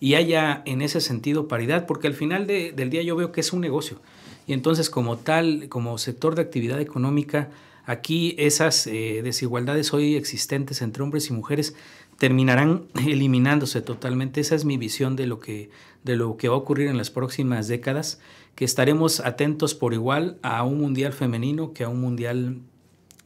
y 0.00 0.14
haya 0.14 0.62
en 0.64 0.80
ese 0.80 1.00
sentido 1.00 1.48
paridad, 1.48 1.86
porque 1.86 2.06
al 2.06 2.14
final 2.14 2.46
del 2.46 2.90
día 2.90 3.02
yo 3.02 3.16
veo 3.16 3.32
que 3.32 3.40
es 3.40 3.52
un 3.52 3.60
negocio 3.60 4.00
y 4.48 4.54
entonces 4.54 4.88
como 4.88 5.18
tal, 5.18 5.68
como 5.68 5.98
sector 5.98 6.34
de 6.34 6.40
actividad 6.40 6.80
económica, 6.80 7.50
aquí 7.84 8.34
esas 8.38 8.86
eh, 8.86 9.20
desigualdades 9.22 9.92
hoy 9.92 10.16
existentes 10.16 10.80
entre 10.80 11.02
hombres 11.02 11.28
y 11.28 11.34
mujeres 11.34 11.76
terminarán 12.16 12.86
eliminándose 13.06 13.82
totalmente. 13.82 14.40
Esa 14.40 14.54
es 14.54 14.64
mi 14.64 14.78
visión 14.78 15.16
de 15.16 15.26
lo 15.26 15.38
que, 15.38 15.68
de 16.02 16.16
lo 16.16 16.38
que 16.38 16.48
va 16.48 16.54
a 16.54 16.58
ocurrir 16.58 16.88
en 16.88 16.96
las 16.96 17.10
próximas 17.10 17.68
décadas 17.68 18.20
que 18.54 18.64
estaremos 18.64 19.20
atentos 19.20 19.74
por 19.74 19.92
igual 19.92 20.38
a 20.42 20.64
un 20.64 20.80
mundial 20.80 21.12
femenino 21.12 21.74
que 21.74 21.84
a 21.84 21.90
un 21.90 22.00
mundial 22.00 22.62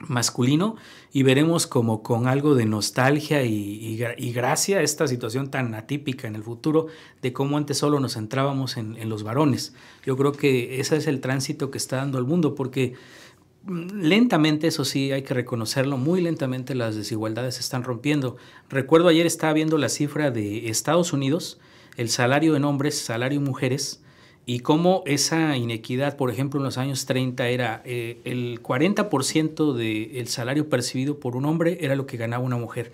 masculino 0.09 0.77
y 1.13 1.23
veremos 1.23 1.67
como 1.67 2.03
con 2.03 2.27
algo 2.27 2.55
de 2.55 2.67
nostalgia 2.67 3.45
y, 3.45 3.97
gracia 4.33 4.83
esta 4.83 5.07
situación 5.07 5.51
tan 5.51 5.75
atípica 5.75 6.27
en 6.27 6.35
el 6.35 6.43
futuro 6.43 6.87
de 7.21 7.33
cómo 7.33 7.57
antes 7.57 7.79
solo 7.79 8.01
nos 8.01 8.15
centrábamos 8.15 8.77
en, 8.77 8.97
en, 8.97 9.09
los 9.09 9.23
varones. 9.23 9.75
Yo 10.05 10.17
creo 10.17 10.33
que 10.33 10.81
ese 10.81 10.97
es 10.97 11.07
el 11.07 11.21
tránsito 11.21 11.71
que 11.71 11.79
está 11.79 11.97
dando 11.97 12.19
el 12.19 12.25
mundo 12.25 12.55
porque 12.55 12.95
mm, 13.65 14.01
lentamente, 14.01 14.67
eso 14.67 14.85
sí, 14.85 15.13
hay 15.13 15.23
que 15.23 15.35
reconocerlo, 15.35 15.99
muy 15.99 16.21
lentamente 16.21 16.75
las 16.75 16.97
desigualdades 16.97 17.57
se 17.57 17.61
están 17.61 17.85
rompiendo. 17.85 18.37
Recuerdo 18.69 19.09
ayer 19.09 19.27
estaba 19.27 19.53
viendo 19.53 19.79
la 19.79 19.89
cifra 19.89 20.31
de 20.31 20.69
Estados 20.69 21.13
Unidos, 21.13 21.61
el 21.97 22.09
salario 22.09 22.57
en 22.57 22.65
hombres, 22.65 22.99
salario 22.99 23.39
en 23.39 23.45
mujeres, 23.45 24.02
y 24.45 24.61
cómo 24.61 25.03
esa 25.07 25.57
inequidad, 25.57 26.17
por 26.17 26.31
ejemplo, 26.31 26.59
en 26.59 26.65
los 26.65 26.79
años 26.79 27.07
30 27.07 27.49
era 27.49 27.83
eh, 27.85 28.21
el 28.25 28.61
40% 28.61 29.75
del 29.75 30.29
salario 30.29 30.69
percibido 30.69 31.21
por 31.21 31.37
un 31.37 31.45
hombre 31.45 31.79
era 31.81 31.95
lo 31.95 32.07
que 32.07 32.17
ganaba 32.17 32.43
una 32.43 32.57
mujer, 32.57 32.93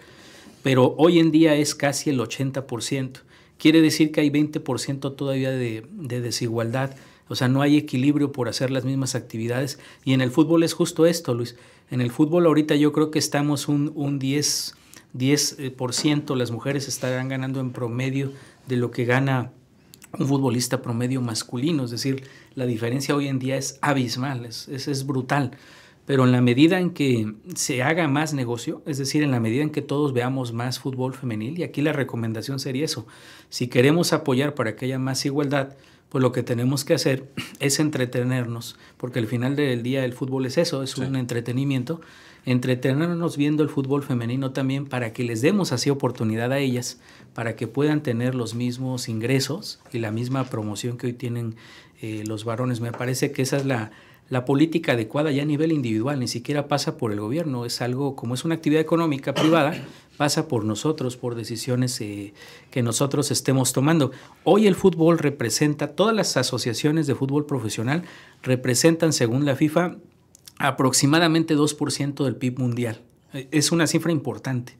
pero 0.62 0.94
hoy 0.99 1.18
en 1.18 1.30
día 1.30 1.55
es 1.55 1.74
casi 1.74 2.11
el 2.11 2.18
80%. 2.18 3.20
Quiere 3.57 3.80
decir 3.80 4.12
que 4.12 4.20
hay 4.20 4.30
20% 4.30 5.16
todavía 5.16 5.51
de, 5.51 5.84
desigualdad, 5.90 6.94
o 7.28 7.34
sea, 7.34 7.49
no 7.49 7.62
hay 7.62 7.76
equilibrio 7.76 8.30
por 8.30 8.49
hacer 8.49 8.70
las 8.70 8.84
mismas 8.84 9.14
actividades 9.14 9.78
y 10.05 10.12
en 10.12 10.20
el 10.20 10.30
fútbol 10.30 10.62
es 10.62 10.74
justo 10.74 11.07
esto, 11.07 11.34
Luis. 11.34 11.57
En 11.90 12.01
el 12.03 12.11
fútbol 12.11 12.46
ahorita 12.46 12.76
yo 12.76 12.92
creo 12.92 13.11
que 13.11 13.18
estamos 13.18 13.68
un, 13.68 13.92
un 13.94 14.18
10, 14.18 14.74
10% 15.16 16.36
las 16.36 16.51
mujeres 16.51 16.88
estarán 16.88 17.28
ganando 17.28 17.61
en 17.61 17.72
promedio 17.72 18.32
de 18.66 18.76
lo 18.76 18.90
que 18.90 19.07
gana 19.07 19.53
un 20.16 20.26
futbolista 20.26 20.82
promedio 20.82 21.20
masculino, 21.20 21.84
es 21.84 21.90
decir, 21.90 22.24
la 22.54 22.66
diferencia 22.66 23.14
hoy 23.14 23.28
en 23.28 23.38
día 23.38 23.56
es 23.56 23.78
abismal, 23.82 24.46
es, 24.46 24.68
es, 24.68 25.06
brutal. 25.06 25.52
Pero 26.06 26.24
en 26.24 26.32
la 26.32 26.40
medida 26.40 26.80
en 26.80 26.90
que 26.90 27.34
se 27.54 27.82
haga 27.82 28.09
más 28.09 28.32
negocio, 28.32 28.82
es 28.86 28.96
decir, 28.96 29.22
en 29.22 29.30
la 29.30 29.40
medida 29.40 29.62
en 29.62 29.70
que 29.70 29.82
todos 29.82 30.14
veamos 30.14 30.54
más 30.54 30.78
fútbol 30.78 31.12
femenil, 31.14 31.59
y 31.59 31.62
aquí 31.62 31.82
la 31.82 31.92
recomendación 31.92 32.59
sería 32.59 32.86
eso, 32.86 33.06
si 33.50 33.68
queremos 33.68 34.14
apoyar 34.14 34.54
para 34.54 34.74
que 34.74 34.86
haya 34.86 34.98
más 34.98 35.26
igualdad, 35.26 35.76
pues 36.09 36.22
lo 36.22 36.32
que 36.32 36.42
tenemos 36.42 36.86
que 36.86 36.94
hacer 36.94 37.28
es 37.61 37.78
entretenernos, 37.78 38.76
porque 38.96 39.18
al 39.18 39.26
final 39.26 39.56
del 39.56 39.82
día 39.82 40.04
el 40.04 40.14
fútbol 40.14 40.46
es 40.46 40.56
eso, 40.56 40.82
es 40.82 40.96
un 40.96 41.16
entretenimiento, 41.16 42.00
entretenernos 42.45 43.36
viendo 43.36 43.62
el 43.62 43.68
fútbol 43.68 44.03
femenino 44.03 44.53
también 44.53 44.86
para 44.86 45.12
que 45.12 45.24
les 45.24 45.43
demos 45.43 45.72
así 45.72 45.91
oportunidad 45.91 46.53
a 46.53 46.59
ellas, 46.59 47.01
para 47.34 47.57
que 47.57 47.66
puedan 47.66 48.03
tener 48.03 48.34
los 48.34 48.55
mismos 48.55 49.09
ingresos 49.09 49.80
y 49.93 49.99
la 49.99 50.11
misma 50.11 50.45
promoción 50.45 50.97
que 50.97 51.09
hoy 51.09 51.12
tienen 51.12 51.57
eh, 52.01 52.24
los 52.26 52.45
varones. 52.45 52.80
Me 52.80 52.93
parece 52.93 53.32
que 53.32 53.43
esa 53.43 53.59
es 53.59 53.66
la, 53.66 53.91
la 54.28 54.45
política 54.45 54.93
adecuada 54.93 55.30
ya 55.30 55.43
a 55.43 55.47
nivel 55.47 55.72
individual, 55.72 56.20
ni 56.20 56.28
siquiera 56.28 56.68
pasa 56.68 56.99
por 56.99 57.12
el 57.12 57.20
gobierno, 57.20 57.64
es 57.64 57.80
algo 57.80 58.14
como 58.14 58.34
es 58.34 58.45
una 58.45 58.57
actividad 58.57 58.82
económica 58.82 59.32
privada, 59.34 59.74
pasa 60.18 60.49
por 60.49 60.64
nosotros, 60.64 61.16
por 61.16 61.34
decisiones 61.34 61.99
eh, 62.01 62.34
que 62.70 62.82
nosotros 62.82 63.30
estemos 63.30 63.72
tomando. 63.72 64.11
Hoy 64.45 64.66
el 64.66 64.74
fútbol 64.74 65.18
representa, 65.18 65.95
todas 65.95 66.14
las 66.14 66.36
asociaciones 66.36 67.07
de 67.07 67.14
fútbol 67.14 67.47
profesional 67.47 68.03
representan, 68.43 69.12
según 69.14 69.47
la 69.47 69.57
FIFA, 69.57 69.97
aproximadamente 70.59 71.56
2% 71.56 72.24
del 72.24 72.36
PIB 72.36 72.59
mundial. 72.59 73.00
Eh, 73.32 73.48
es 73.50 73.72
una 73.72 73.86
cifra 73.86 74.12
importante. 74.12 74.76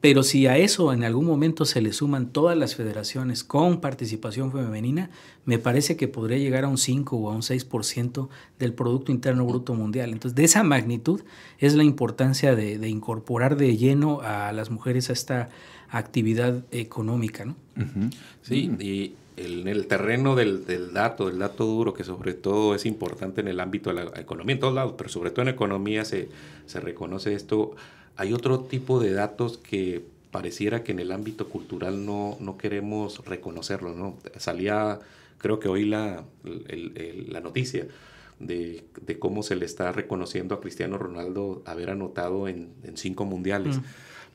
Pero 0.00 0.22
si 0.22 0.46
a 0.46 0.56
eso 0.56 0.94
en 0.94 1.04
algún 1.04 1.26
momento 1.26 1.66
se 1.66 1.82
le 1.82 1.92
suman 1.92 2.32
todas 2.32 2.56
las 2.56 2.74
federaciones 2.74 3.44
con 3.44 3.82
participación 3.82 4.50
femenina, 4.50 5.10
me 5.44 5.58
parece 5.58 5.96
que 5.96 6.08
podría 6.08 6.38
llegar 6.38 6.64
a 6.64 6.68
un 6.68 6.78
5 6.78 7.16
o 7.16 7.30
a 7.30 7.34
un 7.34 7.42
6% 7.42 8.28
del 8.58 8.72
Producto 8.72 9.12
Interno 9.12 9.44
Bruto 9.44 9.74
Mundial. 9.74 10.10
Entonces, 10.12 10.34
de 10.34 10.44
esa 10.44 10.62
magnitud 10.62 11.20
es 11.58 11.74
la 11.74 11.84
importancia 11.84 12.54
de, 12.54 12.88
incorporar 12.88 13.58
de 13.58 13.76
lleno 13.76 14.22
a 14.22 14.52
las 14.52 14.70
mujeres 14.70 15.10
a 15.10 15.12
esta 15.12 15.50
actividad 15.90 16.64
económica. 16.70 17.44
¿no? 17.44 17.56
Sí, 18.40 18.70
y 18.80 19.12
en 19.40 19.68
el 19.68 19.86
terreno 19.86 20.34
del, 20.34 20.66
del, 20.66 20.92
dato, 20.92 21.28
del 21.28 21.38
dato 21.38 21.64
duro, 21.64 21.94
que 21.94 22.04
sobre 22.04 22.34
todo 22.34 22.74
es 22.74 22.84
importante 22.86 23.40
en 23.40 23.48
el 23.48 23.60
ámbito 23.60 23.92
de 23.92 24.04
la 24.04 24.20
economía, 24.20 24.54
en 24.54 24.60
todos 24.60 24.74
lados, 24.74 24.94
pero 24.96 25.08
sobre 25.08 25.30
todo 25.30 25.42
en 25.42 25.48
economía 25.48 26.04
se, 26.04 26.28
se 26.66 26.80
reconoce 26.80 27.34
esto. 27.34 27.74
Hay 28.16 28.32
otro 28.32 28.60
tipo 28.60 29.00
de 29.00 29.12
datos 29.12 29.58
que 29.58 30.04
pareciera 30.30 30.84
que 30.84 30.92
en 30.92 31.00
el 31.00 31.10
ámbito 31.10 31.48
cultural 31.48 32.04
no, 32.04 32.36
no 32.40 32.58
queremos 32.58 33.24
reconocerlo. 33.24 33.94
¿no? 33.94 34.16
Salía, 34.36 35.00
creo 35.38 35.58
que 35.58 35.68
hoy 35.68 35.86
la, 35.86 36.24
la 36.44 37.40
noticia 37.40 37.86
de, 38.38 38.84
de, 39.00 39.18
cómo 39.18 39.42
se 39.42 39.56
le 39.56 39.64
está 39.64 39.92
reconociendo 39.92 40.54
a 40.54 40.60
Cristiano 40.60 40.98
Ronaldo 40.98 41.62
haber 41.66 41.90
anotado 41.90 42.46
en, 42.46 42.72
en 42.84 42.96
cinco 42.96 43.24
mundiales. 43.24 43.78
Mm 43.78 43.82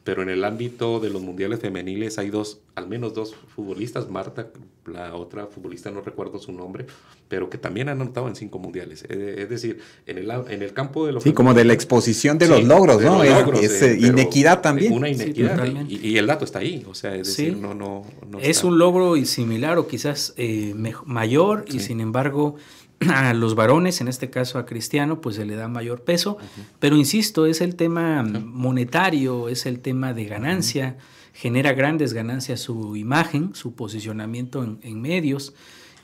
pero 0.05 0.21
en 0.21 0.29
el 0.29 0.43
ámbito 0.43 0.99
de 0.99 1.09
los 1.09 1.23
mundiales 1.23 1.59
femeniles 1.59 2.19
hay 2.19 2.29
dos, 2.29 2.59
al 2.75 2.87
menos 2.87 3.15
dos 3.15 3.33
futbolistas, 3.55 4.07
Marta, 4.07 4.49
la 4.85 5.15
otra 5.15 5.47
futbolista 5.47 5.89
no 5.89 6.01
recuerdo 6.01 6.37
su 6.37 6.51
nombre, 6.51 6.85
pero 7.27 7.49
que 7.49 7.57
también 7.57 7.89
han 7.89 7.99
anotado 7.99 8.27
en 8.27 8.35
cinco 8.35 8.59
mundiales. 8.59 9.03
Eh, 9.09 9.37
es 9.39 9.49
decir, 9.49 9.79
en 10.05 10.19
el, 10.19 10.29
en 10.29 10.61
el 10.61 10.73
campo 10.73 11.07
de 11.07 11.11
los... 11.11 11.23
Sí, 11.23 11.33
como 11.33 11.55
de 11.55 11.65
la 11.65 11.73
exposición 11.73 12.37
de 12.37 12.47
los 12.47 12.63
logros, 12.63 13.01
¿no? 13.01 13.23
es, 13.23 13.81
eh, 13.81 13.97
inequidad 13.99 14.61
también. 14.61 14.93
Una 14.93 15.09
inequidad. 15.09 15.65
y, 15.87 16.15
el 16.19 16.27
dato 16.27 16.45
está 16.45 16.59
ahí, 16.59 16.85
o 16.87 16.93
sea, 16.93 17.15
es 17.15 17.25
decir, 17.25 17.57
no, 17.57 17.73
no, 17.73 18.05
Es 18.39 18.63
un 18.63 18.77
logro 18.77 19.17
y 19.17 19.25
similar 19.25 19.79
o 19.79 19.87
quizás 19.87 20.35
eh, 20.37 20.75
mayor 21.05 21.65
y 21.67 21.79
sin 21.79 21.99
embargo 21.99 22.57
a 23.09 23.33
los 23.33 23.55
varones, 23.55 24.01
en 24.01 24.07
este 24.07 24.29
caso 24.29 24.59
a 24.59 24.65
Cristiano, 24.65 25.21
pues 25.21 25.35
se 25.35 25.45
le 25.45 25.55
da 25.55 25.67
mayor 25.67 26.03
peso, 26.03 26.37
pero 26.79 26.95
insisto, 26.95 27.45
es 27.45 27.61
el 27.61 27.75
tema 27.75 28.23
monetario, 28.23 29.49
es 29.49 29.65
el 29.65 29.79
tema 29.79 30.13
de 30.13 30.25
ganancia, 30.25 30.97
genera 31.33 31.73
grandes 31.73 32.13
ganancias 32.13 32.59
su 32.59 32.95
imagen, 32.95 33.55
su 33.55 33.75
posicionamiento 33.75 34.63
en, 34.81 35.01
medios, 35.01 35.53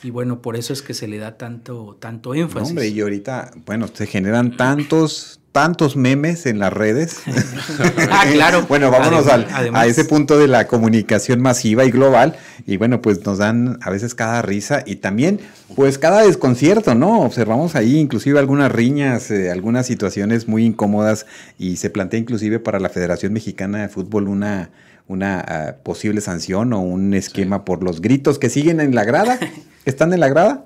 y 0.04 0.10
bueno, 0.10 0.42
por 0.42 0.56
eso 0.56 0.74
es 0.74 0.82
que 0.82 0.94
se 0.94 1.08
le 1.08 1.18
da 1.18 1.38
tanto, 1.38 1.98
tanto 2.00 2.34
énfasis. 2.34 2.70
hombre, 2.70 2.88
y 2.88 3.00
ahorita, 3.02 3.52
bueno, 3.66 3.88
se 3.94 4.08
generan 4.08 4.58
tantos, 4.58 5.41
tantos 5.52 5.98
memes 5.98 6.46
en 6.46 6.60
las 6.60 6.72
redes. 6.72 7.18
ah, 8.10 8.26
claro. 8.32 8.66
bueno, 8.70 8.90
vámonos 8.90 9.28
al, 9.28 9.48
a 9.74 9.86
ese 9.86 10.06
punto 10.06 10.38
de 10.38 10.48
la 10.48 10.68
comunicación 10.68 11.42
masiva 11.42 11.84
y 11.86 11.92
global. 11.92 12.38
Y 12.66 12.78
bueno, 12.78 13.02
pues 13.02 13.26
nos 13.26 13.38
dan 13.40 13.80
a 13.82 13.90
veces 13.90 14.16
cada 14.16 14.42
risa 14.42 14.84
y 14.86 14.98
también, 14.98 15.40
pues 15.76 15.98
cada 15.98 16.22
desconcierto, 16.22 16.96
¿no? 16.96 17.22
Observamos 17.22 17.76
ahí 17.76 17.98
inclusive 17.98 18.40
algunas 18.40 18.72
riñas, 18.72 19.30
eh, 19.32 19.52
algunas 19.52 19.86
situaciones 19.86 20.48
muy 20.48 20.66
incómodas 20.66 21.26
y 21.58 21.78
se 21.78 21.90
plantea 21.90 22.20
inclusive 22.20 22.60
para 22.60 22.80
la 22.80 22.90
Federación 22.90 23.34
Mexicana 23.34 23.82
de 23.82 23.90
Fútbol 23.90 24.28
una, 24.28 24.70
una 25.08 25.40
ah, 25.40 25.76
posible 25.84 26.22
sanción 26.22 26.72
o 26.74 26.80
un 26.80 27.14
esquema 27.14 27.66
por 27.66 27.84
los 27.84 28.02
gritos 28.02 28.40
que 28.40 28.50
siguen 28.50 28.80
en 28.80 28.96
la 28.96 29.04
grada. 29.04 29.40
¿Están 29.86 30.14
en 30.14 30.20
la 30.20 30.30
grada? 30.30 30.66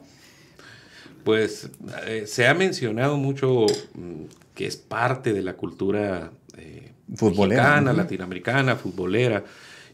Pues 1.23 1.69
eh, 2.05 2.25
se 2.27 2.47
ha 2.47 2.53
mencionado 2.53 3.17
mucho 3.17 3.65
mm, 3.95 4.25
que 4.55 4.65
es 4.65 4.77
parte 4.77 5.33
de 5.33 5.43
la 5.43 5.53
cultura 5.53 6.31
eh, 6.57 6.93
mexicana, 7.07 7.93
latinoamericana, 7.93 8.75
futbolera, 8.75 9.43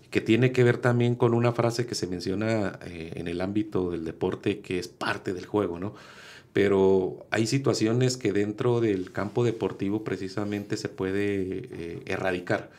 que 0.10 0.22
tiene 0.22 0.52
que 0.52 0.64
ver 0.64 0.78
también 0.78 1.16
con 1.16 1.34
una 1.34 1.52
frase 1.52 1.86
que 1.86 1.96
se 1.96 2.08
menciona 2.08 2.80
eh, 2.86 3.14
en 3.16 3.28
el 3.28 3.42
ámbito 3.42 3.92
del 3.92 4.06
deporte 4.06 4.60
que 4.60 4.80
es 4.80 4.88
parte 4.88 5.34
del 5.34 5.46
juego, 5.46 5.80
¿no? 5.80 5.94
Pero 6.54 7.26
hay 7.32 7.48
situaciones 7.48 8.18
que 8.18 8.34
dentro 8.34 8.82
del 8.82 9.12
campo 9.12 9.44
deportivo 9.44 10.04
precisamente 10.04 10.76
se 10.76 10.90
puede 10.90 12.02
erradicar. 12.06 12.70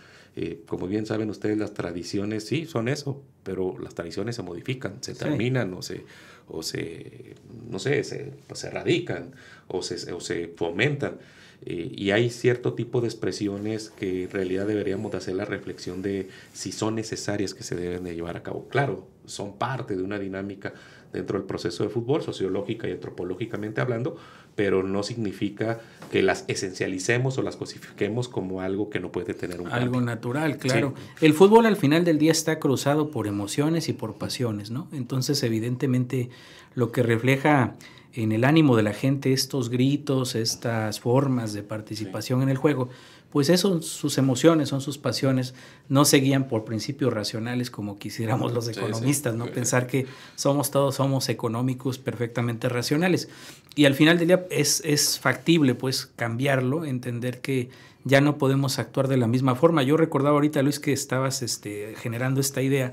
como 0.66 0.86
bien 0.88 1.06
saben 1.06 1.30
ustedes, 1.30 1.56
las 1.56 1.72
tradiciones 1.72 2.44
sí 2.44 2.66
son 2.66 2.88
eso, 2.88 3.22
pero 3.42 3.76
las 3.78 3.94
tradiciones 3.94 4.36
se 4.36 4.42
modifican, 4.42 5.02
se 5.02 5.14
terminan 5.14 5.72
o 5.74 5.82
se, 5.82 6.04
o 6.48 6.62
se, 6.62 7.34
no 7.70 7.78
sé, 7.78 8.04
se, 8.04 8.32
pues, 8.46 8.60
se 8.60 8.70
radican 8.70 9.32
o 9.68 9.82
se, 9.82 10.12
o 10.12 10.20
se 10.20 10.48
fomentan. 10.48 11.18
Eh, 11.64 11.92
y 11.94 12.10
hay 12.10 12.30
cierto 12.30 12.74
tipo 12.74 13.00
de 13.00 13.06
expresiones 13.06 13.90
que 13.90 14.24
en 14.24 14.30
realidad 14.30 14.66
deberíamos 14.66 15.12
de 15.12 15.18
hacer 15.18 15.36
la 15.36 15.44
reflexión 15.44 16.02
de 16.02 16.28
si 16.52 16.72
son 16.72 16.96
necesarias 16.96 17.54
que 17.54 17.62
se 17.62 17.76
deben 17.76 18.04
de 18.04 18.14
llevar 18.14 18.36
a 18.36 18.42
cabo. 18.42 18.66
Claro, 18.68 19.06
son 19.26 19.56
parte 19.58 19.96
de 19.96 20.02
una 20.02 20.18
dinámica 20.18 20.74
dentro 21.12 21.38
del 21.38 21.46
proceso 21.46 21.84
de 21.84 21.90
fútbol, 21.90 22.22
sociológica 22.22 22.88
y 22.88 22.92
antropológicamente 22.92 23.80
hablando, 23.80 24.16
pero 24.54 24.82
no 24.82 25.02
significa 25.02 25.80
que 26.10 26.22
las 26.22 26.44
esencialicemos 26.48 27.38
o 27.38 27.42
las 27.42 27.56
cosifiquemos 27.56 28.28
como 28.28 28.60
algo 28.60 28.90
que 28.90 28.98
no 28.98 29.12
puede 29.12 29.34
tener 29.34 29.60
un 29.60 29.68
Algo 29.68 30.00
natural, 30.00 30.58
claro. 30.58 30.94
El 31.20 31.34
fútbol 31.34 31.66
al 31.66 31.76
final 31.76 32.04
del 32.04 32.18
día 32.18 32.32
está 32.32 32.58
cruzado 32.58 33.10
por 33.10 33.26
emociones 33.26 33.88
y 33.88 33.92
por 33.92 34.14
pasiones, 34.14 34.70
¿no? 34.70 34.88
Entonces, 34.92 35.42
evidentemente, 35.42 36.30
lo 36.74 36.92
que 36.92 37.02
refleja 37.02 37.74
en 38.14 38.32
el 38.32 38.44
ánimo 38.44 38.76
de 38.76 38.82
la 38.82 38.92
gente 38.92 39.32
estos 39.32 39.70
gritos, 39.70 40.34
estas 40.34 41.00
formas 41.00 41.52
de 41.52 41.62
participación 41.62 42.42
en 42.42 42.48
el 42.48 42.56
juego, 42.56 42.88
pues 43.32 43.48
eso 43.48 43.70
son 43.70 43.82
sus 43.82 44.18
emociones, 44.18 44.68
son 44.68 44.82
sus 44.82 44.98
pasiones, 44.98 45.54
no 45.88 46.04
se 46.04 46.18
guían 46.18 46.48
por 46.48 46.64
principios 46.64 47.14
racionales 47.14 47.70
como 47.70 47.98
quisiéramos 47.98 48.52
los 48.52 48.68
economistas, 48.68 49.34
¿no? 49.34 49.46
Pensar 49.46 49.86
que 49.86 50.06
somos 50.34 50.70
todos, 50.70 50.96
somos 50.96 51.30
económicos 51.30 51.98
perfectamente 51.98 52.68
racionales. 52.68 53.30
Y 53.74 53.86
al 53.86 53.94
final 53.94 54.18
del 54.18 54.28
día 54.28 54.46
es, 54.50 54.82
es 54.84 55.18
factible, 55.18 55.74
pues, 55.74 56.10
cambiarlo, 56.14 56.84
entender 56.84 57.40
que 57.40 57.70
ya 58.04 58.20
no 58.20 58.36
podemos 58.36 58.78
actuar 58.78 59.08
de 59.08 59.16
la 59.16 59.26
misma 59.26 59.54
forma. 59.54 59.82
Yo 59.82 59.96
recordaba 59.96 60.34
ahorita, 60.34 60.60
Luis, 60.60 60.78
que 60.78 60.92
estabas 60.92 61.40
este, 61.40 61.94
generando 61.96 62.38
esta 62.38 62.60
idea, 62.60 62.92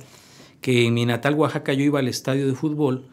que 0.61 0.85
en 0.85 0.93
mi 0.93 1.05
natal 1.05 1.35
Oaxaca 1.35 1.73
yo 1.73 1.83
iba 1.83 1.99
al 1.99 2.07
estadio 2.07 2.47
de 2.47 2.53
fútbol 2.53 3.03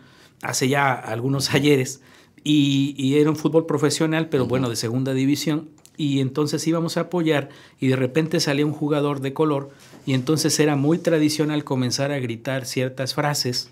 hace 0.42 0.68
ya 0.68 0.92
algunos 0.92 1.54
ayeres, 1.54 2.00
y, 2.44 2.94
y 2.96 3.18
era 3.18 3.30
un 3.30 3.36
fútbol 3.36 3.66
profesional, 3.66 4.28
pero 4.28 4.46
bueno, 4.46 4.68
de 4.68 4.76
segunda 4.76 5.12
división, 5.12 5.68
y 5.96 6.20
entonces 6.20 6.66
íbamos 6.66 6.96
a 6.96 7.02
apoyar 7.02 7.48
y 7.80 7.88
de 7.88 7.96
repente 7.96 8.40
salía 8.40 8.66
un 8.66 8.72
jugador 8.72 9.20
de 9.20 9.32
color 9.32 9.70
y 10.04 10.14
entonces 10.14 10.58
era 10.60 10.76
muy 10.76 10.98
tradicional 10.98 11.64
comenzar 11.64 12.12
a 12.12 12.18
gritar 12.18 12.66
ciertas 12.66 13.14
frases 13.14 13.70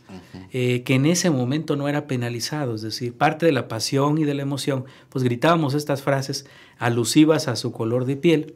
eh, 0.53 0.83
que 0.85 0.95
en 0.95 1.07
ese 1.07 1.31
momento 1.31 1.77
no 1.77 1.89
era 1.89 2.07
penalizado, 2.07 2.75
es 2.75 2.83
decir, 2.83 3.13
parte 3.15 3.47
de 3.47 3.53
la 3.53 3.69
pasión 3.69 4.19
y 4.19 4.25
de 4.25 4.35
la 4.35 4.43
emoción, 4.43 4.85
pues 5.11 5.25
gritábamos 5.25 5.75
estas 5.75 6.03
frases 6.03 6.47
alusivas 6.79 7.49
a 7.49 7.57
su 7.57 7.73
color 7.73 8.05
de 8.05 8.17
piel 8.17 8.55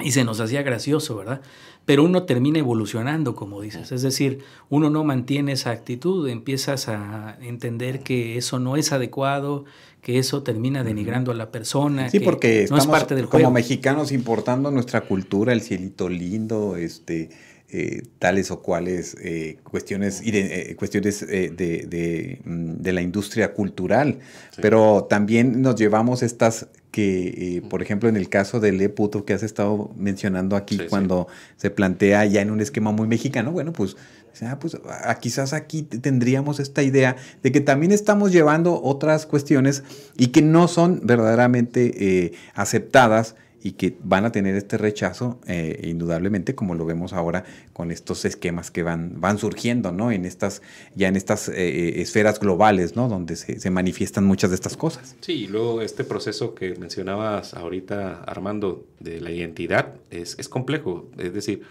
y 0.00 0.12
se 0.12 0.24
nos 0.24 0.40
hacía 0.40 0.62
gracioso, 0.62 1.16
¿verdad? 1.16 1.40
Pero 1.84 2.04
uno 2.04 2.24
termina 2.24 2.58
evolucionando, 2.58 3.34
como 3.34 3.60
dices, 3.60 3.92
es 3.92 4.02
decir, 4.02 4.40
uno 4.70 4.90
no 4.90 5.04
mantiene 5.04 5.52
esa 5.52 5.70
actitud, 5.70 6.28
empiezas 6.28 6.88
a 6.88 7.36
entender 7.42 8.00
que 8.00 8.38
eso 8.38 8.58
no 8.58 8.76
es 8.76 8.92
adecuado, 8.92 9.64
que 10.00 10.18
eso 10.18 10.42
termina 10.42 10.82
denigrando 10.82 11.30
a 11.30 11.34
la 11.34 11.50
persona. 11.50 12.08
Sí, 12.10 12.20
porque 12.20 12.66
no 12.70 12.76
es 12.76 12.86
parte 12.86 13.14
del 13.14 13.26
juego. 13.26 13.44
como 13.44 13.54
mexicanos 13.54 14.12
importando 14.12 14.70
nuestra 14.70 15.02
cultura, 15.02 15.52
el 15.52 15.60
cielito 15.60 16.08
lindo, 16.08 16.76
este, 16.76 17.30
eh, 17.76 18.02
tales 18.20 18.52
o 18.52 18.62
cuales 18.62 19.16
eh, 19.20 19.58
cuestiones, 19.64 20.22
eh, 20.24 20.76
cuestiones 20.78 21.26
de, 21.26 22.40
mm, 22.44 22.74
de, 22.74 22.92
la 22.92 23.02
industria 23.02 23.52
cultural. 23.52 24.20
Pero 24.62 25.08
también 25.10 25.60
nos 25.60 25.74
llevamos 25.74 26.22
estas 26.22 26.68
que, 26.92 27.64
por 27.68 27.82
ejemplo, 27.82 28.08
en 28.08 28.16
el 28.16 28.28
caso 28.28 28.60
del 28.60 28.80
E-Puto 28.80 29.24
que 29.24 29.32
has 29.32 29.42
estado 29.42 29.90
mencionando 29.96 30.54
aquí, 30.54 30.78
cuando 30.88 31.26
se 31.56 31.70
plantea 31.70 32.24
ya 32.26 32.42
en 32.42 32.52
un 32.52 32.60
esquema 32.60 32.92
muy 32.92 33.08
mexicano, 33.08 33.50
bueno, 33.50 33.72
pues 33.72 33.96
Ah, 34.42 34.58
pues 34.58 34.76
ah, 34.88 35.14
quizás 35.20 35.52
aquí 35.52 35.82
tendríamos 35.82 36.58
esta 36.58 36.82
idea 36.82 37.16
de 37.42 37.52
que 37.52 37.60
también 37.60 37.92
estamos 37.92 38.32
llevando 38.32 38.82
otras 38.82 39.26
cuestiones 39.26 39.84
y 40.16 40.28
que 40.28 40.42
no 40.42 40.66
son 40.66 41.00
verdaderamente 41.04 41.92
eh, 41.96 42.32
aceptadas 42.54 43.36
y 43.64 43.72
que 43.72 43.96
van 44.04 44.26
a 44.26 44.30
tener 44.30 44.54
este 44.56 44.76
rechazo, 44.76 45.40
eh, 45.46 45.80
indudablemente, 45.84 46.54
como 46.54 46.74
lo 46.74 46.84
vemos 46.84 47.14
ahora 47.14 47.44
con 47.72 47.90
estos 47.90 48.26
esquemas 48.26 48.70
que 48.70 48.82
van, 48.82 49.22
van 49.22 49.38
surgiendo, 49.38 49.90
¿no? 49.90 50.12
En 50.12 50.26
estas, 50.26 50.60
ya 50.94 51.08
en 51.08 51.16
estas 51.16 51.48
eh, 51.48 52.02
esferas 52.02 52.38
globales, 52.38 52.94
¿no? 52.94 53.08
Donde 53.08 53.36
se, 53.36 53.58
se, 53.58 53.70
manifiestan 53.70 54.26
muchas 54.26 54.50
de 54.50 54.56
estas 54.56 54.76
cosas. 54.76 55.16
Sí, 55.22 55.32
y 55.32 55.46
luego 55.46 55.80
este 55.80 56.04
proceso 56.04 56.54
que 56.54 56.74
mencionabas 56.74 57.54
ahorita, 57.54 58.22
Armando, 58.24 58.84
de 59.00 59.22
la 59.22 59.30
identidad, 59.30 59.94
es, 60.10 60.36
es 60.38 60.50
complejo. 60.50 61.08
Es 61.16 61.32
decir, 61.32 61.62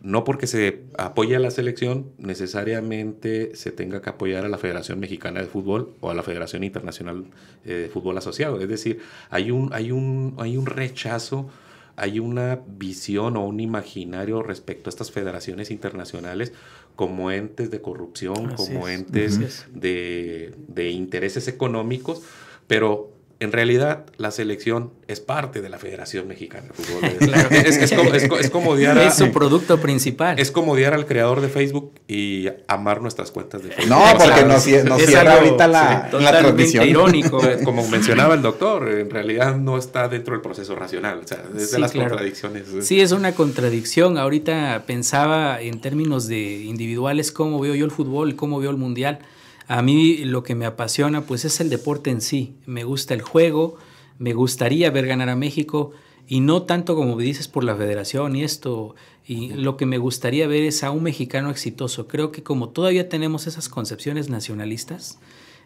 no 0.00 0.24
porque 0.24 0.46
se 0.46 0.82
apoye 0.98 1.34
a 1.34 1.38
la 1.38 1.50
selección, 1.50 2.12
necesariamente 2.18 3.56
se 3.56 3.72
tenga 3.72 4.02
que 4.02 4.10
apoyar 4.10 4.44
a 4.44 4.48
la 4.48 4.58
Federación 4.58 5.00
Mexicana 5.00 5.40
de 5.40 5.46
Fútbol 5.46 5.94
o 6.00 6.10
a 6.10 6.14
la 6.14 6.22
Federación 6.22 6.62
Internacional 6.62 7.24
eh, 7.64 7.72
de 7.72 7.88
Fútbol 7.88 8.18
Asociado. 8.18 8.60
Es 8.60 8.68
decir, 8.68 9.00
hay 9.30 9.50
un, 9.50 9.72
hay 9.72 9.92
un, 9.92 10.34
hay 10.38 10.58
un 10.58 10.66
rechazo, 10.66 11.48
hay 11.96 12.18
una 12.18 12.60
visión 12.66 13.36
o 13.36 13.46
un 13.46 13.60
imaginario 13.60 14.42
respecto 14.42 14.88
a 14.88 14.90
estas 14.90 15.10
federaciones 15.10 15.70
internacionales 15.70 16.52
como 16.96 17.30
entes 17.30 17.70
de 17.70 17.80
corrupción, 17.80 18.54
como 18.56 18.88
entes 18.88 19.66
de, 19.72 20.54
de 20.68 20.90
intereses 20.90 21.48
económicos, 21.48 22.22
pero 22.66 23.13
en 23.44 23.52
realidad 23.52 24.06
la 24.16 24.30
selección 24.30 24.92
es 25.06 25.20
parte 25.20 25.60
de 25.60 25.68
la 25.68 25.78
Federación 25.78 26.26
Mexicana 26.26 26.68
de 26.68 26.72
Fútbol. 26.72 27.04
Es, 28.44 28.50
como, 28.50 28.70
odiar 28.70 28.98
a, 28.98 29.06
Es 29.06 29.16
su 29.16 29.30
producto 29.32 29.80
principal. 29.80 30.38
Es 30.38 30.50
como 30.50 30.72
odiar 30.72 30.94
al 30.94 31.06
creador 31.06 31.40
de 31.40 31.48
Facebook 31.48 31.92
y 32.08 32.48
amar 32.68 33.00
nuestras 33.02 33.30
cuentas 33.30 33.62
de 33.62 33.70
Facebook. 33.70 33.90
No, 33.90 34.02
porque 34.18 34.44
nos, 34.44 34.62
cierra 34.62 35.34
ahorita 35.34 35.68
la, 35.68 36.08
transmisión. 36.10 36.88
irónico. 36.88 37.40
como 37.64 37.86
mencionaba 37.88 38.34
el 38.34 38.42
doctor, 38.42 38.88
en 38.88 39.10
realidad 39.10 39.56
no 39.56 39.78
está 39.78 40.08
dentro 40.08 40.32
del 40.34 40.42
proceso 40.42 40.74
racional. 40.74 41.20
O 41.24 41.26
sea, 41.26 41.42
es 41.56 41.70
de 41.70 41.78
las 41.78 41.92
contradicciones. 41.92 42.64
Sí, 42.80 43.00
es 43.00 43.12
una 43.12 43.32
contradicción. 43.32 44.18
Ahorita 44.18 44.84
pensaba 44.86 45.60
en 45.60 45.80
términos 45.80 46.26
de 46.26 46.62
individuales 46.62 47.32
cómo 47.32 47.60
veo 47.60 47.74
yo 47.74 47.84
el 47.84 47.90
fútbol, 47.90 48.36
cómo 48.36 48.58
veo 48.58 48.70
el 48.70 48.76
mundial. 48.76 49.18
A 49.66 49.82
mí 49.82 50.18
lo 50.18 50.42
que 50.42 50.54
me 50.54 50.66
apasiona 50.66 51.22
pues 51.22 51.44
es 51.44 51.60
el 51.60 51.70
deporte 51.70 52.10
en 52.10 52.20
sí. 52.20 52.54
Me 52.66 52.84
gusta 52.84 53.14
el 53.14 53.22
juego, 53.22 53.76
me 54.18 54.34
gustaría 54.34 54.90
ver 54.90 55.06
ganar 55.06 55.28
a 55.28 55.36
México 55.36 55.92
y 56.26 56.40
no 56.40 56.62
tanto 56.62 56.94
como 56.94 57.16
dices 57.16 57.48
por 57.48 57.64
la 57.64 57.76
federación 57.76 58.36
y 58.36 58.44
esto. 58.44 58.94
Y 59.26 59.54
lo 59.54 59.76
que 59.76 59.86
me 59.86 59.98
gustaría 59.98 60.46
ver 60.46 60.64
es 60.64 60.84
a 60.84 60.90
un 60.90 61.02
mexicano 61.02 61.50
exitoso. 61.50 62.08
Creo 62.08 62.30
que 62.30 62.42
como 62.42 62.68
todavía 62.68 63.08
tenemos 63.08 63.46
esas 63.46 63.68
concepciones 63.68 64.28
nacionalistas, 64.28 65.18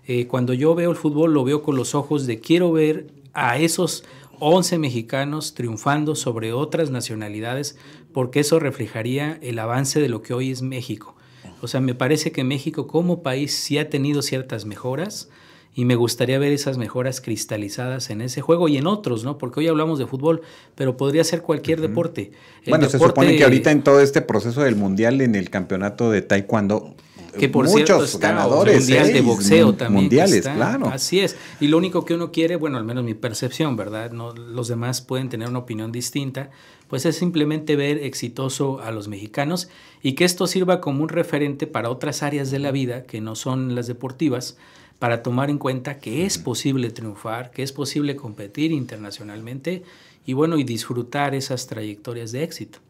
eh, 0.07 0.27
cuando 0.27 0.55
yo 0.55 0.75
veo 0.75 0.91
el 0.91 0.97
fútbol 0.97 1.35
lo 1.35 1.45
veo 1.45 1.63
con 1.63 1.77
los 1.77 1.95
ojos 1.95 2.27
de 2.27 2.41
quiero 2.41 2.73
ver 2.73 3.09
a 3.35 3.59
esos 3.59 4.05
11 4.41 4.79
mexicanos 4.79 5.55
triunfando 5.55 6.15
sobre 6.15 6.53
otras 6.53 6.91
nacionalidades 6.91 7.77
porque 8.13 8.41
eso 8.41 8.61
reflejaría 8.61 9.39
el 9.43 9.59
avance 9.59 10.01
de 10.01 10.09
lo 10.09 10.23
que 10.23 10.35
hoy 10.35 10.51
es 10.51 10.63
México. 10.63 11.17
O 11.61 11.69
sea, 11.69 11.81
me 11.81 11.95
parece 11.95 12.33
que 12.33 12.45
México 12.45 12.87
como 12.87 13.23
país 13.23 13.55
sí 13.55 13.79
ha 13.79 13.91
tenido 13.91 14.23
ciertas 14.23 14.65
mejoras 14.65 15.29
y 15.75 15.85
me 15.85 15.95
gustaría 15.95 16.39
ver 16.39 16.53
esas 16.53 16.77
mejoras 16.77 17.21
cristalizadas 17.21 18.11
en 18.11 18.21
ese 18.21 18.41
juego 18.41 18.69
y 18.69 18.79
en 18.79 18.87
otros, 18.87 19.25
¿no? 19.25 19.39
Porque 19.39 19.61
hoy 19.61 19.69
hablamos 19.69 19.99
de 19.99 20.07
fútbol, 20.07 20.43
pero 20.75 20.97
podría 20.97 21.23
ser 21.23 21.43
cualquier 21.43 21.81
deporte. 21.81 22.33
bueno, 22.67 22.89
se 22.89 22.99
supone 22.99 23.37
que 23.37 23.45
ahorita 23.45 23.71
en 23.71 23.83
todo 23.83 24.01
este 24.01 24.21
proceso 24.21 24.63
del 24.63 24.75
mundial 24.75 25.21
en 25.21 25.35
el 25.35 25.51
campeonato 25.51 26.11
de 26.11 26.23
taekwondo 26.23 26.97
que 27.39 27.49
por 27.49 27.67
muchos 27.67 28.11
cierto 28.11 28.19
ganadores 28.19 28.81
mundial 28.81 29.13
de 29.13 29.21
boxeo 29.23 29.75
también 29.75 30.03
mundiales 30.03 30.43
claro. 30.43 30.89
Así 30.89 31.21
es. 31.21 31.37
Y 31.61 31.69
lo 31.69 31.79
único 31.79 32.05
que 32.05 32.15
uno 32.15 32.31
quiere 32.33 32.57
bueno 32.57 32.77
al 32.77 32.85
menos 32.85 33.05
mi 33.05 33.15
percepción 33.15 33.77
verdad 33.77 34.11
no 34.11 34.35
los 34.35 34.69
demás 34.69 35.01
pueden 35.01 35.31
tener 35.31 35.49
una 35.49 35.61
opinión 35.61 35.93
distinta 35.93 36.51
pues 36.89 37.05
es 37.05 37.17
simplemente 37.17 37.77
ver 37.77 37.99
exitoso 37.99 38.81
a 38.81 38.91
los 38.91 39.09
mexicanos 39.09 39.69
y 40.03 40.13
que 40.13 40.25
esto 40.25 40.47
sirva 40.47 40.81
como 40.81 41.03
un 41.03 41.09
referente 41.09 41.67
para 41.67 41.91
otras 41.91 42.23
áreas 42.23 42.51
de 42.51 42.59
la 42.59 42.73
vida 42.73 43.05
que 43.05 43.21
no 43.21 43.37
son 43.37 43.75
las 43.75 43.87
deportivas, 43.87 44.57
para 44.99 45.23
tomar 45.23 45.51
en 45.51 45.59
cuenta 45.59 45.99
que 45.99 46.27
es 46.27 46.39
posible 46.39 46.91
triunfar, 46.91 47.51
que 47.51 47.63
es 47.63 47.73
posible 47.73 48.17
competir 48.17 48.73
internacionalmente 48.73 49.85
y 50.27 50.33
bueno, 50.33 50.59
y 50.59 50.65
disfrutar 50.65 51.35
esas 51.35 51.67
trayectorias 51.69 52.33
de 52.33 52.43
éxito. 52.43 52.81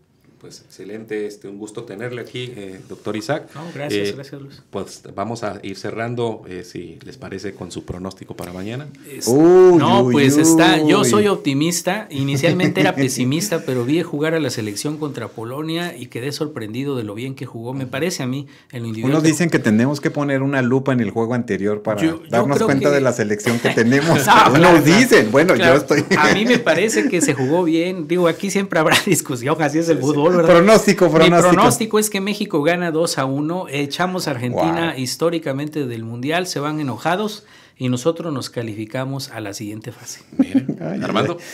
Pues 0.40 0.62
excelente, 0.64 1.26
este, 1.26 1.48
un 1.48 1.58
gusto 1.58 1.82
tenerle 1.84 2.20
aquí, 2.20 2.52
eh, 2.56 2.80
doctor 2.88 3.16
Isaac. 3.16 3.48
No, 3.54 3.62
gracias, 3.74 4.08
Eh, 4.08 4.12
gracias 4.14 4.40
Luis. 4.40 4.62
Pues 4.70 5.02
vamos 5.14 5.42
a 5.42 5.58
ir 5.62 5.76
cerrando, 5.76 6.42
eh, 6.48 6.62
si 6.64 6.98
les 7.04 7.16
parece, 7.16 7.54
con 7.54 7.72
su 7.72 7.84
pronóstico 7.84 8.36
para 8.36 8.52
mañana. 8.52 8.86
Es- 9.10 9.26
Uy, 9.26 9.76
no, 9.78 10.02
uy, 10.04 10.12
pues 10.12 10.36
está, 10.36 10.78
yo 10.86 11.04
soy 11.04 11.26
optimista, 11.26 12.06
inicialmente 12.10 12.80
era 12.80 12.94
pesimista, 12.96 13.64
pero 13.66 13.84
vi 13.84 14.02
jugar 14.02 14.34
a 14.34 14.40
la 14.40 14.50
selección 14.50 14.96
contra 14.98 15.28
Polonia 15.28 15.96
y 15.96 16.06
quedé 16.06 16.30
sorprendido 16.32 16.96
de 16.96 17.02
lo 17.02 17.14
bien 17.14 17.34
que 17.34 17.44
jugó, 17.46 17.74
me 17.74 17.86
parece 17.86 18.22
a 18.22 18.26
mí, 18.26 18.46
en 18.70 18.82
lo 18.82 18.88
individual. 18.88 19.14
Unos 19.14 19.24
dicen 19.24 19.50
que 19.50 19.58
tenemos 19.58 20.00
que 20.00 20.10
poner 20.10 20.42
una 20.42 20.62
lupa 20.62 20.92
en 20.92 21.00
el 21.00 21.10
juego 21.10 21.34
anterior 21.34 21.82
para 21.82 22.00
Yo- 22.00 22.22
yo 22.22 22.28
darnos 22.30 22.62
cuenta 22.62 22.90
que- 22.90 22.94
de 22.94 23.00
la 23.00 23.12
selección 23.12 23.58
que 23.58 23.70
tenemos. 23.74 24.24
No, 24.26 24.34
Unos 24.50 24.58
claro, 24.58 24.82
dicen, 24.82 25.30
bueno, 25.32 25.54
claro. 25.54 25.74
yo 25.74 25.80
estoy... 25.80 26.04
A 26.16 26.32
mí 26.32 26.44
me 26.44 26.58
parece 26.58 27.08
que 27.08 27.20
se 27.20 27.34
jugó 27.34 27.64
bien. 27.64 28.06
Digo, 28.06 28.28
aquí 28.28 28.50
siempre 28.50 28.78
habrá 28.78 28.96
discusión, 29.06 29.56
así 29.60 29.78
es 29.78 29.88
el 29.88 29.98
fútbol, 29.98 30.27
¿verdad? 30.36 30.54
Pronóstico, 30.56 31.06
Mi 31.06 31.14
pronóstico. 31.14 31.52
pronóstico 31.52 31.98
es 31.98 32.10
que 32.10 32.20
México 32.20 32.62
gana 32.62 32.90
2 32.90 33.18
a 33.18 33.24
1. 33.24 33.66
Echamos 33.70 34.28
a 34.28 34.32
Argentina 34.32 34.92
Wow. 34.94 35.00
históricamente 35.02 35.86
del 35.86 36.04
Mundial, 36.04 36.46
se 36.46 36.60
van 36.60 36.80
enojados 36.80 37.44
y 37.76 37.88
nosotros 37.88 38.32
nos 38.32 38.50
calificamos 38.50 39.30
a 39.30 39.40
la 39.40 39.54
siguiente 39.54 39.92
fase. 39.92 40.20
Miren, 40.36 40.78
Ay, 40.82 41.00
Armando. 41.02 41.38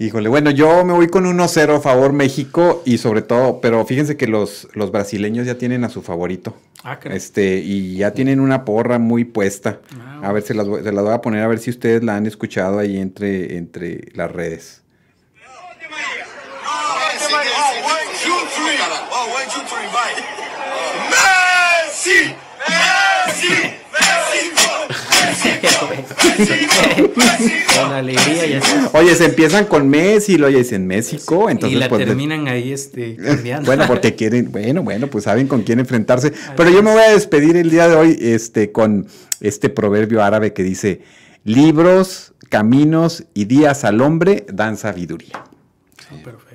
Híjole, 0.00 0.28
bueno, 0.28 0.52
yo 0.52 0.84
me 0.84 0.92
voy 0.92 1.08
con 1.08 1.24
1-0 1.24 1.74
a 1.76 1.80
favor 1.80 2.12
México 2.12 2.82
y 2.86 2.98
sobre 2.98 3.20
todo, 3.20 3.60
pero 3.60 3.84
fíjense 3.84 4.16
que 4.16 4.28
los, 4.28 4.68
los 4.74 4.92
brasileños 4.92 5.44
ya 5.44 5.56
tienen 5.58 5.82
a 5.82 5.88
su 5.88 6.02
favorito. 6.02 6.54
Ah. 6.84 7.00
Este, 7.10 7.56
y 7.58 7.96
ya 7.96 8.12
tienen 8.12 8.38
una 8.38 8.64
porra 8.64 9.00
muy 9.00 9.24
puesta. 9.24 9.80
Ah, 9.98 10.20
A 10.22 10.32
ver, 10.32 10.44
se 10.44 10.54
las, 10.54 10.68
voy, 10.68 10.84
se 10.84 10.92
las 10.92 11.02
voy 11.04 11.12
a 11.14 11.20
poner 11.20 11.42
a 11.42 11.48
ver 11.48 11.58
si 11.58 11.70
ustedes 11.70 12.04
la 12.04 12.14
han 12.14 12.26
escuchado 12.26 12.78
ahí 12.78 12.96
entre, 12.96 13.56
entre 13.56 14.12
las 14.14 14.30
redes. 14.30 14.82
Con 27.80 27.92
alegría 27.92 28.46
ya 28.46 28.58
está. 28.58 28.90
Oye, 28.98 29.14
se 29.14 29.26
empiezan 29.26 29.66
con 29.66 29.88
Messi, 29.88 30.36
lo 30.38 30.48
dicen 30.48 30.86
México, 30.86 31.50
entonces 31.50 31.76
y 31.76 31.80
la 31.80 31.88
pues, 31.88 32.04
terminan 32.04 32.48
ahí 32.48 32.72
este, 32.72 33.16
cambiando. 33.16 33.66
Bueno, 33.66 33.84
porque 33.86 34.14
quieren, 34.14 34.50
bueno, 34.50 34.82
bueno, 34.82 35.08
pues 35.08 35.24
saben 35.24 35.48
con 35.48 35.62
quién 35.62 35.80
enfrentarse. 35.80 36.32
Pero 36.56 36.70
yo 36.70 36.82
me 36.82 36.92
voy 36.92 37.02
a 37.02 37.10
despedir 37.10 37.56
el 37.56 37.70
día 37.70 37.88
de 37.88 37.96
hoy 37.96 38.18
este, 38.20 38.72
con 38.72 39.06
este 39.40 39.68
proverbio 39.68 40.22
árabe 40.22 40.52
que 40.52 40.62
dice, 40.62 41.02
libros, 41.44 42.34
caminos 42.48 43.24
y 43.34 43.44
días 43.44 43.84
al 43.84 44.00
hombre 44.00 44.46
dan 44.52 44.76
sabiduría. 44.76 45.44
Perfecto. 46.24 46.47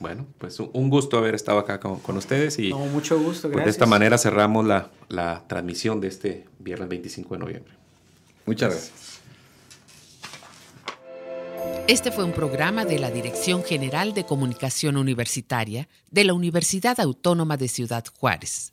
Bueno, 0.00 0.26
pues 0.38 0.60
un- 0.60 0.90
gusto 0.90 1.18
haber 1.18 1.34
estado 1.34 1.58
acá 1.58 1.80
con, 1.80 1.98
con 2.00 2.16
ustedes 2.16 2.58
y 2.58 2.70
No, 2.70 2.78
mucho 2.86 3.18
gusto, 3.18 3.42
pues, 3.48 3.52
gracias. 3.54 3.64
de 3.64 3.70
esta 3.70 3.86
manera 3.86 4.16
cerramos 4.16 4.64
la, 4.64 4.90
la 5.08 5.42
transmisión 5.48 6.00
de 6.00 6.08
este 6.08 6.44
viernes 6.60 6.88
25 6.88 7.34
de 7.34 7.40
noviembre. 7.40 7.72
Muchas 8.46 8.70
gracias. 8.70 9.18
Este 11.88 12.12
fue 12.12 12.24
un 12.24 12.32
programa 12.32 12.84
de 12.84 12.98
la 12.98 13.10
Dirección 13.10 13.64
General 13.64 14.12
de 14.14 14.24
Comunicación 14.24 14.96
Universitaria 14.98 15.88
de 16.10 16.24
la 16.24 16.34
Universidad 16.34 17.00
Autónoma 17.00 17.56
de 17.56 17.68
Ciudad 17.68 18.04
Juárez. 18.20 18.72